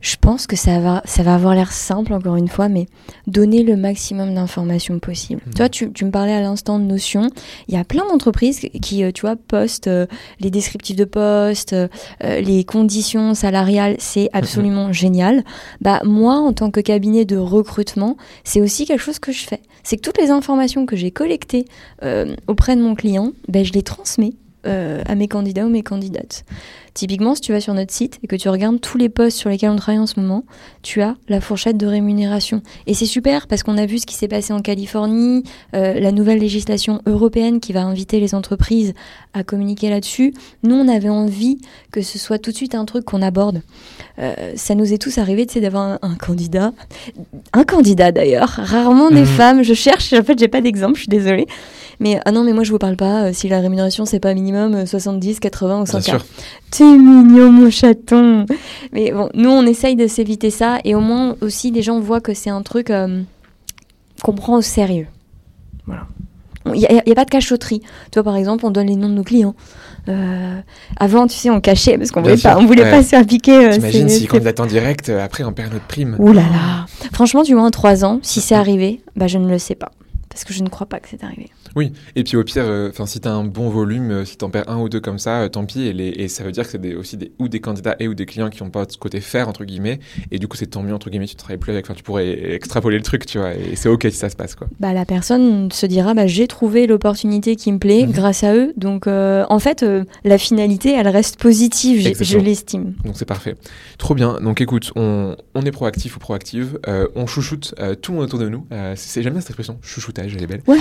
Je 0.00 0.16
pense 0.20 0.46
que 0.46 0.56
ça 0.56 0.78
va, 0.80 1.02
ça 1.04 1.22
va 1.22 1.34
avoir 1.34 1.54
l'air 1.54 1.72
simple, 1.72 2.12
encore 2.12 2.36
une 2.36 2.48
fois, 2.48 2.68
mais 2.68 2.86
donner 3.26 3.62
le 3.62 3.76
maximum 3.76 4.34
d'informations 4.34 4.98
possible. 4.98 5.42
Toi, 5.56 5.68
tu, 5.68 5.92
tu, 5.92 6.04
me 6.04 6.10
parlais 6.10 6.32
à 6.32 6.40
l'instant 6.40 6.78
de 6.78 6.84
Notion. 6.84 7.28
Il 7.66 7.74
y 7.74 7.76
a 7.76 7.84
plein 7.84 8.06
d'entreprises 8.06 8.60
qui, 8.80 9.02
euh, 9.02 9.10
tu 9.12 9.22
vois, 9.22 9.36
postent 9.36 9.88
euh, 9.88 10.06
les 10.40 10.50
descriptifs 10.50 10.96
de 10.96 11.04
poste, 11.04 11.72
euh, 11.72 11.88
les 12.20 12.64
conditions 12.64 13.34
salariales. 13.34 13.96
C'est 13.98 14.30
absolument 14.32 14.92
génial. 14.92 15.44
Bah, 15.80 16.00
moi, 16.04 16.34
en 16.36 16.52
tant 16.52 16.70
que 16.70 16.80
cabinet 16.80 17.24
de 17.24 17.36
recrutement, 17.36 18.16
c'est 18.44 18.60
aussi 18.60 18.86
quelque 18.86 19.02
chose 19.02 19.18
que 19.18 19.32
je 19.32 19.46
fais. 19.46 19.60
C'est 19.82 19.96
que 19.96 20.02
toutes 20.02 20.18
les 20.18 20.30
informations 20.30 20.86
que 20.86 20.96
j'ai 20.96 21.10
collectées 21.10 21.64
auprès 22.46 22.76
de 22.76 22.82
mon 22.82 22.94
client, 22.94 23.32
ben, 23.48 23.64
je 23.64 23.72
les 23.72 23.82
transmets 23.82 24.34
à 24.64 25.14
mes 25.14 25.28
candidats 25.28 25.64
ou 25.64 25.68
mes 25.70 25.82
candidates. 25.82 26.44
Typiquement, 26.98 27.36
si 27.36 27.40
tu 27.42 27.52
vas 27.52 27.60
sur 27.60 27.74
notre 27.74 27.92
site 27.92 28.18
et 28.24 28.26
que 28.26 28.34
tu 28.34 28.48
regardes 28.48 28.80
tous 28.80 28.98
les 28.98 29.08
postes 29.08 29.38
sur 29.38 29.48
lesquels 29.50 29.70
on 29.70 29.76
travaille 29.76 30.00
en 30.00 30.08
ce 30.08 30.18
moment, 30.18 30.42
tu 30.82 31.00
as 31.00 31.14
la 31.28 31.40
fourchette 31.40 31.76
de 31.76 31.86
rémunération. 31.86 32.60
Et 32.88 32.94
c'est 32.94 33.06
super 33.06 33.46
parce 33.46 33.62
qu'on 33.62 33.78
a 33.78 33.86
vu 33.86 34.00
ce 34.00 34.06
qui 34.06 34.16
s'est 34.16 34.26
passé 34.26 34.52
en 34.52 34.58
Californie, 34.58 35.44
euh, 35.76 36.00
la 36.00 36.10
nouvelle 36.10 36.40
législation 36.40 37.00
européenne 37.06 37.60
qui 37.60 37.72
va 37.72 37.82
inviter 37.82 38.18
les 38.18 38.34
entreprises 38.34 38.94
à 39.32 39.44
communiquer 39.44 39.90
là-dessus. 39.90 40.34
Nous, 40.64 40.74
on 40.74 40.88
avait 40.88 41.08
envie 41.08 41.58
que 41.92 42.02
ce 42.02 42.18
soit 42.18 42.40
tout 42.40 42.50
de 42.50 42.56
suite 42.56 42.74
un 42.74 42.84
truc 42.84 43.04
qu'on 43.04 43.22
aborde. 43.22 43.62
Euh, 44.18 44.54
ça 44.56 44.74
nous 44.74 44.92
est 44.92 44.98
tous 44.98 45.18
arrivé 45.18 45.46
d'avoir 45.46 46.00
un, 46.02 46.14
candidat, 46.16 46.72
un 47.52 47.62
candidat 47.62 48.10
d'ailleurs, 48.10 48.48
rarement 48.48 49.10
des 49.10 49.22
mmh. 49.22 49.26
femmes. 49.26 49.62
Je 49.62 49.74
cherche, 49.74 50.12
en 50.14 50.24
fait, 50.24 50.36
j'ai 50.36 50.48
pas 50.48 50.60
d'exemple, 50.60 50.96
je 50.96 51.02
suis 51.02 51.08
désolée. 51.08 51.46
Mais 52.00 52.20
ah 52.24 52.32
non, 52.32 52.44
mais 52.44 52.52
moi 52.52 52.62
je 52.62 52.70
vous 52.70 52.78
parle 52.78 52.96
pas 52.96 53.24
euh, 53.24 53.32
si 53.32 53.48
la 53.48 53.60
rémunération 53.60 54.04
c'est 54.04 54.20
pas 54.20 54.32
minimum 54.32 54.47
70, 54.86 55.36
euh, 55.36 55.38
80 55.40 55.82
ou 55.82 55.86
100 55.86 56.00
Tu 56.70 56.82
es 56.82 56.98
mignon 56.98 57.50
mon 57.52 57.70
chaton. 57.70 58.46
Mais 58.92 59.12
bon, 59.12 59.28
nous 59.34 59.50
on 59.50 59.66
essaye 59.66 59.96
de 59.96 60.06
s'éviter 60.06 60.50
ça 60.50 60.78
et 60.84 60.94
au 60.94 61.00
moins 61.00 61.36
aussi 61.40 61.70
les 61.70 61.82
gens 61.82 62.00
voient 62.00 62.20
que 62.20 62.34
c'est 62.34 62.50
un 62.50 62.62
truc 62.62 62.90
euh, 62.90 63.22
qu'on 64.22 64.32
prend 64.32 64.56
au 64.56 64.62
sérieux. 64.62 65.06
Voilà. 65.86 66.06
Il 66.74 66.80
n'y 66.80 66.86
a, 66.86 67.14
pas 67.14 67.24
de 67.24 67.30
cachotterie. 67.30 67.80
Toi, 68.10 68.22
par 68.22 68.36
exemple, 68.36 68.66
on 68.66 68.70
donne 68.70 68.88
les 68.88 68.96
noms 68.96 69.08
de 69.08 69.14
nos 69.14 69.22
clients. 69.22 69.54
avant, 70.98 71.26
tu 71.26 71.34
sais, 71.34 71.48
on 71.48 71.62
cachait 71.62 71.96
parce 71.96 72.10
qu'on 72.10 72.20
voulait 72.20 72.36
pas, 72.36 72.58
on 72.58 72.66
voulait 72.66 72.90
pas 72.90 73.02
se 73.02 73.08
faire 73.08 73.24
piquer. 73.24 73.70
T'imagines 73.70 74.08
si 74.10 74.26
quand 74.26 74.38
on 74.38 74.62
en 74.62 74.66
direct, 74.66 75.08
après 75.08 75.44
on 75.44 75.52
perd 75.54 75.72
notre 75.72 75.86
prime. 75.86 76.16
Ouh 76.18 76.32
là 76.34 76.42
là. 76.42 76.86
Franchement, 77.14 77.42
du 77.42 77.54
moins 77.54 77.70
trois 77.70 78.04
ans, 78.04 78.20
si 78.22 78.42
c'est 78.42 78.54
arrivé, 78.54 79.00
bah 79.16 79.28
je 79.28 79.38
ne 79.38 79.48
le 79.48 79.58
sais 79.58 79.76
pas 79.76 79.92
parce 80.38 80.44
que 80.44 80.54
je 80.54 80.62
ne 80.62 80.68
crois 80.68 80.86
pas 80.86 81.00
que 81.00 81.08
c'est 81.08 81.24
arrivé. 81.24 81.50
Oui, 81.76 81.92
et 82.16 82.24
puis 82.24 82.36
au 82.36 82.44
pire, 82.44 82.64
euh, 82.66 82.90
si 83.06 83.20
tu 83.20 83.28
as 83.28 83.32
un 83.32 83.44
bon 83.44 83.68
volume, 83.68 84.10
euh, 84.10 84.24
si 84.24 84.36
tu 84.36 84.44
en 84.44 84.50
perds 84.50 84.68
un 84.68 84.78
ou 84.78 84.88
deux 84.88 85.00
comme 85.00 85.18
ça, 85.18 85.42
euh, 85.42 85.48
tant 85.48 85.64
pis. 85.64 85.82
Et, 85.82 86.22
et, 86.22 86.28
ça 86.28 86.44
veut 86.44 86.52
dire 86.52 86.64
que 86.64 86.70
c'est 86.70 86.94
aussi 86.94 87.16
des, 87.16 87.32
ou 87.38 87.48
des 87.48 87.60
candidats 87.60 87.96
et 87.98 88.08
ou 88.08 88.14
des 88.14 88.26
clients 88.26 88.50
qui 88.50 88.62
n'ont 88.62 88.70
pas 88.70 88.84
ce 88.88 88.96
côté 88.96 89.20
faire, 89.20 89.48
entre 89.48 89.64
guillemets. 89.64 89.98
Et 90.30 90.38
du 90.38 90.48
coup, 90.48 90.56
c'est 90.56 90.66
tant 90.66 90.82
mieux, 90.82 90.94
entre 90.94 91.10
guillemets, 91.10 91.26
tu 91.26 91.36
travailles 91.36 91.58
plus 91.58 91.72
avec. 91.72 91.84
Enfin, 91.86 91.94
tu 91.94 92.02
pourrais 92.02 92.54
extrapoler 92.54 92.96
le 92.96 93.02
truc, 93.02 93.26
tu 93.26 93.38
vois. 93.38 93.54
Et 93.54 93.76
c'est 93.76 93.88
OK 93.88 94.02
si 94.02 94.12
ça 94.12 94.30
se 94.30 94.36
passe, 94.36 94.54
quoi. 94.54 94.68
Bah, 94.80 94.92
la 94.92 95.04
personne 95.04 95.70
se 95.72 95.86
dira, 95.86 96.14
bah, 96.14 96.26
j'ai 96.26 96.46
trouvé 96.46 96.86
l'opportunité 96.86 97.56
qui 97.56 97.72
me 97.72 97.78
plaît 97.78 98.06
mhm. 98.06 98.12
grâce 98.12 98.44
à 98.44 98.54
eux. 98.54 98.72
Donc, 98.76 99.06
en 99.06 99.58
fait, 99.58 99.84
la 100.24 100.38
finalité, 100.38 100.92
elle 100.92 101.08
reste 101.08 101.38
positive, 101.38 102.14
je 102.20 102.38
l'estime. 102.38 102.94
Donc, 103.04 103.14
c'est 103.16 103.24
parfait. 103.24 103.56
Trop 103.98 104.14
bien. 104.14 104.38
Donc, 104.40 104.60
écoute, 104.60 104.92
on, 104.96 105.36
on 105.54 105.62
est 105.62 105.72
proactif 105.72 106.16
ou 106.16 106.20
proactive. 106.20 106.78
on 107.14 107.26
chouchoute 107.26 107.74
tout 108.02 108.12
le 108.12 108.18
monde 108.18 108.26
autour 108.26 108.38
de 108.38 108.48
nous. 108.48 108.66
c'est 108.94 109.22
J'aime 109.22 109.32
bien 109.32 109.40
cette 109.40 109.50
expression, 109.50 109.78
chouchoutage, 109.82 110.34
elle 110.36 110.42
est 110.42 110.46
belle. 110.46 110.62
Ouais. 110.66 110.78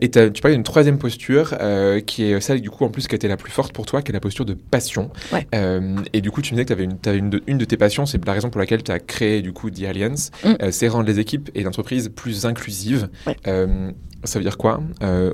et 0.00 0.10
tu 0.32 0.42
parlais 0.42 0.54
d'une 0.56 0.64
troisième 0.64 0.98
posture 0.98 1.54
euh, 1.60 2.00
qui 2.00 2.24
est 2.24 2.40
celle 2.40 2.60
du 2.60 2.70
coup 2.70 2.84
en 2.84 2.88
plus 2.88 3.08
qui 3.08 3.14
a 3.14 3.16
été 3.16 3.28
la 3.28 3.36
plus 3.36 3.50
forte 3.50 3.72
pour 3.72 3.86
toi, 3.86 4.02
qui 4.02 4.10
est 4.10 4.12
la 4.12 4.20
posture 4.20 4.44
de 4.44 4.54
passion. 4.54 5.10
Euh, 5.54 5.96
et 6.12 6.20
du 6.20 6.30
coup, 6.30 6.42
tu 6.42 6.54
me 6.54 6.56
disais 6.56 6.64
que 6.64 6.68
tu 6.68 6.72
avais 6.72 6.84
une, 6.84 6.98
avais 7.04 7.18
une, 7.18 7.30
de, 7.30 7.42
une 7.46 7.58
de 7.58 7.64
tes 7.64 7.76
passions, 7.76 8.06
c'est 8.06 8.24
la 8.24 8.32
raison 8.32 8.50
pour 8.50 8.60
laquelle 8.60 8.82
tu 8.82 8.92
as 8.92 8.98
créé 8.98 9.42
du 9.42 9.52
coup 9.52 9.70
The 9.70 9.84
Alliance, 9.84 10.30
mm. 10.44 10.48
euh, 10.62 10.70
c'est 10.70 10.88
rendre 10.88 11.06
les 11.06 11.18
équipes 11.18 11.50
et 11.54 11.62
l'entreprise 11.62 12.10
plus 12.14 12.46
inclusives. 12.46 13.08
ça 13.44 14.38
veut 14.38 14.44
dire 14.44 14.58
quoi? 14.58 14.80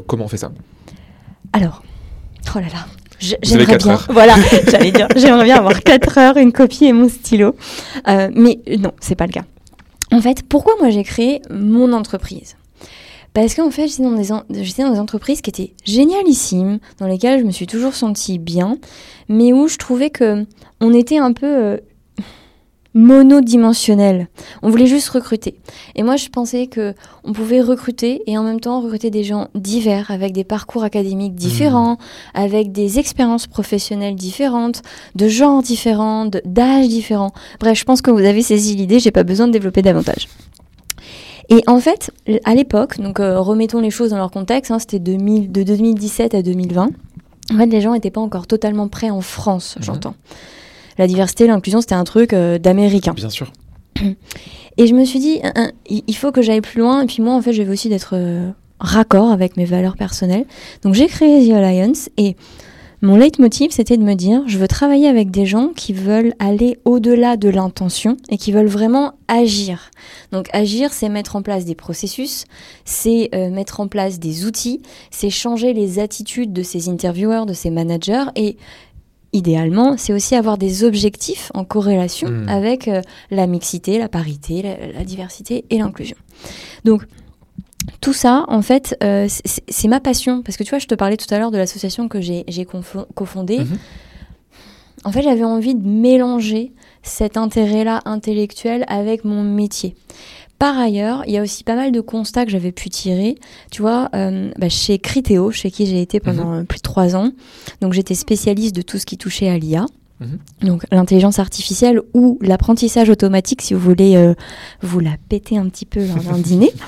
Comment 0.06 0.24
on 0.24 0.28
fait 0.28 0.36
ça? 0.36 0.52
Alors, 1.52 1.82
oh 2.54 2.58
là 2.58 2.66
là, 2.66 2.86
J'aimerais 3.18 3.78
bien, 3.78 3.92
heures. 3.92 4.06
voilà, 4.10 4.34
j'allais 4.68 4.92
dire, 4.92 5.08
j'aimerais 5.16 5.44
bien 5.44 5.56
avoir 5.56 5.82
4 5.82 6.18
heures, 6.18 6.36
une 6.36 6.52
copie 6.52 6.84
et 6.84 6.92
mon 6.92 7.08
stylo. 7.08 7.56
mais 8.06 8.58
non, 8.78 8.92
c'est 9.00 9.14
pas 9.14 9.26
le 9.26 9.32
cas. 9.32 9.44
En 10.12 10.20
fait, 10.20 10.42
pourquoi 10.48 10.74
moi 10.80 10.90
j'ai 10.90 11.02
créé 11.02 11.42
mon 11.50 11.92
entreprise? 11.92 12.56
Parce 13.36 13.54
qu'en 13.54 13.70
fait, 13.70 13.86
j'étais 13.86 14.02
dans, 14.02 14.12
des 14.12 14.28
dans 14.28 14.92
des 14.92 14.98
entreprises 14.98 15.42
qui 15.42 15.50
étaient 15.50 15.74
génialissimes, 15.84 16.78
dans 16.98 17.06
lesquelles 17.06 17.38
je 17.38 17.44
me 17.44 17.50
suis 17.50 17.66
toujours 17.66 17.92
sentie 17.92 18.38
bien, 18.38 18.78
mais 19.28 19.52
où 19.52 19.68
je 19.68 19.76
trouvais 19.76 20.08
que 20.08 20.46
on 20.80 20.94
était 20.94 21.18
un 21.18 21.34
peu 21.34 21.46
euh, 21.46 21.76
monodimensionnel. 22.94 24.28
On 24.62 24.70
voulait 24.70 24.86
juste 24.86 25.10
recruter. 25.10 25.58
Et 25.96 26.02
moi, 26.02 26.16
je 26.16 26.30
pensais 26.30 26.66
que 26.66 26.94
on 27.24 27.34
pouvait 27.34 27.60
recruter 27.60 28.22
et 28.26 28.38
en 28.38 28.42
même 28.42 28.58
temps 28.58 28.80
recruter 28.80 29.10
des 29.10 29.22
gens 29.22 29.48
divers, 29.54 30.10
avec 30.10 30.32
des 30.32 30.44
parcours 30.44 30.84
académiques 30.84 31.34
différents, 31.34 31.96
mmh. 31.96 31.98
avec 32.32 32.72
des 32.72 32.98
expériences 32.98 33.46
professionnelles 33.46 34.14
différentes, 34.14 34.80
de 35.14 35.28
genres 35.28 35.60
différents, 35.60 36.24
d'âges 36.24 36.88
différents. 36.88 37.32
Bref, 37.60 37.78
je 37.78 37.84
pense 37.84 38.00
que 38.00 38.10
vous 38.10 38.24
avez 38.24 38.40
saisi 38.40 38.76
l'idée, 38.76 38.98
j'ai 38.98 39.10
pas 39.10 39.24
besoin 39.24 39.46
de 39.46 39.52
développer 39.52 39.82
davantage. 39.82 40.26
Et 41.48 41.62
en 41.66 41.78
fait, 41.80 42.10
à 42.44 42.54
l'époque, 42.54 43.00
donc 43.00 43.20
euh, 43.20 43.38
remettons 43.38 43.80
les 43.80 43.90
choses 43.90 44.10
dans 44.10 44.16
leur 44.16 44.30
contexte, 44.30 44.70
hein, 44.70 44.78
c'était 44.78 44.98
de 44.98 45.62
2017 45.62 46.34
à 46.34 46.42
2020. 46.42 46.90
En 47.52 47.56
fait, 47.56 47.66
les 47.66 47.80
gens 47.80 47.92
n'étaient 47.92 48.10
pas 48.10 48.20
encore 48.20 48.46
totalement 48.46 48.88
prêts 48.88 49.10
en 49.10 49.20
France, 49.20 49.76
mhm. 49.76 49.82
j'entends. 49.84 50.14
La 50.98 51.06
diversité, 51.06 51.46
l'inclusion, 51.46 51.80
c'était 51.80 51.94
un 51.94 52.04
truc 52.04 52.32
euh, 52.32 52.58
d'américain. 52.58 53.12
Bien 53.12 53.30
sûr. 53.30 53.52
Et 54.78 54.86
je 54.86 54.94
me 54.94 55.04
suis 55.04 55.18
dit, 55.18 55.40
il 55.88 56.16
faut 56.16 56.32
que 56.32 56.42
j'aille 56.42 56.60
plus 56.60 56.80
loin. 56.80 57.02
Et 57.02 57.06
puis 57.06 57.22
moi, 57.22 57.34
en 57.34 57.42
fait, 57.42 57.52
j'avais 57.52 57.70
aussi 57.70 57.88
d'être 57.88 58.10
euh, 58.12 58.50
raccord 58.78 59.30
avec 59.30 59.56
mes 59.56 59.64
valeurs 59.64 59.96
personnelles. 59.96 60.44
Donc 60.82 60.94
j'ai 60.94 61.06
créé 61.06 61.48
The 61.48 61.52
Alliance 61.52 62.10
et 62.16 62.36
mon 63.02 63.16
leitmotiv, 63.16 63.70
c'était 63.70 63.96
de 63.96 64.02
me 64.02 64.14
dire, 64.14 64.42
je 64.46 64.58
veux 64.58 64.68
travailler 64.68 65.08
avec 65.08 65.30
des 65.30 65.44
gens 65.44 65.68
qui 65.68 65.92
veulent 65.92 66.34
aller 66.38 66.78
au-delà 66.84 67.36
de 67.36 67.48
l'intention 67.48 68.16
et 68.30 68.38
qui 68.38 68.52
veulent 68.52 68.66
vraiment 68.66 69.14
agir. 69.28 69.90
Donc 70.32 70.48
agir, 70.52 70.92
c'est 70.92 71.08
mettre 71.08 71.36
en 71.36 71.42
place 71.42 71.64
des 71.64 71.74
processus, 71.74 72.44
c'est 72.84 73.28
euh, 73.34 73.50
mettre 73.50 73.80
en 73.80 73.88
place 73.88 74.18
des 74.18 74.46
outils, 74.46 74.80
c'est 75.10 75.30
changer 75.30 75.74
les 75.74 75.98
attitudes 75.98 76.52
de 76.52 76.62
ces 76.62 76.88
intervieweurs, 76.88 77.44
de 77.44 77.52
ces 77.52 77.70
managers 77.70 78.24
et 78.34 78.56
idéalement, 79.32 79.96
c'est 79.98 80.14
aussi 80.14 80.34
avoir 80.34 80.56
des 80.56 80.82
objectifs 80.82 81.50
en 81.52 81.64
corrélation 81.64 82.30
hmm. 82.30 82.48
avec 82.48 82.88
euh, 82.88 83.02
la 83.30 83.46
mixité, 83.46 83.98
la 83.98 84.08
parité, 84.08 84.62
la 84.94 85.04
diversité 85.04 85.66
et 85.68 85.78
l'inclusion. 85.78 86.16
Donc, 86.84 87.02
tout 88.00 88.12
ça, 88.12 88.44
en 88.48 88.62
fait, 88.62 88.96
euh, 89.02 89.26
c'est 89.28 89.88
ma 89.88 90.00
passion. 90.00 90.42
Parce 90.42 90.56
que 90.56 90.62
tu 90.62 90.70
vois, 90.70 90.78
je 90.78 90.86
te 90.86 90.94
parlais 90.94 91.16
tout 91.16 91.32
à 91.32 91.38
l'heure 91.38 91.50
de 91.50 91.58
l'association 91.58 92.08
que 92.08 92.20
j'ai 92.20 92.66
cofondée. 93.14 93.60
Mhm. 93.60 93.78
En 95.04 95.12
fait, 95.12 95.22
j'avais 95.22 95.44
envie 95.44 95.74
de 95.74 95.86
mélanger 95.86 96.72
cet 97.02 97.36
intérêt-là 97.36 98.00
intellectuel 98.04 98.84
avec 98.88 99.24
mon 99.24 99.42
métier. 99.42 99.94
Par 100.58 100.78
ailleurs, 100.78 101.22
il 101.26 101.32
y 101.34 101.38
a 101.38 101.42
aussi 101.42 101.64
pas 101.64 101.76
mal 101.76 101.92
de 101.92 102.00
constats 102.00 102.46
que 102.46 102.50
j'avais 102.50 102.72
pu 102.72 102.88
tirer. 102.88 103.36
Tu 103.70 103.82
vois, 103.82 104.08
euh, 104.14 104.50
bah, 104.58 104.70
chez 104.70 104.98
Criteo, 104.98 105.50
chez 105.50 105.70
qui 105.70 105.86
j'ai 105.86 106.00
été 106.00 106.18
pendant 106.18 106.56
mhm. 106.56 106.66
plus 106.66 106.78
de 106.78 106.82
trois 106.82 107.14
ans, 107.14 107.32
donc 107.82 107.92
j'étais 107.92 108.14
spécialiste 108.14 108.74
de 108.74 108.82
tout 108.82 108.98
ce 108.98 109.04
qui 109.04 109.18
touchait 109.18 109.48
à 109.48 109.58
l'IA. 109.58 109.86
Mhm. 110.20 110.38
Donc 110.62 110.86
l'intelligence 110.90 111.38
artificielle 111.38 112.00
ou 112.14 112.38
l'apprentissage 112.40 113.10
automatique, 113.10 113.60
si 113.60 113.74
vous 113.74 113.80
voulez 113.80 114.16
euh, 114.16 114.34
vous 114.80 115.00
la 115.00 115.16
péter 115.28 115.58
un 115.58 115.68
petit 115.68 115.84
peu 115.84 116.04
dans 116.06 116.30
un 116.30 116.38
dîner. 116.38 116.72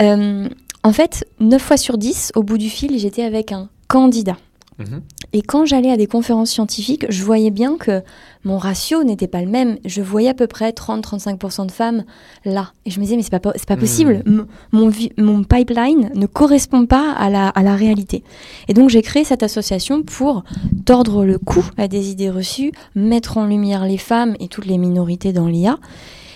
Euh, 0.00 0.48
en 0.82 0.92
fait, 0.92 1.26
9 1.40 1.60
fois 1.60 1.76
sur 1.76 1.98
10, 1.98 2.32
au 2.34 2.42
bout 2.42 2.58
du 2.58 2.70
fil, 2.70 2.98
j'étais 2.98 3.22
avec 3.22 3.52
un 3.52 3.68
candidat. 3.88 4.36
Mhm. 4.78 5.02
Et 5.34 5.42
quand 5.42 5.66
j'allais 5.66 5.90
à 5.90 5.98
des 5.98 6.06
conférences 6.06 6.50
scientifiques, 6.50 7.04
je 7.10 7.22
voyais 7.22 7.50
bien 7.50 7.76
que 7.76 8.00
mon 8.44 8.56
ratio 8.56 9.04
n'était 9.04 9.26
pas 9.26 9.42
le 9.42 9.46
même. 9.50 9.76
Je 9.84 10.00
voyais 10.00 10.30
à 10.30 10.34
peu 10.34 10.46
près 10.46 10.70
30-35% 10.72 11.66
de 11.66 11.70
femmes 11.70 12.04
là. 12.46 12.72
Et 12.86 12.90
je 12.90 12.98
me 12.98 13.04
disais, 13.04 13.16
mais 13.16 13.22
c'est 13.22 13.38
pas, 13.38 13.52
c'est 13.56 13.68
pas 13.68 13.76
Hmm. 13.76 13.78
possible. 13.80 14.24
Mon 14.72 15.44
pipeline 15.44 16.10
ne 16.14 16.24
correspond 16.24 16.86
pas 16.86 17.12
à 17.12 17.28
la, 17.28 17.48
à 17.48 17.62
la 17.62 17.76
réalité. 17.76 18.24
Et 18.68 18.72
donc, 18.72 18.88
j'ai 18.88 19.02
créé 19.02 19.22
cette 19.22 19.42
association 19.42 20.02
pour 20.02 20.44
tordre 20.86 21.26
le 21.26 21.36
cou 21.36 21.62
à 21.76 21.86
des 21.86 22.10
idées 22.10 22.30
reçues, 22.30 22.72
mettre 22.94 23.36
en 23.36 23.44
lumière 23.44 23.84
les 23.84 23.98
femmes 23.98 24.34
et 24.40 24.48
toutes 24.48 24.66
les 24.66 24.78
minorités 24.78 25.34
dans 25.34 25.46
l'IA. 25.46 25.76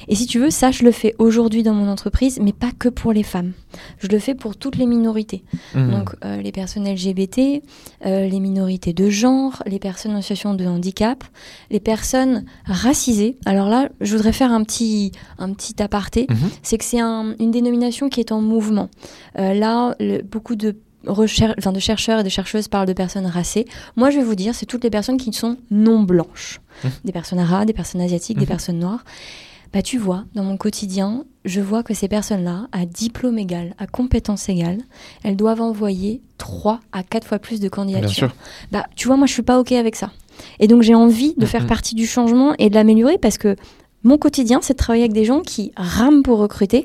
Et 0.08 0.14
si 0.14 0.26
tu 0.26 0.38
veux, 0.38 0.50
ça, 0.50 0.70
je 0.70 0.84
le 0.84 0.90
fais 0.92 1.14
aujourd'hui 1.18 1.62
dans 1.62 1.74
mon 1.74 1.88
entreprise, 1.88 2.38
mais 2.42 2.52
pas 2.52 2.70
que 2.78 2.88
pour 2.88 3.12
les 3.12 3.22
femmes. 3.22 3.52
Je 3.98 4.08
le 4.08 4.18
fais 4.18 4.34
pour 4.34 4.56
toutes 4.56 4.76
les 4.76 4.86
minorités. 4.86 5.42
Mhm. 5.74 5.90
Donc 5.90 6.10
euh, 6.24 6.40
les 6.40 6.52
personnes 6.52 6.86
LGBT, 6.86 7.62
euh, 8.06 8.26
les 8.28 8.40
minorités 8.40 8.92
de 8.92 9.08
genre, 9.10 9.62
les 9.66 9.78
personnes 9.78 10.14
en 10.14 10.22
situation 10.22 10.54
de 10.54 10.64
handicap, 10.66 11.24
les 11.70 11.80
personnes 11.80 12.44
racisées. 12.66 13.36
Alors 13.46 13.68
là, 13.68 13.88
je 14.00 14.16
voudrais 14.16 14.32
faire 14.32 14.52
un 14.52 14.62
petit, 14.64 15.12
un 15.38 15.52
petit 15.52 15.82
aparté. 15.82 16.26
Mhm. 16.28 16.36
C'est 16.62 16.78
que 16.78 16.84
c'est 16.84 17.00
un- 17.00 17.34
une 17.40 17.50
dénomination 17.50 18.08
qui 18.08 18.20
est 18.20 18.32
en 18.32 18.40
mouvement. 18.40 18.88
Euh, 19.38 19.54
là, 19.54 19.94
le- 20.00 20.22
beaucoup 20.22 20.56
de 20.56 20.76
recher- 21.06 21.52
enfin, 21.58 21.72
de 21.72 21.80
chercheurs 21.80 22.20
et 22.20 22.24
de 22.24 22.28
chercheuses 22.30 22.68
parlent 22.68 22.86
de 22.88 22.92
personnes 22.94 23.26
racées. 23.26 23.66
Moi, 23.96 24.10
je 24.10 24.16
vais 24.18 24.24
vous 24.24 24.34
dire, 24.34 24.54
c'est 24.54 24.64
toutes 24.66 24.84
les 24.84 24.90
personnes 24.90 25.18
qui 25.18 25.32
sont 25.32 25.56
non 25.70 26.02
blanches. 26.02 26.60
Mhm. 26.82 26.90
Des 27.04 27.12
personnes 27.12 27.38
arabes, 27.38 27.66
des 27.66 27.72
personnes 27.74 28.00
asiatiques, 28.00 28.38
des 28.38 28.46
personnes 28.46 28.78
noires. 28.78 29.04
Bah, 29.74 29.82
tu 29.82 29.98
vois, 29.98 30.24
dans 30.36 30.44
mon 30.44 30.56
quotidien, 30.56 31.24
je 31.44 31.60
vois 31.60 31.82
que 31.82 31.94
ces 31.94 32.06
personnes-là, 32.06 32.68
à 32.70 32.86
diplôme 32.86 33.38
égal, 33.38 33.74
à 33.78 33.88
compétence 33.88 34.48
égale, 34.48 34.78
elles 35.24 35.34
doivent 35.34 35.60
envoyer 35.60 36.22
3 36.38 36.78
à 36.92 37.02
4 37.02 37.26
fois 37.26 37.40
plus 37.40 37.56
de 37.56 37.62
Bien 37.62 37.70
candidatures. 37.70 38.28
sûr. 38.30 38.34
Bah, 38.70 38.86
tu 38.94 39.08
vois, 39.08 39.16
moi, 39.16 39.26
je 39.26 39.32
suis 39.32 39.42
pas 39.42 39.58
OK 39.58 39.72
avec 39.72 39.96
ça. 39.96 40.12
Et 40.60 40.68
donc, 40.68 40.82
j'ai 40.82 40.94
envie 40.94 41.34
de 41.36 41.44
faire 41.44 41.66
partie 41.66 41.96
du 41.96 42.06
changement 42.06 42.54
et 42.60 42.70
de 42.70 42.74
l'améliorer 42.74 43.18
parce 43.18 43.36
que 43.36 43.56
mon 44.04 44.16
quotidien, 44.16 44.60
c'est 44.62 44.74
de 44.74 44.78
travailler 44.78 45.02
avec 45.02 45.12
des 45.12 45.24
gens 45.24 45.40
qui 45.40 45.72
rament 45.76 46.22
pour 46.22 46.38
recruter. 46.38 46.84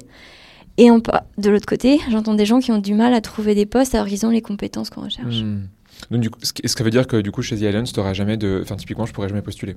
Et 0.78 0.90
de 0.90 1.50
l'autre 1.50 1.68
côté, 1.68 2.00
j'entends 2.10 2.34
des 2.34 2.46
gens 2.46 2.60
qui 2.60 2.72
ont 2.72 2.80
du 2.80 2.96
mal 2.96 3.14
à 3.14 3.22
trouver 3.22 3.54
des 3.54 3.68
postes 3.68 3.94
alors 3.94 4.08
qu'ils 4.08 4.26
ont 4.26 4.30
les 4.32 4.42
compétences 4.42 4.90
qu'on 4.90 5.02
recherche. 5.02 5.44
Mhm. 5.44 5.68
Donc, 6.10 6.22
du 6.22 6.30
coup, 6.32 6.40
ce 6.42 6.54
que 6.54 6.68
ça 6.68 6.84
veut 6.84 6.90
dire 6.90 7.06
que 7.06 7.18
du 7.18 7.30
coup, 7.32 7.44
chez 7.44 7.56
The 7.56 7.64
Alliance, 7.64 7.94
t'auras 7.94 8.14
jamais 8.14 8.36
de. 8.38 8.62
Enfin, 8.64 8.78
typiquement, 8.78 9.06
je 9.06 9.14
pourrais 9.14 9.30
jamais 9.30 9.42
postuler. 9.44 9.76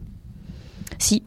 Si. 0.99 1.23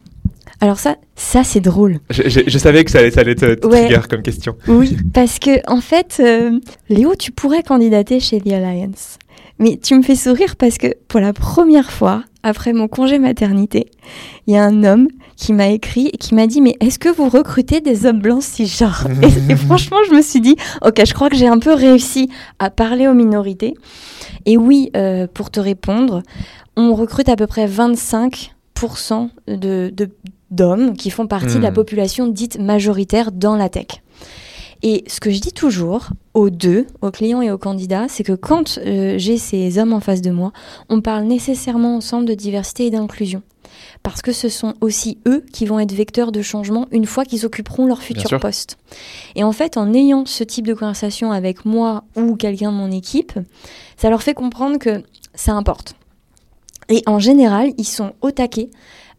Alors 0.60 0.78
ça, 0.78 0.96
ça 1.16 1.44
c'est 1.44 1.60
drôle. 1.60 1.98
Je, 2.10 2.28
je- 2.28 2.40
je 2.46 2.58
savais 2.58 2.84
que 2.84 2.90
ça 2.90 3.00
allait, 3.00 3.10
ça 3.10 3.20
allait 3.20 3.34
te, 3.34 3.54
te 3.54 3.66
Ouais. 3.66 3.86
trigger 3.86 4.00
comme 4.08 4.22
question. 4.22 4.56
Oui, 4.68 4.96
parce 5.12 5.38
que 5.38 5.50
en 5.70 5.80
fait, 5.80 6.16
euh, 6.20 6.58
Léo, 6.88 7.14
tu 7.14 7.30
pourrais 7.32 7.62
candidater 7.62 8.20
chez 8.20 8.40
The 8.40 8.52
Alliance. 8.52 9.18
Mais 9.58 9.78
tu 9.82 9.94
me 9.94 10.02
fais 10.02 10.16
sourire 10.16 10.56
parce 10.56 10.76
que 10.76 10.88
pour 11.08 11.18
la 11.20 11.32
première 11.32 11.90
fois, 11.90 12.22
après 12.42 12.72
mon 12.74 12.88
congé 12.88 13.18
maternité, 13.18 13.86
il 14.46 14.54
y 14.54 14.56
a 14.56 14.62
un 14.64 14.84
homme 14.84 15.08
qui 15.36 15.52
m'a 15.54 15.68
écrit 15.68 16.08
et 16.12 16.16
qui 16.18 16.34
m'a 16.34 16.46
dit 16.46 16.60
Mais 16.60 16.76
est-ce 16.80 16.98
que 16.98 17.08
vous 17.08 17.28
recrutez 17.30 17.80
des 17.80 18.04
hommes 18.06 18.20
blancs 18.20 18.42
cisgenres 18.42 19.06
et, 19.22 19.52
et 19.52 19.56
franchement, 19.56 19.96
je 20.08 20.14
me 20.14 20.20
suis 20.22 20.40
dit 20.42 20.56
Ok, 20.82 21.00
je 21.06 21.12
crois 21.14 21.28
que 21.30 21.36
j'ai 21.36 21.48
un 21.48 21.58
peu 21.58 21.72
réussi 21.74 22.28
à 22.58 22.68
parler 22.70 23.08
aux 23.08 23.14
minorités. 23.14 23.74
Et 24.46 24.56
oui, 24.58 24.90
euh, 24.96 25.26
pour 25.32 25.50
te 25.50 25.60
répondre, 25.60 26.22
on 26.76 26.94
recrute 26.94 27.28
à 27.30 27.36
peu 27.36 27.46
près 27.46 27.66
25% 27.66 29.30
de, 29.48 29.90
de- 29.94 30.10
d'hommes 30.50 30.96
qui 30.96 31.10
font 31.10 31.26
partie 31.26 31.56
de 31.56 31.62
la 31.62 31.70
Hmm. 31.70 31.74
population 31.74 32.26
dite 32.28 32.58
majoritaire 32.58 33.32
dans 33.32 33.56
la 33.56 33.68
tech. 33.68 33.86
Et 34.82 35.04
ce 35.06 35.20
que 35.20 35.30
je 35.30 35.40
dis 35.40 35.52
toujours 35.52 36.08
aux 36.34 36.50
deux, 36.50 36.86
aux 37.00 37.10
clients 37.10 37.40
et 37.40 37.50
aux 37.50 37.58
candidats, 37.58 38.06
c'est 38.08 38.22
que 38.24 38.34
quand 38.34 38.78
euh, 38.78 39.14
j'ai 39.18 39.38
ces 39.38 39.78
hommes 39.78 39.94
en 39.94 40.00
face 40.00 40.20
de 40.20 40.30
moi, 40.30 40.52
on 40.90 41.00
parle 41.00 41.24
nécessairement 41.24 41.96
ensemble 41.96 42.26
de 42.26 42.34
diversité 42.34 42.86
et 42.86 42.90
d'inclusion. 42.90 43.42
Parce 44.02 44.22
que 44.22 44.32
ce 44.32 44.48
sont 44.48 44.74
aussi 44.80 45.18
eux 45.26 45.44
qui 45.52 45.66
vont 45.66 45.80
être 45.80 45.92
vecteurs 45.92 46.30
de 46.30 46.42
changement 46.42 46.86
une 46.92 47.06
fois 47.06 47.24
qu'ils 47.24 47.44
occuperont 47.46 47.86
leur 47.86 48.02
futur 48.02 48.38
poste. 48.38 48.76
Et 49.34 49.42
en 49.42 49.52
fait, 49.52 49.76
en 49.76 49.92
ayant 49.94 50.24
ce 50.26 50.44
type 50.44 50.66
de 50.66 50.74
conversation 50.74 51.32
avec 51.32 51.64
moi 51.64 52.04
ou 52.14 52.36
quelqu'un 52.36 52.70
de 52.70 52.76
mon 52.76 52.90
équipe, 52.90 53.32
ça 53.96 54.10
leur 54.10 54.22
fait 54.22 54.34
comprendre 54.34 54.78
que 54.78 55.02
ça 55.34 55.52
importe. 55.54 55.94
Et 56.88 57.02
en 57.06 57.18
général, 57.18 57.72
ils 57.78 57.84
sont 57.86 58.12
au 58.20 58.30
taquet. 58.30 58.70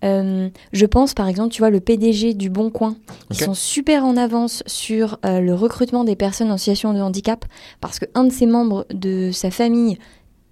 Euh, 0.04 0.50
je 0.74 0.86
pense 0.86 1.14
par 1.14 1.28
exemple, 1.28 1.52
tu 1.54 1.62
vois, 1.62 1.70
le 1.72 1.80
PDG 1.80 2.34
du 2.36 2.50
Bon 2.50 2.70
Coin, 2.70 2.96
ils 3.32 3.36
Ok. 3.38 3.42
sont 3.44 3.54
super 3.56 4.06
en 4.06 4.16
avance 4.16 4.62
sur 4.68 5.18
euh, 5.26 5.40
le 5.40 5.54
recrutement 5.56 6.04
des 6.04 6.16
personnes 6.16 6.52
en 6.52 6.58
situation 6.58 6.94
de 6.94 7.00
handicap 7.00 7.46
parce 7.82 7.98
qu'un 8.00 8.24
de 8.26 8.32
ses 8.32 8.46
membres 8.46 8.86
de 8.94 9.32
sa 9.32 9.50
famille 9.50 9.98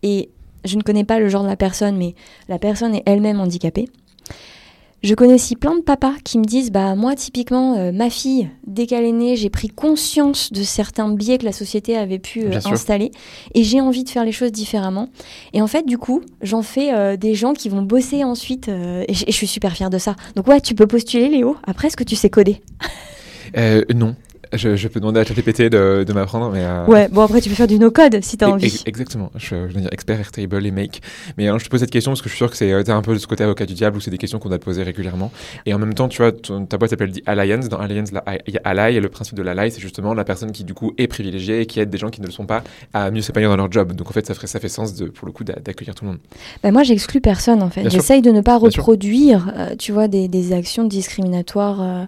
est, 0.02 0.30
je 0.64 0.78
ne 0.78 0.82
connais 0.82 1.04
pas 1.04 1.20
le 1.20 1.30
genre 1.30 1.44
de 1.44 1.48
la 1.48 1.56
personne, 1.58 1.96
mais 1.96 2.16
la 2.50 2.58
personne 2.58 2.96
est 2.96 3.04
elle-même 3.06 3.40
handicapée. 3.40 3.88
Je 5.06 5.14
connais 5.14 5.36
aussi 5.36 5.56
plein 5.56 5.76
de 5.78 5.84
papas 5.84 6.14
qui 6.24 6.40
me 6.40 6.44
disent 6.46 6.72
bah 6.72 6.96
moi 6.96 7.14
typiquement 7.14 7.78
euh, 7.78 7.92
ma 7.92 8.10
fille 8.10 8.50
dès 8.66 8.88
qu'elle 8.88 9.04
est 9.06 9.12
née 9.12 9.36
j'ai 9.36 9.52
pris 9.52 9.68
conscience 9.68 10.52
de 10.52 10.64
certains 10.64 11.10
biais 11.10 11.38
que 11.38 11.46
la 11.46 11.52
société 11.52 11.96
avait 11.96 12.18
pu 12.18 12.46
euh, 12.46 12.60
installer 12.66 13.12
et 13.54 13.64
j'ai 13.64 13.82
envie 13.82 14.04
de 14.04 14.10
faire 14.10 14.26
les 14.26 14.32
choses 14.32 14.52
différemment. 14.52 15.10
Et 15.54 15.62
en 15.62 15.68
fait 15.68 15.86
du 15.86 16.00
coup 16.00 16.22
j'en 16.42 16.64
fais 16.64 16.92
euh, 16.92 17.18
des 17.18 17.36
gens 17.36 17.54
qui 17.54 17.70
vont 17.70 17.84
bosser 17.84 18.24
ensuite 18.24 18.68
et, 18.68 19.14
je- 19.14 19.32
suis 19.32 19.46
super 19.46 19.74
fière 19.74 19.92
de 19.92 20.00
ça. 20.00 20.16
Donc 20.36 20.48
ouais 20.48 20.60
tu 20.60 20.74
peux 20.74 20.88
postuler 20.88 21.30
Léo. 21.30 21.56
Après 21.68 21.90
est-ce 21.90 21.98
que 21.98 22.04
tu 22.04 22.16
sais 22.16 22.32
coder? 22.32 22.64
Euh, 23.58 23.84
non. 23.94 24.16
Je, 24.58 24.76
je 24.76 24.88
peux 24.88 25.00
demander 25.00 25.20
à 25.20 25.24
ChatGPT 25.26 25.64
de, 25.64 26.04
de 26.08 26.14
m'apprendre, 26.14 26.50
mais. 26.52 26.64
euh, 26.64 26.86
ouais 26.86 27.08
bon 27.10 27.22
après 27.22 27.42
tu 27.42 27.50
peux 27.50 27.56
faire 27.56 27.68
du 27.68 27.80
no 27.80 27.92
code 27.92 28.24
si 28.24 28.38
t'as 28.38 28.48
e- 28.48 28.52
envie 28.54 28.66
ex- 28.68 28.84
Exactement. 28.86 29.32
Je, 29.36 29.68
je 29.70 29.74
veux 29.74 29.82
dire 29.82 29.90
expert 29.92 30.20
Airtable 30.20 30.66
et 30.66 30.72
make. 30.72 31.02
Mais 31.38 31.48
alors, 31.48 31.60
je 31.60 31.66
te 31.66 31.70
pose 31.70 31.80
cette 31.80 31.92
question 31.92 32.12
parce 32.12 32.22
que 32.22 32.30
je 32.30 32.34
suis 32.36 32.38
sûr 32.40 32.50
que 32.52 32.58
c'est 32.58 32.72
euh, 32.72 32.84
un 32.88 33.02
peu 33.02 33.14
de 33.14 33.20
ce 33.20 33.28
côté 33.28 33.44
avocat 33.44 33.66
du 33.66 33.74
diable 33.74 33.98
où 33.98 34.00
c'est 34.00 34.12
des 34.12 34.18
questions 34.18 34.40
qu'on 34.40 34.50
doit 34.50 34.58
te 34.60 34.64
poser 34.66 34.84
régulièrement. 34.84 35.32
Et 35.66 35.74
en 35.74 35.80
même 35.80 35.94
temps, 35.94 36.08
tu 36.08 36.22
vois, 36.22 36.32
ton- 36.32 36.66
ta 36.66 36.78
boîte 36.78 36.92
s'appelle 36.92 37.12
The 37.12 37.22
Alliance. 37.26 37.70
Dans 37.70 37.78
Alliance, 37.80 38.10
il 38.48 38.54
y 38.54 38.58
a 38.58 38.62
Ally 38.64 38.96
et 38.98 39.00
le 39.00 39.10
principe 39.10 39.36
de 39.36 39.42
l'ally, 39.44 39.72
c'est 39.72 39.82
justement 39.82 40.14
la 40.14 40.24
personne 40.24 40.52
qui 40.52 40.64
du 40.64 40.74
coup 40.74 40.94
est 40.98 41.08
privilégiée 41.08 41.62
et 41.62 41.66
qui 41.66 41.80
aide 41.80 41.90
des 41.90 41.98
gens 41.98 42.10
qui 42.10 42.22
ne 42.22 42.26
le 42.26 42.32
sont 42.32 42.46
pas 42.46 42.64
à 42.94 43.12
mieux 43.12 43.22
s'épanouir 43.22 43.50
dans 43.50 43.58
leur 43.58 43.72
job. 43.72 43.94
Donc 43.94 44.10
en 44.10 44.14
fait, 44.14 44.26
ça, 44.26 44.34
ferait, 44.34 44.48
ça 44.48 44.60
fait 44.60 44.70
sens 44.70 44.94
de, 44.96 45.06
pour 45.06 45.26
le 45.28 45.32
coup 45.34 45.44
d'a- 45.44 45.60
d'accueillir 45.60 45.96
tout 45.96 46.06
le 46.06 46.12
monde. 46.12 46.20
Bah, 46.64 46.72
moi, 46.72 46.84
j'exclus 46.84 47.22
personne 47.22 47.62
en 47.64 47.70
fait. 47.70 47.90
J'essaye 47.90 48.22
de 48.22 48.32
ne 48.32 48.42
pas 48.42 48.58
reproduire, 48.58 49.52
euh, 49.58 49.76
tu 49.78 49.92
vois, 49.92 50.08
des, 50.08 50.28
des 50.28 50.54
actions 50.54 50.84
discriminatoires, 50.86 51.82
euh, 51.82 52.06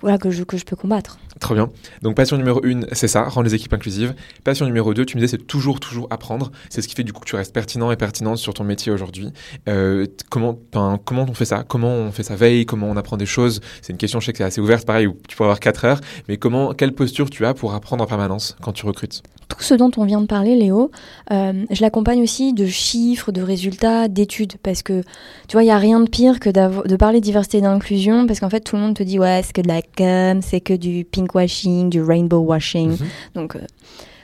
voilà 0.00 0.18
que 0.18 0.30
je 0.30 0.42
que 0.44 0.56
je 0.56 0.64
peux 0.64 0.76
combattre. 0.76 1.18
Trop 1.44 1.54
bien. 1.54 1.68
Donc 2.00 2.16
passion 2.16 2.38
numéro 2.38 2.64
une, 2.64 2.86
c'est 2.92 3.06
ça, 3.06 3.24
rendre 3.24 3.44
les 3.44 3.54
équipes 3.54 3.74
inclusives. 3.74 4.14
Passion 4.44 4.64
numéro 4.64 4.94
deux, 4.94 5.04
tu 5.04 5.18
me 5.18 5.20
disais, 5.20 5.36
c'est 5.36 5.46
toujours, 5.46 5.78
toujours 5.78 6.06
apprendre. 6.08 6.50
C'est 6.70 6.80
ce 6.80 6.88
qui 6.88 6.94
fait 6.94 7.04
du 7.04 7.12
coup 7.12 7.20
que 7.20 7.26
tu 7.26 7.36
restes 7.36 7.52
pertinent 7.52 7.90
et 7.90 7.96
pertinente 7.96 8.38
sur 8.38 8.54
ton 8.54 8.64
métier 8.64 8.90
aujourd'hui. 8.90 9.28
Euh, 9.68 10.06
comment, 10.30 10.58
on 10.72 11.34
fait 11.34 11.44
ça? 11.44 11.62
Comment 11.68 11.92
on 11.92 12.12
fait 12.12 12.22
sa 12.22 12.34
veille? 12.34 12.64
Comment 12.64 12.88
on 12.88 12.96
apprend 12.96 13.18
des 13.18 13.26
choses? 13.26 13.60
C'est 13.82 13.92
une 13.92 13.98
question, 13.98 14.20
je 14.20 14.24
sais 14.24 14.32
que 14.32 14.38
c'est 14.38 14.44
assez 14.44 14.62
ouverte, 14.62 14.86
pareil, 14.86 15.06
où 15.06 15.18
tu 15.28 15.36
pourrais 15.36 15.48
avoir 15.48 15.60
4 15.60 15.84
heures. 15.84 16.00
Mais 16.28 16.38
comment, 16.38 16.72
quelle 16.72 16.94
posture 16.94 17.28
tu 17.28 17.44
as 17.44 17.52
pour 17.52 17.74
apprendre 17.74 18.02
en 18.02 18.06
permanence 18.06 18.56
quand 18.62 18.72
tu 18.72 18.86
recrutes? 18.86 19.22
Tout 19.48 19.62
ce 19.62 19.74
dont 19.74 19.90
on 19.96 20.04
vient 20.04 20.20
de 20.20 20.26
parler, 20.26 20.56
Léo, 20.56 20.90
euh, 21.30 21.64
je 21.70 21.80
l'accompagne 21.82 22.22
aussi 22.22 22.52
de 22.52 22.66
chiffres, 22.66 23.32
de 23.32 23.42
résultats, 23.42 24.08
d'études, 24.08 24.54
parce 24.62 24.82
que 24.82 25.02
tu 25.48 25.52
vois, 25.52 25.62
il 25.62 25.66
y 25.66 25.70
a 25.70 25.78
rien 25.78 26.00
de 26.00 26.08
pire 26.08 26.40
que 26.40 26.50
de 26.50 26.96
parler 26.96 27.20
de 27.20 27.24
diversité 27.24 27.58
et 27.58 27.60
d'inclusion, 27.60 28.26
parce 28.26 28.40
qu'en 28.40 28.50
fait, 28.50 28.60
tout 28.60 28.76
le 28.76 28.82
monde 28.82 28.94
te 28.94 29.02
dit 29.02 29.18
ouais, 29.18 29.42
c'est 29.44 29.52
que 29.52 29.60
de 29.60 29.68
la 29.68 29.82
com, 29.82 30.40
c'est 30.42 30.60
que 30.60 30.74
du 30.74 31.04
pinkwashing, 31.04 31.90
du 31.90 32.02
rainbow 32.02 32.38
washing. 32.38 32.92
Mhm. 32.92 33.06
Donc, 33.34 33.56
euh, 33.56 33.60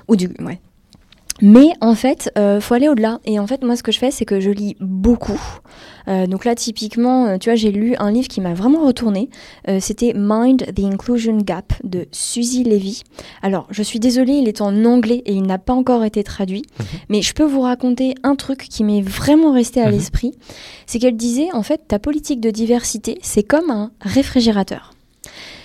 ou 0.08 0.16
du. 0.16 0.28
Ouais. 0.40 0.60
Mais 1.42 1.68
en 1.80 1.94
fait, 1.94 2.30
euh, 2.38 2.60
faut 2.60 2.74
aller 2.74 2.88
au-delà. 2.88 3.20
Et 3.24 3.38
en 3.38 3.46
fait, 3.46 3.62
moi, 3.64 3.76
ce 3.76 3.82
que 3.82 3.92
je 3.92 3.98
fais, 3.98 4.10
c'est 4.10 4.24
que 4.24 4.40
je 4.40 4.50
lis 4.50 4.76
beaucoup. 4.80 5.40
Euh, 6.08 6.26
donc 6.26 6.44
là, 6.44 6.54
typiquement, 6.54 7.26
euh, 7.26 7.38
tu 7.38 7.48
vois, 7.50 7.56
j'ai 7.56 7.70
lu 7.72 7.94
un 7.98 8.10
livre 8.10 8.28
qui 8.28 8.40
m'a 8.40 8.54
vraiment 8.54 8.84
retourné. 8.84 9.30
Euh, 9.68 9.78
C'était 9.80 10.12
Mind 10.14 10.64
the 10.74 10.80
Inclusion 10.80 11.38
Gap 11.38 11.72
de 11.84 12.06
Suzy 12.12 12.64
Levy. 12.64 13.02
Alors, 13.42 13.66
je 13.70 13.82
suis 13.82 14.00
désolée, 14.00 14.32
il 14.34 14.48
est 14.48 14.60
en 14.60 14.84
anglais 14.84 15.22
et 15.26 15.32
il 15.34 15.42
n'a 15.42 15.58
pas 15.58 15.72
encore 15.74 16.04
été 16.04 16.22
traduit. 16.24 16.62
Mhm. 16.78 16.86
Mais 17.10 17.22
je 17.22 17.32
peux 17.34 17.44
vous 17.44 17.60
raconter 17.60 18.14
un 18.22 18.34
truc 18.36 18.66
qui 18.68 18.84
m'est 18.84 19.02
vraiment 19.02 19.52
resté 19.52 19.80
à 19.80 19.86
Mhm. 19.86 19.92
l'esprit. 19.92 20.32
C'est 20.86 20.98
qu'elle 20.98 21.16
disait, 21.16 21.48
en 21.52 21.62
fait, 21.62 21.82
ta 21.88 21.98
politique 21.98 22.40
de 22.40 22.50
diversité, 22.50 23.18
c'est 23.22 23.42
comme 23.42 23.70
un 23.70 23.90
réfrigérateur. 24.00 24.92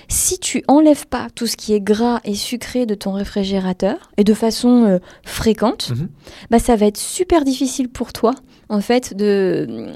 Si 0.08 0.38
tu 0.40 0.64
enlèves 0.68 1.08
pas 1.08 1.28
tout 1.34 1.48
ce 1.48 1.58
qui 1.58 1.74
est 1.74 1.82
gras 1.82 2.20
et 2.24 2.36
sucré 2.36 2.86
de 2.86 2.96
ton 2.96 3.12
réfrigérateur 3.14 4.12
et 4.18 4.24
de 4.24 4.34
façon 4.34 4.84
euh, 4.86 5.00
fréquente, 5.24 5.90
Mhm. 5.92 6.08
bah 6.52 6.60
ça 6.60 6.76
va 6.76 6.86
être 6.86 6.98
super 6.98 7.44
difficile 7.44 7.90
pour 7.90 8.14
toi 8.14 8.34
en 8.70 8.82
fait 8.82 9.16
de 9.16 9.88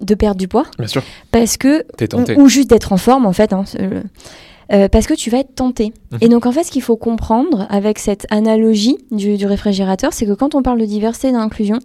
de 0.00 0.14
perdre 0.16 0.38
du 0.40 0.48
poids 0.48 0.64
Bien 0.78 0.88
sûr, 0.88 1.02
parce 1.30 1.56
que 1.56 1.82
t'es 1.96 2.04
ou, 2.06 2.18
tenté. 2.18 2.36
ou 2.36 2.48
juste 2.48 2.68
d'être 2.70 2.92
en 2.92 2.96
forme 2.96 3.24
en 3.24 3.32
fait 3.32 3.52
hein, 3.52 3.64
euh, 3.78 4.02
euh, 4.72 4.88
parce 4.88 5.06
que 5.06 5.14
tu 5.14 5.30
vas 5.30 5.38
être 5.38 5.54
tenté. 5.54 5.92
Mhm. 6.10 6.18
Et 6.22 6.28
donc 6.28 6.44
en 6.46 6.50
fait 6.52 6.64
ce 6.64 6.72
qu'il 6.72 6.82
faut 6.82 6.96
comprendre 6.96 7.66
avec 7.70 8.00
cette 8.00 8.26
analogie 8.30 8.96
du, 9.12 9.36
du 9.36 9.46
réfrigérateur, 9.46 10.12
c'est 10.12 10.26
que 10.26 10.32
quand 10.32 10.54
on 10.56 10.62
parle 10.62 10.80
de 10.80 10.86
diversité 10.86 11.28
et 11.28 11.32
d'inclusion, 11.32 11.78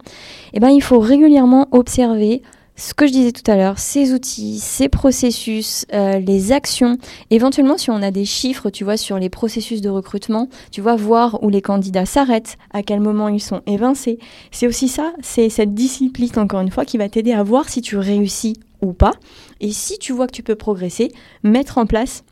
eh 0.53 0.59
ben 0.59 0.69
il 0.69 0.81
faut 0.81 0.99
régulièrement 0.99 1.67
observer 1.71 2.41
ce 2.77 2.93
que 2.93 3.07
je 3.07 3.11
disais 3.11 3.31
tout 3.31 3.49
à 3.51 3.55
l'heure, 3.55 3.79
ces 3.79 4.13
outils, 4.13 4.59
ces 4.59 4.87
processus, 4.87 5.85
euh, 5.93 6.19
les 6.19 6.51
actions, 6.51 6.97
éventuellement 7.31 7.77
si 7.77 7.89
on 7.89 8.03
a 8.03 8.11
des 8.11 8.23
chiffres, 8.23 8.69
tu 8.69 8.83
vois, 8.83 8.97
sur 8.97 9.17
les 9.17 9.29
processus 9.29 9.81
de 9.81 9.89
recrutement, 9.89 10.47
tu 10.71 10.79
vois, 10.79 10.95
voir 10.95 11.43
où 11.43 11.49
les 11.49 11.61
candidats 11.61 12.05
s'arrêtent, 12.05 12.57
à 12.71 12.83
quel 12.83 12.99
moment 12.99 13.29
ils 13.29 13.41
sont 13.41 13.63
évincés. 13.65 14.19
C'est 14.51 14.67
aussi 14.67 14.87
ça, 14.87 15.11
c'est 15.21 15.49
cette 15.49 15.73
discipline, 15.73 16.37
encore 16.37 16.61
une 16.61 16.71
fois, 16.71 16.85
qui 16.85 16.99
va 16.99 17.09
t'aider 17.09 17.33
à 17.33 17.41
voir 17.41 17.67
si 17.67 17.81
tu 17.81 17.97
réussis 17.97 18.57
ou 18.81 18.93
pas. 18.93 19.13
Et 19.59 19.71
si 19.71 19.97
tu 19.97 20.13
vois 20.13 20.27
que 20.27 20.33
tu 20.33 20.43
peux 20.43 20.55
progresser, 20.55 21.11
mettre 21.41 21.79
en 21.79 21.87
place 21.87 22.23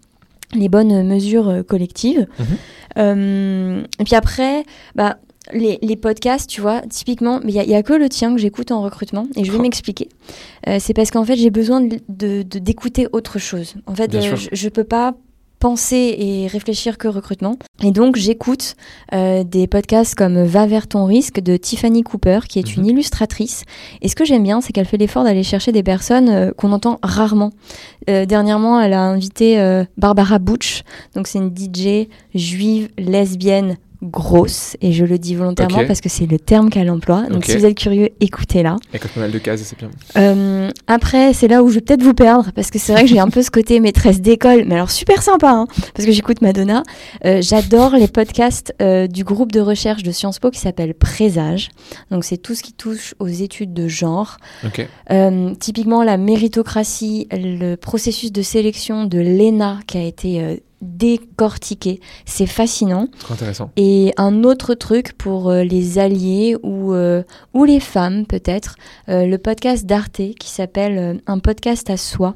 les 0.54 0.70
bonnes 0.70 1.04
mesures 1.08 1.50
euh, 1.50 1.64
collectives. 1.64 2.28
Mhm. 2.38 2.46
Euh, 2.98 3.84
et 4.00 4.04
puis 4.04 4.16
après, 4.16 4.64
bah, 4.94 5.18
les, 5.54 5.78
les 5.82 5.96
podcasts, 5.96 6.50
tu 6.50 6.62
vois, 6.62 6.82
typiquement, 6.90 7.40
mais 7.44 7.54
il 7.54 7.68
n'y 7.68 7.76
a, 7.76 7.84
que 7.84 7.94
le 7.94 8.10
tien 8.10 8.34
que 8.34 8.42
j'écoute 8.42 8.72
en 8.72 8.82
recrutement 8.82 9.28
et 9.36 9.44
je 9.44 9.52
vais 9.52 9.58
Oh. 9.60 9.62
m'expliquer. 9.62 10.10
Euh, 10.68 10.78
c'est 10.80 10.94
parce 10.94 11.12
qu'en 11.12 11.24
fait, 11.26 11.36
j'ai 11.36 11.52
besoin 11.52 11.82
de- 11.82 12.00
de- 12.10 12.44
de- 12.44 12.60
d'écouter 12.60 13.08
autre 13.14 13.38
chose. 13.40 13.76
En 13.88 13.94
fait, 13.96 14.14
euh, 14.16 14.36
je 14.52 14.66
ne 14.66 14.70
peux 14.70 14.84
pas 14.84 15.14
penser 15.60 16.16
et 16.20 16.48
réfléchir 16.48 16.98
que 16.98 17.08
recrutement. 17.08 17.58
Et 17.82 17.92
donc, 17.92 18.18
j'écoute 18.18 18.76
euh, 19.14 19.44
des 19.44 19.68
podcasts 19.68 20.14
comme 20.14 20.44
Va 20.44 20.68
vers 20.68 20.86
ton 20.88 21.06
risque 21.06 21.40
de 21.40 21.58
Tiffany 21.58 22.04
Cooper, 22.04 22.40
qui 22.48 22.60
est 22.60 22.76
Mhm. 22.78 22.84
une 22.84 22.90
illustratrice. 22.92 23.64
Et 24.02 24.10
ce 24.10 24.16
que 24.16 24.26
j'aime 24.26 24.44
bien, 24.44 24.62
c'est 24.62 24.74
qu'elle 24.74 24.86
fait 24.86 24.98
l'effort 24.98 25.24
d'aller 25.24 25.44
chercher 25.44 25.72
des 25.72 25.82
personnes 25.82 26.30
euh, 26.30 26.52
qu'on 26.52 26.72
entend 26.72 27.00
rarement. 27.02 27.52
Euh, 28.10 28.26
dernièrement, 28.26 28.80
elle 28.82 28.94
a 28.94 29.02
invité 29.02 29.58
Barbara 29.98 30.38
Butch, 30.40 30.84
donc 31.16 31.28
c'est 31.28 31.40
une 31.40 31.52
DJ 31.56 32.10
juive, 32.36 32.90
lesbienne, 32.98 33.78
grosse, 34.06 34.78
et 34.82 34.94
je 34.94 35.06
le 35.06 35.18
dis 35.18 35.36
volontairement 35.36 35.86
parce 35.86 36.02
que 36.02 36.10
c'est 36.10 36.26
le 36.26 36.40
terme 36.40 36.70
qu'elle 36.70 36.90
emploie. 36.90 37.24
Donc 37.30 37.46
si 37.46 37.58
vous 37.58 37.66
êtes 37.66 37.78
curieux, 37.78 38.10
écoutez-la. 38.20 38.78
Quand 38.94 39.10
pas 39.14 39.20
mal 39.22 39.32
de 39.32 39.40
cases, 39.40 39.62
c'est 39.64 39.78
bien. 39.78 39.90
Euh, 40.18 40.70
après, 40.88 41.34
c'est 41.34 41.48
là 41.48 41.64
où 41.64 41.70
je 41.70 41.76
vais 41.76 41.82
peut-être 41.82 42.04
vous 42.04 42.14
perdre, 42.14 42.52
parce 42.56 42.72
que 42.72 42.80
c'est 42.80 42.94
vrai 42.94 43.04
que 43.04 43.10
j'ai 43.10 43.20
un 43.20 43.30
peu 43.30 43.42
ce 43.42 43.52
côté 43.52 43.80
maîtresse 43.80 44.22
d'école, 44.22 44.64
mais 44.66 44.76
alors 44.76 44.92
super 44.92 45.22
sympa, 45.22 45.50
hein, 45.50 45.68
parce 45.94 46.06
que 46.06 46.12
j'écoute 46.12 46.42
Madonna. 46.42 46.84
Euh, 47.26 47.42
J'adore 47.42 47.96
les 47.96 48.08
podcasts 48.08 48.74
euh, 48.82 49.08
du 49.08 49.24
groupe 49.24 49.52
de 49.52 49.60
recherche 49.60 50.04
de 50.04 50.12
Sciences 50.12 50.40
Po 50.40 50.52
qui 50.52 50.60
s'appelle 50.60 50.94
Présage. 50.94 51.70
Donc 52.12 52.24
c'est 52.24 52.38
tout 52.38 52.56
ce 52.56 52.64
qui 52.64 52.74
touche 52.74 53.16
aux 53.20 53.28
études 53.28 53.74
de 53.74 53.88
genre. 53.88 54.38
Ok. 54.66 54.88
Euh, 55.12 55.54
typiquement 55.56 56.04
la 56.04 56.18
méritocratie, 56.18 57.28
le 57.32 57.76
processus 57.76 58.32
de 58.32 58.42
sélection 58.42 59.06
de 59.06 59.20
l'ENA 59.20 59.80
qui 59.88 59.98
a 59.98 60.04
été 60.04 60.62
décortiqué, 60.86 62.00
c'est 62.26 62.46
fascinant. 62.46 63.08
Intéressant. 63.30 63.72
Et 63.76 64.14
un 64.18 64.44
autre 64.44 64.74
truc 64.74 65.14
pour 65.14 65.50
euh, 65.50 65.64
les 65.64 66.00
alliés 66.00 66.56
ou, 66.64 66.94
euh, 66.94 67.24
ou 67.54 67.64
les 67.64 67.80
femmes 67.80 68.26
peut-être, 68.26 68.76
euh, 69.10 69.26
le 69.26 69.38
podcast 69.38 69.86
d'Arte 69.86 70.22
qui 70.40 70.50
s'appelle 70.50 71.22
Un 71.28 71.40
podcast 71.40 71.90
à 71.90 71.98
soi. 71.98 72.36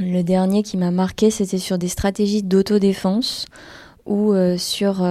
Le 0.00 0.22
dernier 0.22 0.62
qui 0.62 0.76
m'a 0.76 0.92
marqué, 0.92 1.30
c'était 1.30 1.58
sur 1.58 1.76
des 1.76 1.88
stratégies 1.88 2.44
d'autodéfense 2.44 3.46
ou 4.06 4.32
sur 4.56 5.04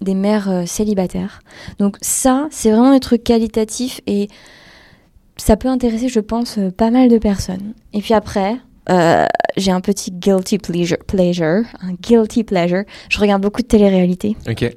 des 0.00 0.14
mères 0.14 0.62
célibataires. 0.64 1.40
Donc 1.80 1.96
ça, 2.00 2.46
c'est 2.52 2.70
vraiment 2.70 2.92
des 2.92 3.00
trucs 3.00 3.24
qualitatifs 3.24 4.00
et 4.06 4.28
ça 5.36 5.56
peut 5.56 5.66
intéresser, 5.66 6.08
je 6.08 6.20
pense, 6.20 6.60
pas 6.76 6.92
mal 6.92 7.08
de 7.08 7.18
personnes. 7.18 7.74
Et 7.92 8.00
puis 8.00 8.14
après, 8.14 8.58
euh, 8.90 9.26
j'ai 9.56 9.70
un 9.70 9.80
petit 9.80 10.10
guilty 10.10 10.58
pleasure, 10.58 10.98
pleasure, 11.06 11.62
un 11.80 11.94
guilty 12.00 12.44
pleasure. 12.44 12.82
Je 13.08 13.18
regarde 13.18 13.42
beaucoup 13.42 13.62
de 13.62 13.66
télé-réalité. 13.66 14.36
Ok. 14.48 14.70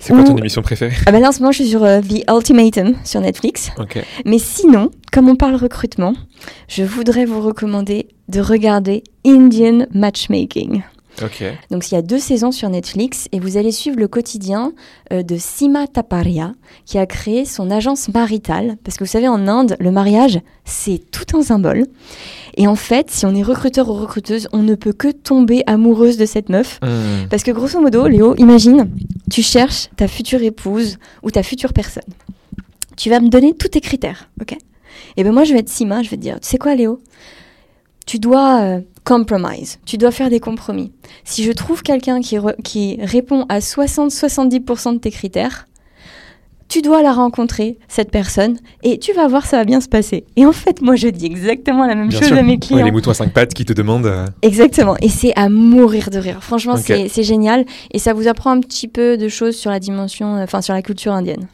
C'est 0.00 0.12
quoi 0.12 0.22
ton 0.22 0.36
émission 0.36 0.62
préférée? 0.62 0.94
Ah 1.06 1.12
ben 1.12 1.20
là, 1.20 1.28
en 1.28 1.32
ce 1.32 1.40
moment, 1.40 1.50
je 1.50 1.62
suis 1.62 1.70
sur 1.70 1.82
euh, 1.82 2.00
The 2.00 2.30
Ultimatum 2.30 2.94
sur 3.04 3.20
Netflix. 3.20 3.70
Ok. 3.78 3.98
Mais 4.24 4.38
sinon, 4.38 4.90
comme 5.12 5.28
on 5.28 5.34
parle 5.34 5.56
recrutement, 5.56 6.14
je 6.68 6.84
voudrais 6.84 7.24
vous 7.24 7.40
recommander 7.40 8.06
de 8.28 8.40
regarder 8.40 9.02
Indian 9.26 9.86
Matchmaking. 9.92 10.82
Ok. 11.22 11.44
Donc 11.70 11.90
il 11.90 11.94
y 11.94 11.98
a 11.98 12.02
deux 12.02 12.18
saisons 12.18 12.52
sur 12.52 12.68
Netflix 12.68 13.28
et 13.32 13.40
vous 13.40 13.56
allez 13.56 13.72
suivre 13.72 13.98
le 13.98 14.08
quotidien 14.08 14.72
euh, 15.12 15.22
de 15.22 15.36
Sima 15.38 15.86
Taparia 15.86 16.52
qui 16.84 16.98
a 16.98 17.06
créé 17.06 17.44
son 17.44 17.70
agence 17.70 18.08
maritale. 18.08 18.76
Parce 18.84 18.96
que 18.96 19.04
vous 19.04 19.10
savez, 19.10 19.28
en 19.28 19.48
Inde, 19.48 19.76
le 19.80 19.90
mariage, 19.90 20.40
c'est 20.64 21.00
tout 21.10 21.36
un 21.36 21.42
symbole. 21.42 21.86
Et 22.56 22.66
en 22.66 22.74
fait, 22.74 23.10
si 23.10 23.26
on 23.26 23.34
est 23.34 23.42
recruteur 23.42 23.88
ou 23.88 23.94
recruteuse, 23.94 24.48
on 24.52 24.62
ne 24.62 24.74
peut 24.74 24.92
que 24.92 25.08
tomber 25.08 25.62
amoureuse 25.66 26.16
de 26.16 26.26
cette 26.26 26.48
meuf. 26.48 26.78
Hmm. 26.82 27.28
Parce 27.30 27.42
que 27.42 27.50
grosso 27.50 27.80
modo, 27.80 28.06
Léo, 28.06 28.34
imagine, 28.36 28.90
tu 29.30 29.42
cherches 29.42 29.88
ta 29.96 30.08
future 30.08 30.42
épouse 30.42 30.98
ou 31.22 31.30
ta 31.30 31.42
future 31.42 31.72
personne. 31.72 32.02
Tu 32.96 33.10
vas 33.10 33.20
me 33.20 33.28
donner 33.28 33.54
tous 33.54 33.68
tes 33.68 33.80
critères, 33.80 34.28
ok? 34.40 34.56
Et 35.16 35.24
ben 35.24 35.32
moi, 35.32 35.44
je 35.44 35.52
vais 35.52 35.60
être 35.60 35.68
Sima, 35.68 36.02
je 36.02 36.10
vais 36.10 36.16
te 36.16 36.22
dire, 36.22 36.40
tu 36.40 36.48
sais 36.48 36.58
quoi, 36.58 36.74
Léo? 36.74 37.00
Tu 38.08 38.18
dois 38.18 38.62
euh, 38.62 38.80
compromise, 39.04 39.78
tu 39.84 39.98
dois 39.98 40.10
faire 40.12 40.30
des 40.30 40.40
compromis. 40.40 40.92
Si 41.24 41.44
je 41.44 41.52
trouve 41.52 41.82
quelqu'un 41.82 42.20
qui, 42.22 42.38
qui 42.64 42.98
répond 43.02 43.44
à 43.50 43.58
60-70% 43.58 44.94
de 44.94 44.98
tes 44.98 45.10
critères, 45.10 45.66
tu 46.68 46.80
dois 46.82 47.02
la 47.02 47.12
rencontrer, 47.12 47.78
cette 47.86 48.10
personne, 48.10 48.56
et 48.82 48.98
tu 48.98 49.12
vas 49.12 49.26
voir, 49.28 49.44
ça 49.46 49.58
va 49.58 49.64
bien 49.64 49.80
se 49.82 49.88
passer. 49.88 50.24
Et 50.36 50.46
en 50.46 50.52
fait, 50.52 50.80
moi, 50.82 50.96
je 50.96 51.08
dis 51.08 51.26
exactement 51.26 51.86
la 51.86 51.94
même 51.94 52.08
Bien 52.08 52.18
chose 52.18 52.28
sûr. 52.28 52.36
à 52.38 52.42
mes 52.42 52.52
Ouais, 52.52 52.58
clients. 52.58 52.84
les 52.84 52.90
moutons 52.90 53.10
à 53.10 53.14
cinq 53.14 53.32
pattes 53.34 53.52
qui 53.54 53.64
te 53.66 53.72
demandent. 53.74 54.06
euh, 54.06 54.26
Exactement, 54.42 54.96
et 55.02 55.08
c'est 55.10 55.34
à 55.36 55.48
mourir 55.50 56.08
de 56.10 56.18
rire. 56.18 56.42
Franchement, 56.42 56.76
c'est 56.76 57.22
génial 57.22 57.66
et 57.92 57.98
ça 57.98 58.12
vous 58.14 58.26
apprend 58.28 58.50
un 58.52 58.60
petit 58.60 58.88
peu 58.88 59.18
de 59.18 59.28
choses 59.28 59.54
sur 59.56 59.70
la 59.70 59.80
dimension, 59.80 60.36
euh, 60.36 60.44
enfin 60.44 60.60
sur 60.62 60.72
la 60.74 60.80
culture 60.82 61.12
indienne. 61.12 61.46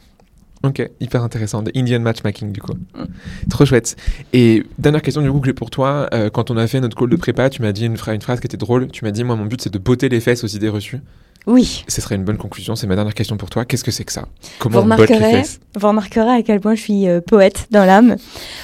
Ok, 0.65 0.89
hyper 0.99 1.21
intéressant. 1.23 1.63
The 1.63 1.71
Indian 1.75 1.99
matchmaking, 1.99 2.51
du 2.51 2.61
coup. 2.61 2.73
Mm. 2.73 3.49
Trop 3.49 3.65
chouette. 3.65 3.95
Et 4.33 4.63
dernière 4.79 5.01
question, 5.01 5.21
du 5.21 5.31
coup, 5.31 5.39
que 5.39 5.45
j'ai 5.45 5.53
pour 5.53 5.69
toi. 5.69 6.07
euh, 6.13 6.29
quand 6.29 6.49
on 6.51 6.57
a 6.57 6.65
fait 6.67 6.79
notre 6.81 6.97
call 6.97 7.09
de 7.09 7.15
prépa, 7.15 7.49
tu 7.49 7.61
m'as 7.61 7.71
dit 7.71 7.85
une, 7.85 7.95
phra- 7.95 8.15
une 8.15 8.21
phrase 8.21 8.39
qui 8.39 8.47
était 8.47 8.57
drôle. 8.57 8.87
Tu 8.89 9.03
m'as 9.05 9.11
dit, 9.11 9.23
moi, 9.23 9.35
mon 9.35 9.45
but, 9.45 9.61
c'est 9.61 9.71
de 9.73 9.77
botter 9.77 10.09
les 10.09 10.19
fesses 10.19 10.43
aux 10.43 10.47
idées 10.47 10.69
reçues. 10.69 10.99
Oui, 11.47 11.83
Ce 11.87 12.01
serait 12.01 12.15
une 12.15 12.23
bonne 12.23 12.37
conclusion. 12.37 12.75
C'est 12.75 12.87
ma 12.87 12.95
dernière 12.95 13.13
question 13.13 13.37
pour 13.37 13.49
toi. 13.51 13.65
Qu'est-ce 13.65 13.83
que 13.83 13.91
c'est 13.91 14.03
que 14.05 14.11
ça? 14.11 14.21
Vous 14.41 14.49
Comment 14.59 14.79
on 14.79 14.85
botte 14.87 15.09
les 15.09 15.19
fesses? 15.19 15.59
vous 15.75 15.87
remarquerez 15.87 16.31
à 16.31 16.41
quel 16.41 16.59
point 16.59 16.73
je 16.73 16.81
suis 16.81 17.07
euh, 17.07 17.21
poète 17.21 17.67
dans 17.69 17.85
l'âme. 17.85 18.15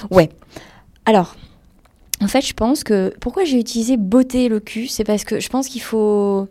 Ouais. 0.10 0.30
Alors, 1.06 1.36
en 2.24 2.28
fait, 2.28 2.42
je 2.42 2.54
pense 2.54 2.84
que 2.84 3.14
pourquoi 3.20 3.44
j'ai 3.44 3.60
utilisé 3.60 3.98
botter 3.98 4.50
le 4.50 4.60
cul, 4.60 4.88
c'est 4.88 5.04
parce 5.04 5.24
que 5.24 5.40
je 5.40 5.50
pense 5.50 5.68
qu'il 5.68 5.82
faut. 5.82 6.48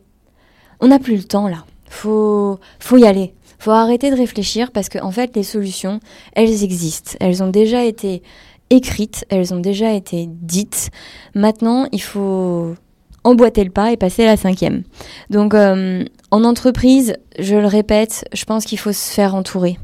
On 0.78 0.88
n'a 0.88 0.98
plus 1.00 1.16
le 1.16 1.24
temps 1.24 1.48
là. 1.48 1.64
Faut, 1.88 2.60
faut 2.78 2.96
y 2.96 3.04
aller. 3.06 3.34
Faut 3.60 3.72
arrêter 3.72 4.10
de 4.10 4.16
réfléchir 4.16 4.72
parce 4.72 4.88
que 4.88 4.98
en 4.98 5.10
fait, 5.10 5.36
les 5.36 5.42
solutions, 5.42 6.00
elles 6.32 6.64
existent. 6.64 7.12
Elles 7.20 7.42
ont 7.42 7.50
déjà 7.50 7.84
été 7.84 8.22
écrites, 8.70 9.26
elles 9.28 9.52
ont 9.52 9.60
déjà 9.60 9.92
été 9.92 10.28
dites. 10.30 10.88
Maintenant, 11.34 11.86
il 11.92 12.00
faut 12.00 12.74
emboîter 13.24 13.64
le 13.64 13.70
pas 13.70 13.92
et 13.92 13.96
passer 13.96 14.22
à 14.24 14.26
la 14.26 14.36
cinquième. 14.36 14.82
Donc, 15.28 15.54
euh, 15.54 16.04
en 16.30 16.44
entreprise, 16.44 17.14
je 17.38 17.56
le 17.56 17.66
répète, 17.66 18.24
je 18.32 18.44
pense 18.44 18.64
qu'il 18.64 18.78
faut 18.78 18.92
se 18.92 19.10
faire 19.12 19.34
entourer. 19.34 19.78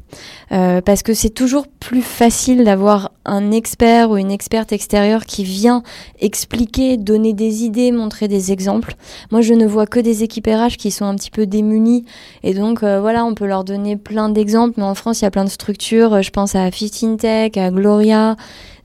Euh, 0.52 0.80
parce 0.80 1.02
que 1.02 1.12
c'est 1.12 1.30
toujours 1.30 1.66
plus 1.66 2.02
facile 2.02 2.64
d'avoir 2.64 3.10
un 3.24 3.50
expert 3.50 4.10
ou 4.10 4.16
une 4.16 4.30
experte 4.30 4.72
extérieure 4.72 5.26
qui 5.26 5.42
vient 5.42 5.82
expliquer, 6.20 6.96
donner 6.96 7.32
des 7.32 7.64
idées, 7.64 7.90
montrer 7.90 8.28
des 8.28 8.52
exemples. 8.52 8.94
Moi, 9.32 9.40
je 9.40 9.54
ne 9.54 9.66
vois 9.66 9.86
que 9.86 9.98
des 9.98 10.22
équipes 10.22 10.46
RH 10.46 10.76
qui 10.78 10.90
sont 10.90 11.04
un 11.04 11.16
petit 11.16 11.32
peu 11.32 11.46
démunies. 11.46 12.04
Et 12.44 12.54
donc, 12.54 12.82
euh, 12.82 13.00
voilà, 13.00 13.24
on 13.24 13.34
peut 13.34 13.46
leur 13.46 13.64
donner 13.64 13.96
plein 13.96 14.28
d'exemples. 14.28 14.74
Mais 14.76 14.84
en 14.84 14.94
France, 14.94 15.20
il 15.20 15.24
y 15.24 15.28
a 15.28 15.30
plein 15.32 15.44
de 15.44 15.50
structures. 15.50 16.22
Je 16.22 16.30
pense 16.30 16.54
à 16.54 16.70
15 16.70 17.16
Tech, 17.18 17.56
à 17.56 17.70
Gloria, 17.70 18.36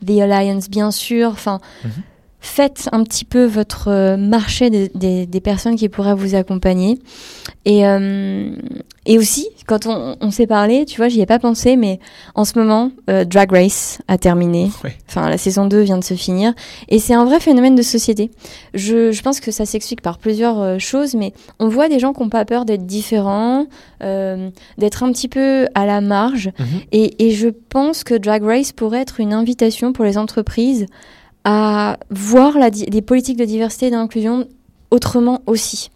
The 0.06 0.20
Alliance, 0.20 0.70
bien 0.70 0.90
sûr. 0.92 1.30
Enfin, 1.30 1.60
Mhm. 1.84 1.92
Faites 2.44 2.90
un 2.92 3.04
petit 3.04 3.24
peu 3.24 3.46
votre 3.46 3.88
euh, 3.90 4.18
marché 4.18 4.70
des, 4.70 4.90
des- 4.96 5.26
des 5.28 5.40
personnes 5.42 5.76
qui 5.76 5.88
pourraient 5.90 6.16
vous 6.16 6.34
accompagner. 6.36 6.98
Et, 7.66 7.86
euh, 7.86 8.52
et 9.06 9.20
aussi, 9.20 9.48
quand 9.68 9.86
on, 9.86 10.16
on 10.20 10.32
s'est 10.32 10.48
parlé, 10.48 10.86
tu 10.86 10.98
vois, 10.98 11.08
j'y 11.08 11.22
ai 11.22 11.28
pas 11.28 11.38
pensé, 11.38 11.76
mais 11.76 12.00
en 12.34 12.44
ce 12.44 12.58
moment, 12.58 12.92
euh, 13.12 13.24
Drag 13.26 13.52
Race 13.52 14.00
a 14.08 14.18
terminé. 14.18 14.72
Ouais. 14.84 14.96
Enfin, 15.08 15.30
la 15.30 15.38
saison 15.38 15.68
2 15.68 15.82
vient 15.82 16.00
de 16.00 16.04
se 16.04 16.16
finir. 16.16 16.54
Et 16.90 16.98
c'est 16.98 17.14
un 17.14 17.26
vrai 17.26 17.40
phénomène 17.40 17.76
de 17.76 17.82
société. 17.84 18.32
Je, 18.74 19.12
je 19.12 19.22
pense 19.22 19.40
que 19.40 19.52
ça 19.52 19.66
s'explique 19.68 20.02
par 20.02 20.18
plusieurs 20.18 20.60
euh, 20.60 20.80
choses, 20.80 21.14
mais 21.14 21.34
on 21.60 21.68
voit 21.68 21.90
des 21.90 22.00
gens 22.00 22.12
qui 22.14 22.22
n'ont 22.24 22.30
pas 22.30 22.46
peur 22.46 22.66
d'être 22.66 22.86
différents, 22.88 23.68
d'être 24.02 25.04
un 25.04 25.12
petit 25.12 25.28
peu 25.28 25.68
à 25.76 25.86
la 25.86 26.02
marge. 26.02 26.50
Mhm. 26.58 26.66
Et, 26.92 27.28
et 27.28 27.32
je 27.32 27.50
pense 27.70 28.04
que 28.04 28.16
Drag 28.16 28.44
Race 28.44 28.72
pourrait 28.72 29.02
être 29.02 29.20
une 29.20 29.34
invitation 29.34 29.94
pour 29.94 30.06
les 30.06 30.18
entreprises 30.18 30.88
à 31.44 31.98
voir 32.10 32.58
la 32.58 32.70
les 32.70 33.02
politiques 33.02 33.38
de 33.38 33.46
diversité 33.46 33.88
et 33.88 33.92
d'inclusion 33.92 34.48
autrement 34.92 35.42
aussi. 35.48 35.90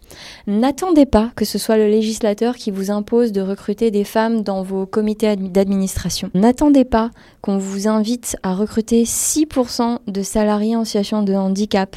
N'attendez 0.47 1.05
pas 1.05 1.31
que 1.35 1.43
ce 1.43 1.57
soit 1.57 1.77
le 1.77 1.87
législateur 1.87 2.55
qui 2.55 2.71
vous 2.71 2.91
impose 2.91 3.33
de 3.33 3.41
recruter 3.41 3.91
des 3.91 4.05
femmes 4.05 4.41
dans 4.41 4.63
vos 4.63 4.85
comités 4.85 5.35
d'administration. 5.35 6.31
N'attendez 6.33 6.85
pas 6.85 7.11
qu'on 7.41 7.57
vous 7.57 7.89
invite 7.89 8.37
à 8.41 8.55
recruter 8.55 9.03
6% 9.03 9.99
de 10.07 10.23
salariés 10.23 10.77
en 10.77 10.85
situation 10.85 11.23
de 11.23 11.33
handicap. 11.33 11.95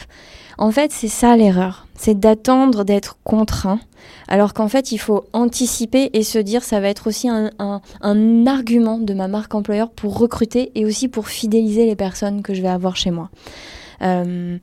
En 0.58 0.72
fait, 0.72 0.90
c'est 0.90 1.08
ça 1.08 1.36
l'erreur. 1.36 1.86
C'est 1.94 2.18
d'attendre 2.18 2.84
d'être 2.84 3.16
contraint, 3.22 3.80
alors 4.26 4.54
qu'en 4.54 4.68
fait, 4.68 4.92
il 4.92 4.98
faut 4.98 5.24
anticiper 5.32 6.10
et 6.12 6.22
se 6.24 6.38
dire 6.38 6.62
ça 6.62 6.80
va 6.80 6.88
être 6.88 7.06
aussi 7.06 7.28
un, 7.28 8.46
argument 8.46 8.98
de 8.98 9.14
ma 9.14 9.28
marque 9.28 9.54
employeur 9.54 9.90
pour 9.90 10.18
recruter 10.18 10.72
et 10.74 10.84
aussi 10.84 11.08
pour 11.08 11.28
fidéliser 11.28 11.86
les 11.86 11.96
personnes 11.96 12.42
que 12.42 12.54
je 12.54 12.62
vais 12.62 12.68
avoir 12.68 12.96
chez 12.96 13.10
moi. 13.10 13.30
Euh, 14.02 14.58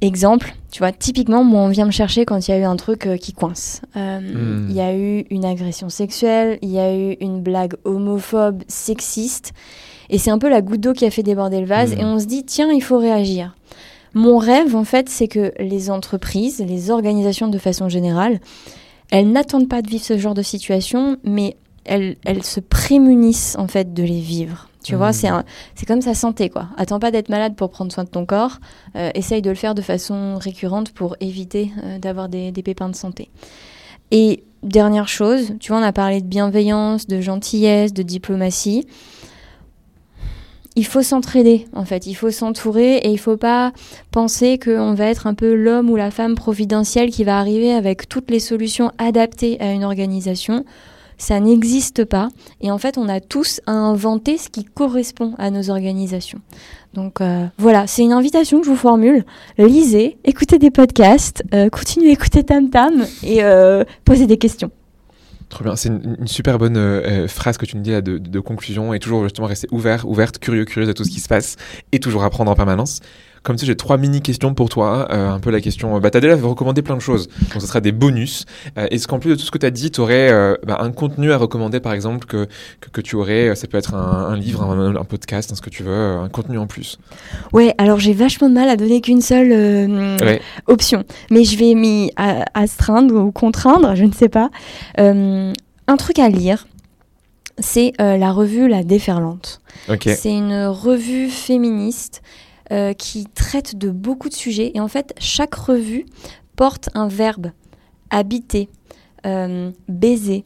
exemple, 0.00 0.54
tu 0.72 0.80
vois, 0.80 0.92
typiquement, 0.92 1.44
moi, 1.44 1.62
on 1.62 1.68
vient 1.68 1.86
me 1.86 1.90
chercher 1.90 2.24
quand 2.24 2.48
il 2.48 2.50
y 2.50 2.54
a 2.54 2.58
eu 2.58 2.64
un 2.64 2.76
truc 2.76 3.06
euh, 3.06 3.16
qui 3.16 3.32
coince. 3.32 3.82
Euh, 3.96 4.20
hmm. 4.20 4.66
Il 4.70 4.74
y 4.74 4.80
a 4.80 4.94
eu 4.94 5.24
une 5.30 5.44
agression 5.44 5.88
sexuelle, 5.88 6.58
il 6.62 6.70
y 6.70 6.78
a 6.78 6.94
eu 6.94 7.16
une 7.20 7.40
blague 7.40 7.74
homophobe, 7.84 8.62
sexiste, 8.66 9.52
et 10.08 10.18
c'est 10.18 10.30
un 10.30 10.38
peu 10.38 10.48
la 10.48 10.62
goutte 10.62 10.80
d'eau 10.80 10.92
qui 10.92 11.04
a 11.04 11.10
fait 11.10 11.22
déborder 11.22 11.60
le 11.60 11.66
vase, 11.66 11.94
hmm. 11.94 12.00
et 12.00 12.04
on 12.04 12.18
se 12.18 12.26
dit, 12.26 12.44
tiens, 12.44 12.72
il 12.72 12.82
faut 12.82 12.98
réagir. 12.98 13.54
Mon 14.14 14.38
rêve, 14.38 14.74
en 14.74 14.84
fait, 14.84 15.08
c'est 15.08 15.28
que 15.28 15.52
les 15.58 15.90
entreprises, 15.90 16.58
les 16.66 16.90
organisations 16.90 17.48
de 17.48 17.58
façon 17.58 17.88
générale, 17.88 18.40
elles 19.10 19.30
n'attendent 19.30 19.68
pas 19.68 19.82
de 19.82 19.88
vivre 19.88 20.04
ce 20.04 20.18
genre 20.18 20.34
de 20.34 20.42
situation, 20.42 21.16
mais 21.24 21.56
elles, 21.84 22.16
se 22.42 22.60
prémunissent, 22.60 23.56
en 23.58 23.68
fait, 23.68 23.94
de 23.94 24.02
les 24.02 24.20
vivre. 24.20 24.68
Tu 24.82 24.94
vois, 24.94 25.10
mmh. 25.10 25.44
c'est 25.74 25.86
comme 25.86 26.00
sa 26.00 26.14
santé, 26.14 26.48
quoi. 26.48 26.68
Attends 26.76 26.98
pas 26.98 27.10
d'être 27.10 27.28
malade 27.28 27.54
pour 27.54 27.70
prendre 27.70 27.92
soin 27.92 28.04
de 28.04 28.08
ton 28.08 28.24
corps. 28.24 28.58
Euh, 28.96 29.10
essaye 29.14 29.42
de 29.42 29.50
le 29.50 29.56
faire 29.56 29.74
de 29.74 29.82
façon 29.82 30.38
récurrente 30.38 30.92
pour 30.92 31.16
éviter 31.20 31.70
euh, 31.84 31.98
d'avoir 31.98 32.28
des, 32.28 32.50
des, 32.50 32.62
pépins 32.62 32.88
de 32.88 32.96
santé. 32.96 33.28
Et 34.10 34.42
dernière 34.62 35.08
chose, 35.08 35.54
tu 35.60 35.72
vois, 35.72 35.80
on 35.80 35.84
a 35.84 35.92
parlé 35.92 36.22
de 36.22 36.26
bienveillance, 36.26 37.06
de 37.06 37.20
gentillesse, 37.20 37.92
de 37.92 38.02
diplomatie 38.02 38.86
il 40.76 40.86
faut 40.86 41.02
s'entraider 41.02 41.66
en 41.72 41.84
fait, 41.84 42.06
il 42.06 42.14
faut 42.14 42.30
s'entourer 42.30 42.96
et 42.96 43.10
il 43.10 43.18
faut 43.18 43.36
pas 43.36 43.72
penser 44.10 44.58
qu'on 44.58 44.94
va 44.94 45.06
être 45.06 45.26
un 45.26 45.34
peu 45.34 45.54
l'homme 45.54 45.90
ou 45.90 45.96
la 45.96 46.10
femme 46.10 46.34
providentielle 46.34 47.10
qui 47.10 47.24
va 47.24 47.38
arriver 47.38 47.72
avec 47.72 48.08
toutes 48.08 48.30
les 48.30 48.40
solutions 48.40 48.92
adaptées 48.98 49.60
à 49.60 49.72
une 49.72 49.84
organisation. 49.84 50.64
Ça 51.18 51.38
n'existe 51.38 52.04
pas 52.06 52.28
et 52.62 52.70
en 52.70 52.78
fait 52.78 52.96
on 52.96 53.08
a 53.08 53.20
tous 53.20 53.60
à 53.66 53.72
inventer 53.72 54.38
ce 54.38 54.48
qui 54.48 54.64
correspond 54.64 55.34
à 55.38 55.50
nos 55.50 55.68
organisations. 55.68 56.40
Donc 56.94 57.20
euh, 57.20 57.46
voilà, 57.58 57.86
c'est 57.86 58.02
une 58.02 58.12
invitation 58.12 58.60
que 58.60 58.66
je 58.66 58.70
vous 58.70 58.76
formule. 58.76 59.24
Lisez, 59.58 60.16
écoutez 60.24 60.58
des 60.58 60.70
podcasts, 60.70 61.42
euh, 61.52 61.68
continuez 61.68 62.10
à 62.10 62.12
écouter 62.12 62.42
Tam 62.42 62.70
Tam 62.70 63.04
et 63.22 63.44
euh, 63.44 63.84
posez 64.04 64.26
des 64.26 64.38
questions. 64.38 64.70
Trop 65.50 65.64
bien, 65.64 65.74
c'est 65.74 65.88
une, 65.88 66.28
super 66.28 66.58
bonne 66.58 66.76
euh, 66.76 67.02
euh, 67.24 67.28
phrase 67.28 67.58
que 67.58 67.66
tu 67.66 67.76
nous 67.76 67.82
dis 67.82 67.90
là 67.90 68.00
de, 68.00 68.18
de, 68.18 68.40
conclusion 68.40 68.94
et 68.94 69.00
toujours 69.00 69.24
justement 69.24 69.48
rester 69.48 69.66
ouvert, 69.72 70.08
ouverte, 70.08 70.38
curieux, 70.38 70.64
curieuse 70.64 70.88
à 70.88 70.94
tout 70.94 71.02
ce 71.02 71.10
qui 71.10 71.18
se 71.18 71.28
passe 71.28 71.56
et 71.90 71.98
toujours 71.98 72.22
apprendre 72.22 72.52
en 72.52 72.54
permanence. 72.54 73.00
Comme 73.42 73.56
tu 73.56 73.64
j'ai 73.64 73.76
trois 73.76 73.96
mini 73.96 74.20
questions 74.20 74.52
pour 74.52 74.68
toi. 74.68 75.08
Euh, 75.10 75.30
un 75.30 75.40
peu 75.40 75.50
la 75.50 75.60
question, 75.60 75.98
bah, 75.98 76.10
tu 76.10 76.18
as 76.18 76.20
déjà 76.20 76.36
recommandé 76.36 76.82
plein 76.82 76.96
de 76.96 77.00
choses, 77.00 77.28
donc 77.52 77.62
ce 77.62 77.66
sera 77.66 77.80
des 77.80 77.92
bonus. 77.92 78.44
Euh, 78.76 78.86
Est-ce 78.90 79.08
qu'en 79.08 79.18
plus 79.18 79.30
de 79.30 79.34
tout 79.36 79.42
ce 79.42 79.50
que 79.50 79.58
tu 79.58 79.64
as 79.64 79.70
dit, 79.70 79.90
tu 79.90 80.00
aurais 80.00 80.30
euh, 80.30 80.54
bah, 80.66 80.78
un 80.80 80.90
contenu 80.90 81.32
à 81.32 81.38
recommander, 81.38 81.80
par 81.80 81.94
exemple, 81.94 82.26
que, 82.26 82.46
que, 82.80 82.90
que 82.90 83.00
tu 83.00 83.16
aurais 83.16 83.54
Ça 83.54 83.66
peut 83.66 83.78
être 83.78 83.94
un, 83.94 84.28
un 84.28 84.36
livre, 84.36 84.62
un, 84.62 84.94
un, 84.94 85.04
podcast, 85.04 85.54
ce 85.54 85.60
que 85.62 85.70
tu 85.70 85.82
veux, 85.82 85.94
un 85.94 86.28
contenu 86.28 86.58
en 86.58 86.66
plus? 86.66 86.98
Ouais, 87.52 87.74
alors 87.78 87.98
j'ai 87.98 88.12
vachement 88.12 88.50
de 88.50 88.54
mal 88.54 88.68
à 88.68 88.76
donner 88.76 89.00
qu'une 89.00 89.22
seule 89.22 89.52
ouais. 90.20 90.42
option, 90.66 91.04
mais 91.30 91.44
je 91.44 91.56
vais 91.56 91.74
m'y 91.74 92.10
astreindre 92.54 93.14
ou 93.14 93.32
contraindre, 93.32 93.94
je 93.94 94.04
ne 94.04 94.12
sais 94.12 94.28
pas. 94.28 94.50
un 94.98 95.96
truc 95.96 96.18
à 96.18 96.28
lire, 96.28 96.66
c'est 97.58 97.92
la 97.98 98.32
revue 98.32 98.68
La 98.68 98.82
Déferlante. 98.82 99.60
Okay. 99.88 100.14
C'est 100.14 100.32
une 100.32 100.66
revue 100.66 101.30
féministe 101.30 102.22
euh, 102.72 102.92
qui 102.92 103.24
traite 103.24 103.76
de 103.76 103.90
beaucoup 103.90 104.28
de 104.28 104.34
sujets. 104.34 104.70
Et 104.74 104.80
en 104.80 104.86
fait, 104.86 105.12
chaque 105.18 105.56
revue 105.56 106.06
porte 106.54 106.88
un 106.94 107.08
verbe 107.08 107.50
habiter, 108.10 108.68
euh, 109.26 109.72
baiser. 109.88 110.44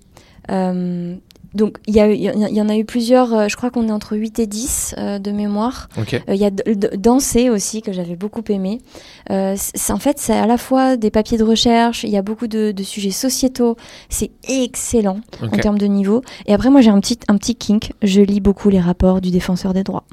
Euh, 0.51 1.16
donc, 1.53 1.77
il 1.87 1.95
y, 1.95 1.99
y, 1.99 2.61
en 2.62 2.68
a 2.70 2.77
eu 2.77 2.85
plusieurs, 2.87 3.49
je 3.49 3.55
crois 3.57 3.70
qu'on 3.70 3.89
est 3.89 3.93
entre 3.93 4.16
8 4.16 4.39
et 4.39 4.47
10 4.47 4.95
de 4.99 5.31
mémoire. 5.33 5.89
Il 6.29 6.35
y 6.35 6.47
a 6.47 6.51
danser 6.51 7.51
aussi, 7.51 7.83
que 7.83 7.93
j'avais 7.93 8.16
beaucoup 8.16 8.43
aimé. 8.49 8.81
en 9.29 9.99
fait, 9.99 10.18
c'est 10.18 10.33
à 10.33 10.47
la 10.47 10.57
fois 10.57 10.97
des 10.97 11.11
papiers 11.11 11.39
de 11.39 11.45
recherche, 11.45 12.05
il 12.05 12.11
y 12.11 12.16
a 12.16 12.22
beaucoup 12.22 12.49
de, 12.49 12.72
de 12.72 12.83
sujets 12.83 13.12
sociétaux. 13.12 13.77
C'est 14.09 14.33
excellent 14.49 15.20
en 15.43 15.57
termes 15.59 15.79
de 15.79 15.87
niveau. 15.87 16.22
Et 16.47 16.55
après, 16.55 16.70
moi, 16.70 16.81
j'ai 16.81 16.91
un 16.91 16.99
petit, 17.01 17.20
un 17.29 17.37
petit 17.37 17.55
kink. 17.55 17.93
Je 18.03 18.22
lis 18.22 18.41
beaucoup 18.41 18.70
les 18.70 18.81
rapports 18.81 19.20
du 19.20 19.31
défenseur 19.31 19.75
des 19.75 19.85
droits. 19.85 20.05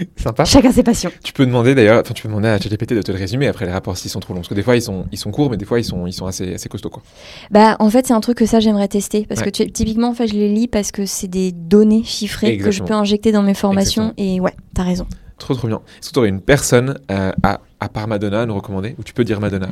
Sympa. 0.16 0.44
Chacun 0.44 0.72
ses 0.72 0.82
passions. 0.82 1.10
Tu 1.22 1.32
peux 1.32 1.46
demander 1.46 1.74
d'ailleurs, 1.74 2.00
enfin 2.00 2.14
tu 2.14 2.22
peux 2.22 2.28
demander 2.28 2.48
à 2.48 2.58
ChatGPT 2.58 2.94
de 2.94 3.02
te 3.02 3.12
le 3.12 3.18
résumer 3.18 3.46
après 3.46 3.66
les 3.66 3.72
rapports 3.72 3.96
s'ils 3.96 4.10
sont 4.10 4.20
trop 4.20 4.32
longs, 4.34 4.40
parce 4.40 4.48
que 4.48 4.54
des 4.54 4.62
fois 4.62 4.76
ils 4.76 4.82
sont 4.82 5.06
ils 5.12 5.18
sont 5.18 5.30
courts, 5.30 5.50
mais 5.50 5.56
des 5.56 5.64
fois 5.64 5.78
ils 5.78 5.84
sont 5.84 6.06
ils 6.06 6.12
sont 6.12 6.26
assez 6.26 6.54
assez 6.54 6.68
costauds 6.68 6.90
quoi. 6.90 7.02
Bah 7.50 7.76
en 7.78 7.90
fait 7.90 8.06
c'est 8.06 8.12
un 8.14 8.20
truc 8.20 8.38
que 8.38 8.46
ça 8.46 8.60
j'aimerais 8.60 8.88
tester 8.88 9.26
parce 9.28 9.42
que 9.42 9.50
typiquement 9.50 10.08
en 10.08 10.14
fait 10.14 10.26
je 10.26 10.34
les 10.34 10.48
lis 10.52 10.68
parce 10.68 10.92
que 10.92 11.06
c'est 11.06 11.28
des 11.28 11.52
données 11.52 12.04
chiffrées 12.04 12.56
que 12.58 12.70
je 12.70 12.82
peux 12.82 12.94
injecter 12.94 13.32
dans 13.32 13.42
mes 13.42 13.54
formations 13.54 14.14
et 14.16 14.40
ouais 14.40 14.54
t'as 14.74 14.84
raison. 14.84 15.06
Trop 15.38 15.54
trop 15.54 15.68
bien. 15.68 15.80
Est-ce 15.98 16.10
que 16.10 16.12
tu 16.12 16.18
aurais 16.18 16.28
une 16.28 16.42
personne 16.42 16.98
euh, 17.10 17.32
à 17.42 17.60
à 17.80 17.88
part 17.88 18.06
Madonna 18.06 18.42
à 18.42 18.46
nous 18.46 18.54
recommander? 18.54 18.94
Ou 18.98 19.02
tu 19.02 19.14
peux 19.14 19.24
dire 19.24 19.40
Madonna? 19.40 19.70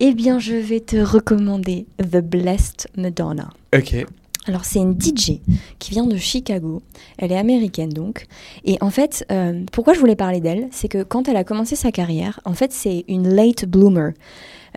Eh 0.00 0.14
bien 0.14 0.38
je 0.38 0.54
vais 0.54 0.80
te 0.80 0.96
recommander 0.96 1.86
The 1.98 2.18
Blessed 2.22 2.88
Madonna. 2.96 3.50
Ok. 3.76 4.06
Alors 4.46 4.64
c'est 4.64 4.78
une 4.78 4.98
DJ 4.98 5.40
qui 5.78 5.90
vient 5.90 6.06
de 6.06 6.16
Chicago, 6.16 6.82
elle 7.18 7.30
est 7.30 7.36
américaine 7.36 7.90
donc, 7.90 8.26
et 8.64 8.78
en 8.80 8.90
fait, 8.90 9.26
euh, 9.30 9.64
pourquoi 9.70 9.92
je 9.92 10.00
voulais 10.00 10.16
parler 10.16 10.40
d'elle, 10.40 10.68
c'est 10.70 10.88
que 10.88 11.02
quand 11.02 11.28
elle 11.28 11.36
a 11.36 11.44
commencé 11.44 11.76
sa 11.76 11.92
carrière, 11.92 12.40
en 12.46 12.54
fait 12.54 12.72
c'est 12.72 13.04
une 13.06 13.28
late 13.28 13.66
bloomer. 13.66 14.12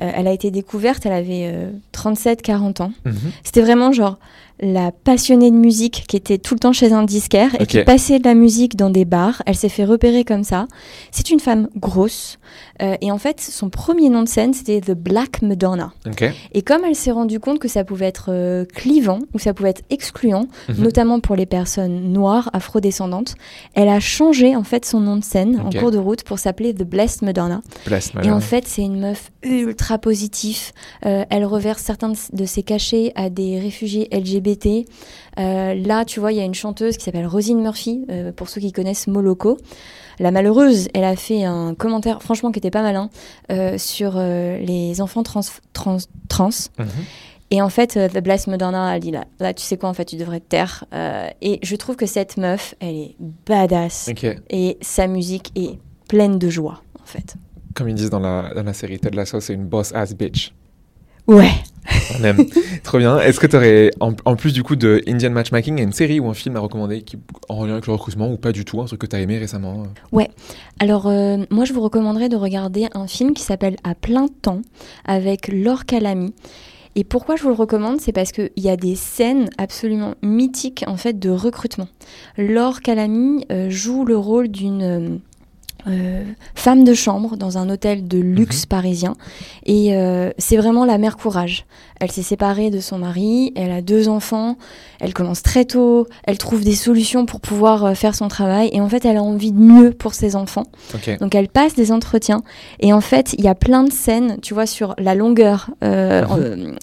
Euh, 0.02 0.12
elle 0.14 0.28
a 0.28 0.34
été 0.34 0.52
découverte, 0.52 1.06
elle 1.06 1.14
avait 1.14 1.70
37-40 1.94 2.82
euh, 2.82 2.84
ans. 2.84 2.94
Mhm. 3.06 3.16
C'était 3.44 3.62
vraiment 3.62 3.92
genre 3.92 4.18
la 4.64 4.92
passionnée 4.92 5.52
de 5.52 5.56
musique 5.56 6.06
qui 6.08 6.16
était 6.16 6.38
tout 6.38 6.54
le 6.56 6.60
temps 6.60 6.74
chez 6.74 6.94
un 6.94 7.04
disquaire 7.04 7.50
et 7.60 7.66
qui 7.66 7.84
passait 7.84 8.18
de 8.20 8.24
la 8.24 8.34
musique 8.34 8.78
dans 8.78 8.90
des 8.90 9.04
bars. 9.04 9.44
Elle 9.46 9.56
s'est 9.56 9.70
fait 9.70 9.84
repérer 9.84 10.24
comme 10.24 10.44
ça. 10.44 10.68
C'est 11.12 11.30
une 11.30 11.40
femme 11.40 11.68
grosse 11.76 12.40
euh, 12.82 12.96
et 13.02 13.12
en 13.12 13.18
fait 13.18 13.42
son 13.42 13.70
premier 13.70 14.10
nom 14.10 14.24
de 14.24 14.30
scène 14.30 14.54
c'était 14.54 14.80
The 14.80 14.92
Black 14.92 15.42
Madonna. 15.42 15.94
Et 16.54 16.62
comme 16.62 16.86
elle 16.86 16.96
s'est 16.96 17.12
rendue 17.12 17.40
compte 17.40 17.60
que 17.60 17.68
ça 17.68 17.84
pouvait 17.84 18.06
être 18.06 18.28
euh, 18.30 18.66
clivant 18.66 19.20
ou 19.34 19.40
ça 19.40 19.54
pouvait 19.54 19.72
être 19.72 19.84
excluant, 19.90 20.48
mhm. 20.70 20.82
notamment 20.82 21.20
pour 21.20 21.36
les 21.36 21.46
personnes 21.46 22.14
noires, 22.14 22.50
afrodescendantes, 22.54 23.36
elle 23.74 23.90
a 23.90 24.00
changé 24.00 24.56
en 24.56 24.64
fait 24.64 24.86
son 24.86 25.02
nom 25.02 25.18
de 25.18 25.24
scène 25.24 25.60
en 25.60 25.72
cours 25.72 25.92
de 25.92 25.98
route 25.98 26.24
pour 26.24 26.40
s'appeler 26.40 26.74
The 26.74 26.84
Blessed 26.84 27.22
Madonna. 27.24 27.62
Et 28.24 28.32
en 28.32 28.40
fait 28.40 28.66
c'est 28.68 28.84
une 28.84 29.00
meuf 29.00 29.32
ultra 29.44 29.98
positive. 29.98 30.72
Euh, 31.06 31.26
elle 31.30 31.46
reverse 31.46 31.82
certains 31.82 32.14
de 32.32 32.46
ses 32.46 32.64
cachets 32.64 33.12
à 33.16 33.30
des 33.30 33.60
réfugiés 33.60 34.08
LGBT 34.12 34.53
euh, 35.40 35.74
là, 35.74 36.06
tu 36.06 36.20
vois, 36.20 36.32
il 36.32 36.38
y 36.38 36.42
a 36.42 36.46
une 36.46 36.54
chanteuse 36.54 36.98
qui 36.98 37.04
s'appelle 37.04 37.28
Rosine 37.28 37.62
Murphy, 37.62 38.06
euh, 38.10 38.32
pour 38.32 38.50
ceux 38.50 38.62
qui 38.62 38.72
connaissent 38.72 39.08
Moloko. 39.08 39.58
La 40.20 40.32
malheureuse, 40.32 40.90
elle 40.94 41.06
a 41.06 41.16
fait 41.16 41.44
un 41.44 41.74
commentaire, 41.74 42.22
franchement, 42.22 42.52
qui 42.52 42.60
était 42.60 42.72
pas 42.72 42.84
malin, 42.84 43.10
euh, 43.52 43.78
sur 43.78 44.18
les 44.18 45.02
enfants 45.02 45.24
trans. 45.24 45.42
trans, 45.74 46.50
mhm. 46.78 46.88
Et 47.52 47.62
en 47.62 47.70
fait, 47.70 48.00
The 48.12 48.20
Blessed 48.20 48.48
Madonna, 48.48 48.96
elle 48.96 49.02
dit 49.02 49.12
là, 49.12 49.26
là, 49.40 49.54
tu 49.54 49.64
sais 49.64 49.78
quoi, 49.78 49.90
en 49.90 49.94
fait, 49.94 50.06
tu 50.06 50.16
devrais 50.16 50.40
te 50.40 50.48
taire. 50.48 50.86
et 51.42 51.60
je 51.62 51.76
trouve 51.76 51.96
que 51.96 52.06
cette 52.08 52.38
meuf, 52.38 52.74
elle 52.80 52.96
est 52.96 53.16
badass. 53.46 54.10
Et 54.50 54.78
sa 54.82 55.08
musique 55.08 55.52
est 55.56 55.78
pleine 56.08 56.40
de 56.40 56.50
joie, 56.50 56.82
en 57.00 57.06
fait. 57.06 57.36
Comme 57.76 57.90
ils 57.90 57.96
disent 57.96 58.10
dans 58.10 58.20
la, 58.20 58.54
dans 58.56 58.64
la 58.64 58.74
série 58.74 59.00
Ted 59.00 59.16
Lasso, 59.16 59.40
c'est 59.40 59.54
une 59.54 59.66
boss 59.66 59.94
ass 59.94 60.16
bitch. 60.16 60.54
Ouais. 61.28 61.52
Trop 62.84 62.98
bien. 62.98 63.20
Est-ce 63.20 63.40
que 63.40 63.48
tu 63.48 63.56
aurais, 63.56 63.92
en, 64.00 64.36
plus 64.36 64.54
du 64.54 64.64
coup 64.64 64.76
de 64.76 65.02
Indian 65.08 65.32
Matchmaking, 65.32 65.82
une 65.82 65.94
série 65.94 66.20
ou 66.20 66.30
un 66.30 66.34
film 66.34 66.56
à 66.56 66.60
recommander 66.60 67.02
qui, 67.02 67.18
en 67.50 67.66
lien 67.66 67.74
avec 67.74 67.88
le 67.88 67.94
recrutement 67.94 68.32
ou 68.32 68.38
pas 68.38 68.52
du 68.52 68.66
tout, 68.66 68.82
un 68.82 68.86
truc 68.86 69.02
que 69.02 69.08
tu 69.08 69.16
as 69.16 69.20
aimé 69.20 69.38
récemment 69.38 69.84
Ouais. 70.12 70.30
Alors, 70.80 71.08
euh, 71.08 71.38
moi, 71.50 71.66
je 71.66 71.74
vous 71.74 71.82
recommanderais 71.82 72.30
de 72.30 72.36
regarder 72.36 72.88
un 72.94 73.08
film 73.08 73.34
qui 73.34 73.44
s'appelle 73.44 73.76
À 73.84 73.96
plein 73.96 74.28
temps 74.42 74.62
avec 75.06 75.48
Laure 75.48 75.86
Calamy. 75.86 76.34
Et 76.96 77.04
pourquoi 77.04 77.36
je 77.36 77.44
vous 77.44 77.50
le 77.50 77.56
recommande 77.56 78.00
C'est 78.00 78.12
parce 78.12 78.32
qu'il 78.32 78.52
y 78.58 78.70
a 78.70 78.78
des 78.78 78.96
scènes 78.96 79.50
absolument 79.58 80.14
mythiques 80.22 80.84
en 80.86 80.96
fait 80.96 81.18
de 81.18 81.32
recrutement. 81.32 81.88
Laure 82.38 82.82
Calamy 82.82 83.46
euh, 83.52 83.70
joue 83.70 84.06
le 84.06 84.18
rôle 84.18 84.48
d'une. 84.48 85.20
Euh, 85.88 86.24
femme 86.56 86.84
de 86.86 86.94
chambre 86.94 87.36
dans 87.36 87.58
un 87.58 87.70
hôtel 87.70 88.08
de 88.08 88.18
luxe 88.18 88.62
Mhm. 88.62 88.68
parisien. 88.68 89.16
Et 89.66 89.96
euh, 89.96 90.30
c'est 90.38 90.56
vraiment 90.58 90.86
la 90.86 90.98
mère 90.98 91.18
courage. 91.18 91.66
Elle 92.00 92.12
s'est 92.12 92.24
séparée 92.24 92.70
de 92.70 92.80
son 92.80 92.98
mari, 92.98 93.52
elle 93.56 93.72
a 93.72 93.82
deux 93.82 94.10
enfants, 94.10 94.58
elle 95.00 95.14
commence 95.14 95.42
très 95.42 95.64
tôt, 95.66 96.08
elle 96.26 96.38
trouve 96.38 96.64
des 96.64 96.76
solutions 96.76 97.26
pour 97.26 97.40
pouvoir 97.40 97.86
euh, 97.86 97.94
faire 97.94 98.16
son 98.16 98.28
travail. 98.28 98.70
Et 98.74 98.82
en 98.82 98.90
fait, 98.90 99.06
elle 99.06 99.18
a 99.18 99.24
envie 99.24 99.52
de 99.52 99.60
mieux 99.60 99.92
pour 99.92 100.14
ses 100.14 100.36
enfants. 100.36 100.66
Donc 101.20 101.36
elle 101.36 101.48
passe 101.50 101.76
des 101.76 101.92
entretiens. 101.92 102.42
Et 102.80 102.94
en 102.94 103.02
fait, 103.02 103.34
il 103.38 103.44
y 103.44 103.48
a 103.50 103.56
plein 103.56 103.84
de 103.84 103.92
scènes, 103.92 104.38
tu 104.42 104.54
vois, 104.54 104.66
sur 104.66 104.96
la 104.98 105.16
longueur, 105.16 105.70
euh, 105.84 106.74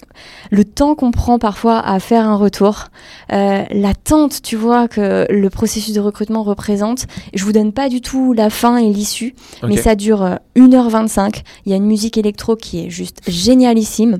le 0.51 0.63
temps 0.63 0.95
qu'on 0.95 1.11
prend 1.11 1.39
parfois 1.39 1.79
à 1.79 1.99
faire 1.99 2.27
un 2.27 2.35
retour, 2.35 2.85
l'attente, 3.29 4.41
tu 4.41 4.55
vois, 4.55 4.87
que 4.87 5.25
le 5.29 5.49
processus 5.49 5.93
de 5.93 5.99
recrutement 5.99 6.43
représente. 6.43 7.05
Je 7.33 7.43
vous 7.43 7.51
donne 7.53 7.73
pas 7.73 7.89
du 7.89 8.01
tout 8.01 8.33
la 8.33 8.49
fin 8.49 8.77
et 8.77 8.90
l'issue, 8.91 9.35
mais 9.63 9.77
ça 9.77 9.95
dure 9.95 10.21
euh, 10.21 10.35
1h25. 10.55 11.41
Il 11.65 11.71
y 11.71 11.73
a 11.73 11.77
une 11.77 11.85
musique 11.85 12.17
électro 12.17 12.55
qui 12.55 12.85
est 12.85 12.89
juste 12.89 13.21
génialissime. 13.27 14.19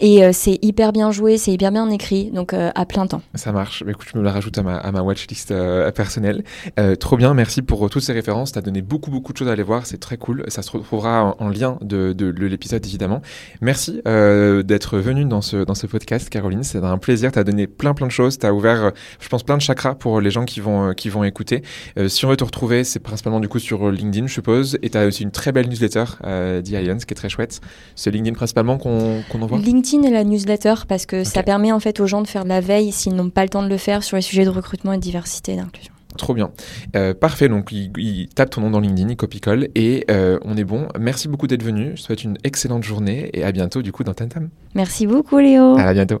Et 0.00 0.24
euh, 0.24 0.30
c'est 0.32 0.58
hyper 0.62 0.92
bien 0.92 1.10
joué, 1.10 1.38
c'est 1.38 1.52
hyper 1.52 1.70
bien 1.70 1.88
écrit, 1.90 2.30
donc 2.30 2.54
euh, 2.54 2.70
à 2.74 2.86
plein 2.86 3.06
temps. 3.06 3.22
Ça 3.34 3.52
marche. 3.52 3.84
Bah, 3.84 3.92
écoute, 3.92 4.08
je 4.12 4.18
me 4.18 4.24
la 4.24 4.32
rajoute 4.32 4.56
à 4.58 4.62
ma, 4.62 4.76
à 4.76 4.90
ma 4.90 5.02
watchlist 5.02 5.50
euh, 5.50 5.90
personnelle. 5.92 6.42
Euh, 6.80 6.96
trop 6.96 7.16
bien, 7.16 7.34
merci 7.34 7.62
pour 7.62 7.84
euh, 7.84 7.88
toutes 7.88 8.02
ces 8.02 8.12
références. 8.12 8.52
Tu 8.52 8.58
as 8.58 8.62
donné 8.62 8.82
beaucoup, 8.82 9.10
beaucoup 9.10 9.32
de 9.32 9.38
choses 9.38 9.48
à 9.48 9.52
aller 9.52 9.62
voir. 9.62 9.86
C'est 9.86 9.98
très 9.98 10.16
cool. 10.16 10.44
Ça 10.48 10.62
se 10.62 10.70
retrouvera 10.70 11.36
en, 11.38 11.44
en 11.44 11.48
lien 11.48 11.78
de, 11.82 12.12
de, 12.12 12.32
de 12.32 12.46
l'épisode, 12.46 12.84
évidemment. 12.84 13.22
Merci 13.60 14.00
euh, 14.08 14.62
d'être 14.62 14.98
venu 14.98 15.24
dans 15.24 15.40
ce, 15.40 15.58
dans 15.58 15.74
ce 15.74 15.86
podcast, 15.86 16.28
Caroline. 16.30 16.64
C'est 16.64 16.82
un 16.82 16.98
plaisir. 16.98 17.30
Tu 17.30 17.38
as 17.38 17.44
donné 17.44 17.66
plein, 17.66 17.94
plein 17.94 18.06
de 18.06 18.12
choses. 18.12 18.38
Tu 18.38 18.46
as 18.46 18.52
ouvert, 18.52 18.92
je 19.20 19.28
pense, 19.28 19.42
plein 19.44 19.56
de 19.56 19.62
chakras 19.62 19.94
pour 19.94 20.20
les 20.20 20.30
gens 20.30 20.44
qui 20.44 20.60
vont, 20.60 20.94
qui 20.94 21.10
vont 21.10 21.22
écouter. 21.22 21.62
Euh, 21.98 22.08
si 22.08 22.24
on 22.24 22.28
veut 22.28 22.36
te 22.36 22.44
retrouver, 22.44 22.82
c'est 22.84 23.00
principalement 23.00 23.40
du 23.40 23.48
coup 23.48 23.58
sur 23.58 23.90
LinkedIn, 23.90 24.26
je 24.26 24.32
suppose. 24.32 24.78
Et 24.82 24.90
tu 24.90 24.98
as 24.98 25.06
aussi 25.06 25.22
une 25.22 25.30
très 25.30 25.52
belle 25.52 25.68
newsletter 25.68 26.04
euh, 26.24 26.60
d'Ions 26.60 26.96
qui 26.98 27.12
est 27.12 27.14
très 27.14 27.28
chouette. 27.28 27.60
C'est 27.94 28.10
LinkedIn 28.10 28.34
principalement 28.34 28.78
qu'on 28.78 29.22
qu'on 29.30 29.42
envoie? 29.42 29.58
LinkedIn 29.58 29.81
et 30.04 30.10
la 30.10 30.24
newsletter, 30.24 30.74
parce 30.88 31.06
que 31.06 31.24
ça 31.24 31.42
permet 31.42 31.72
en 31.72 31.80
fait 31.80 32.00
aux 32.00 32.06
gens 32.06 32.22
de 32.22 32.26
faire 32.26 32.44
de 32.44 32.48
la 32.48 32.60
veille 32.60 32.92
s'ils 32.92 33.14
n'ont 33.14 33.30
pas 33.30 33.42
le 33.42 33.48
temps 33.48 33.62
de 33.62 33.68
le 33.68 33.76
faire 33.76 34.02
sur 34.02 34.16
les 34.16 34.22
sujets 34.22 34.44
de 34.44 34.50
recrutement 34.50 34.92
et 34.92 34.96
de 34.96 35.02
diversité 35.02 35.52
et 35.52 35.56
d'inclusion. 35.56 35.92
Trop 36.18 36.34
bien. 36.34 36.50
Euh, 36.94 37.14
parfait, 37.14 37.48
donc 37.48 37.72
il, 37.72 37.90
il 37.96 38.28
tape 38.28 38.50
ton 38.50 38.60
nom 38.60 38.70
dans 38.70 38.80
LinkedIn, 38.80 39.08
il 39.08 39.16
copie-colle 39.16 39.68
et 39.74 40.04
euh, 40.10 40.38
on 40.44 40.56
est 40.56 40.64
bon. 40.64 40.88
Merci 40.98 41.28
beaucoup 41.28 41.46
d'être 41.46 41.62
venu. 41.62 41.92
Je 41.94 42.02
te 42.02 42.06
souhaite 42.06 42.24
une 42.24 42.36
excellente 42.44 42.82
journée 42.82 43.30
et 43.32 43.44
à 43.44 43.52
bientôt 43.52 43.82
du 43.82 43.92
coup 43.92 44.04
dans 44.04 44.14
Tantam. 44.14 44.50
Merci 44.74 45.06
beaucoup 45.06 45.38
Léo. 45.38 45.76
À 45.78 45.92
bientôt. 45.94 46.20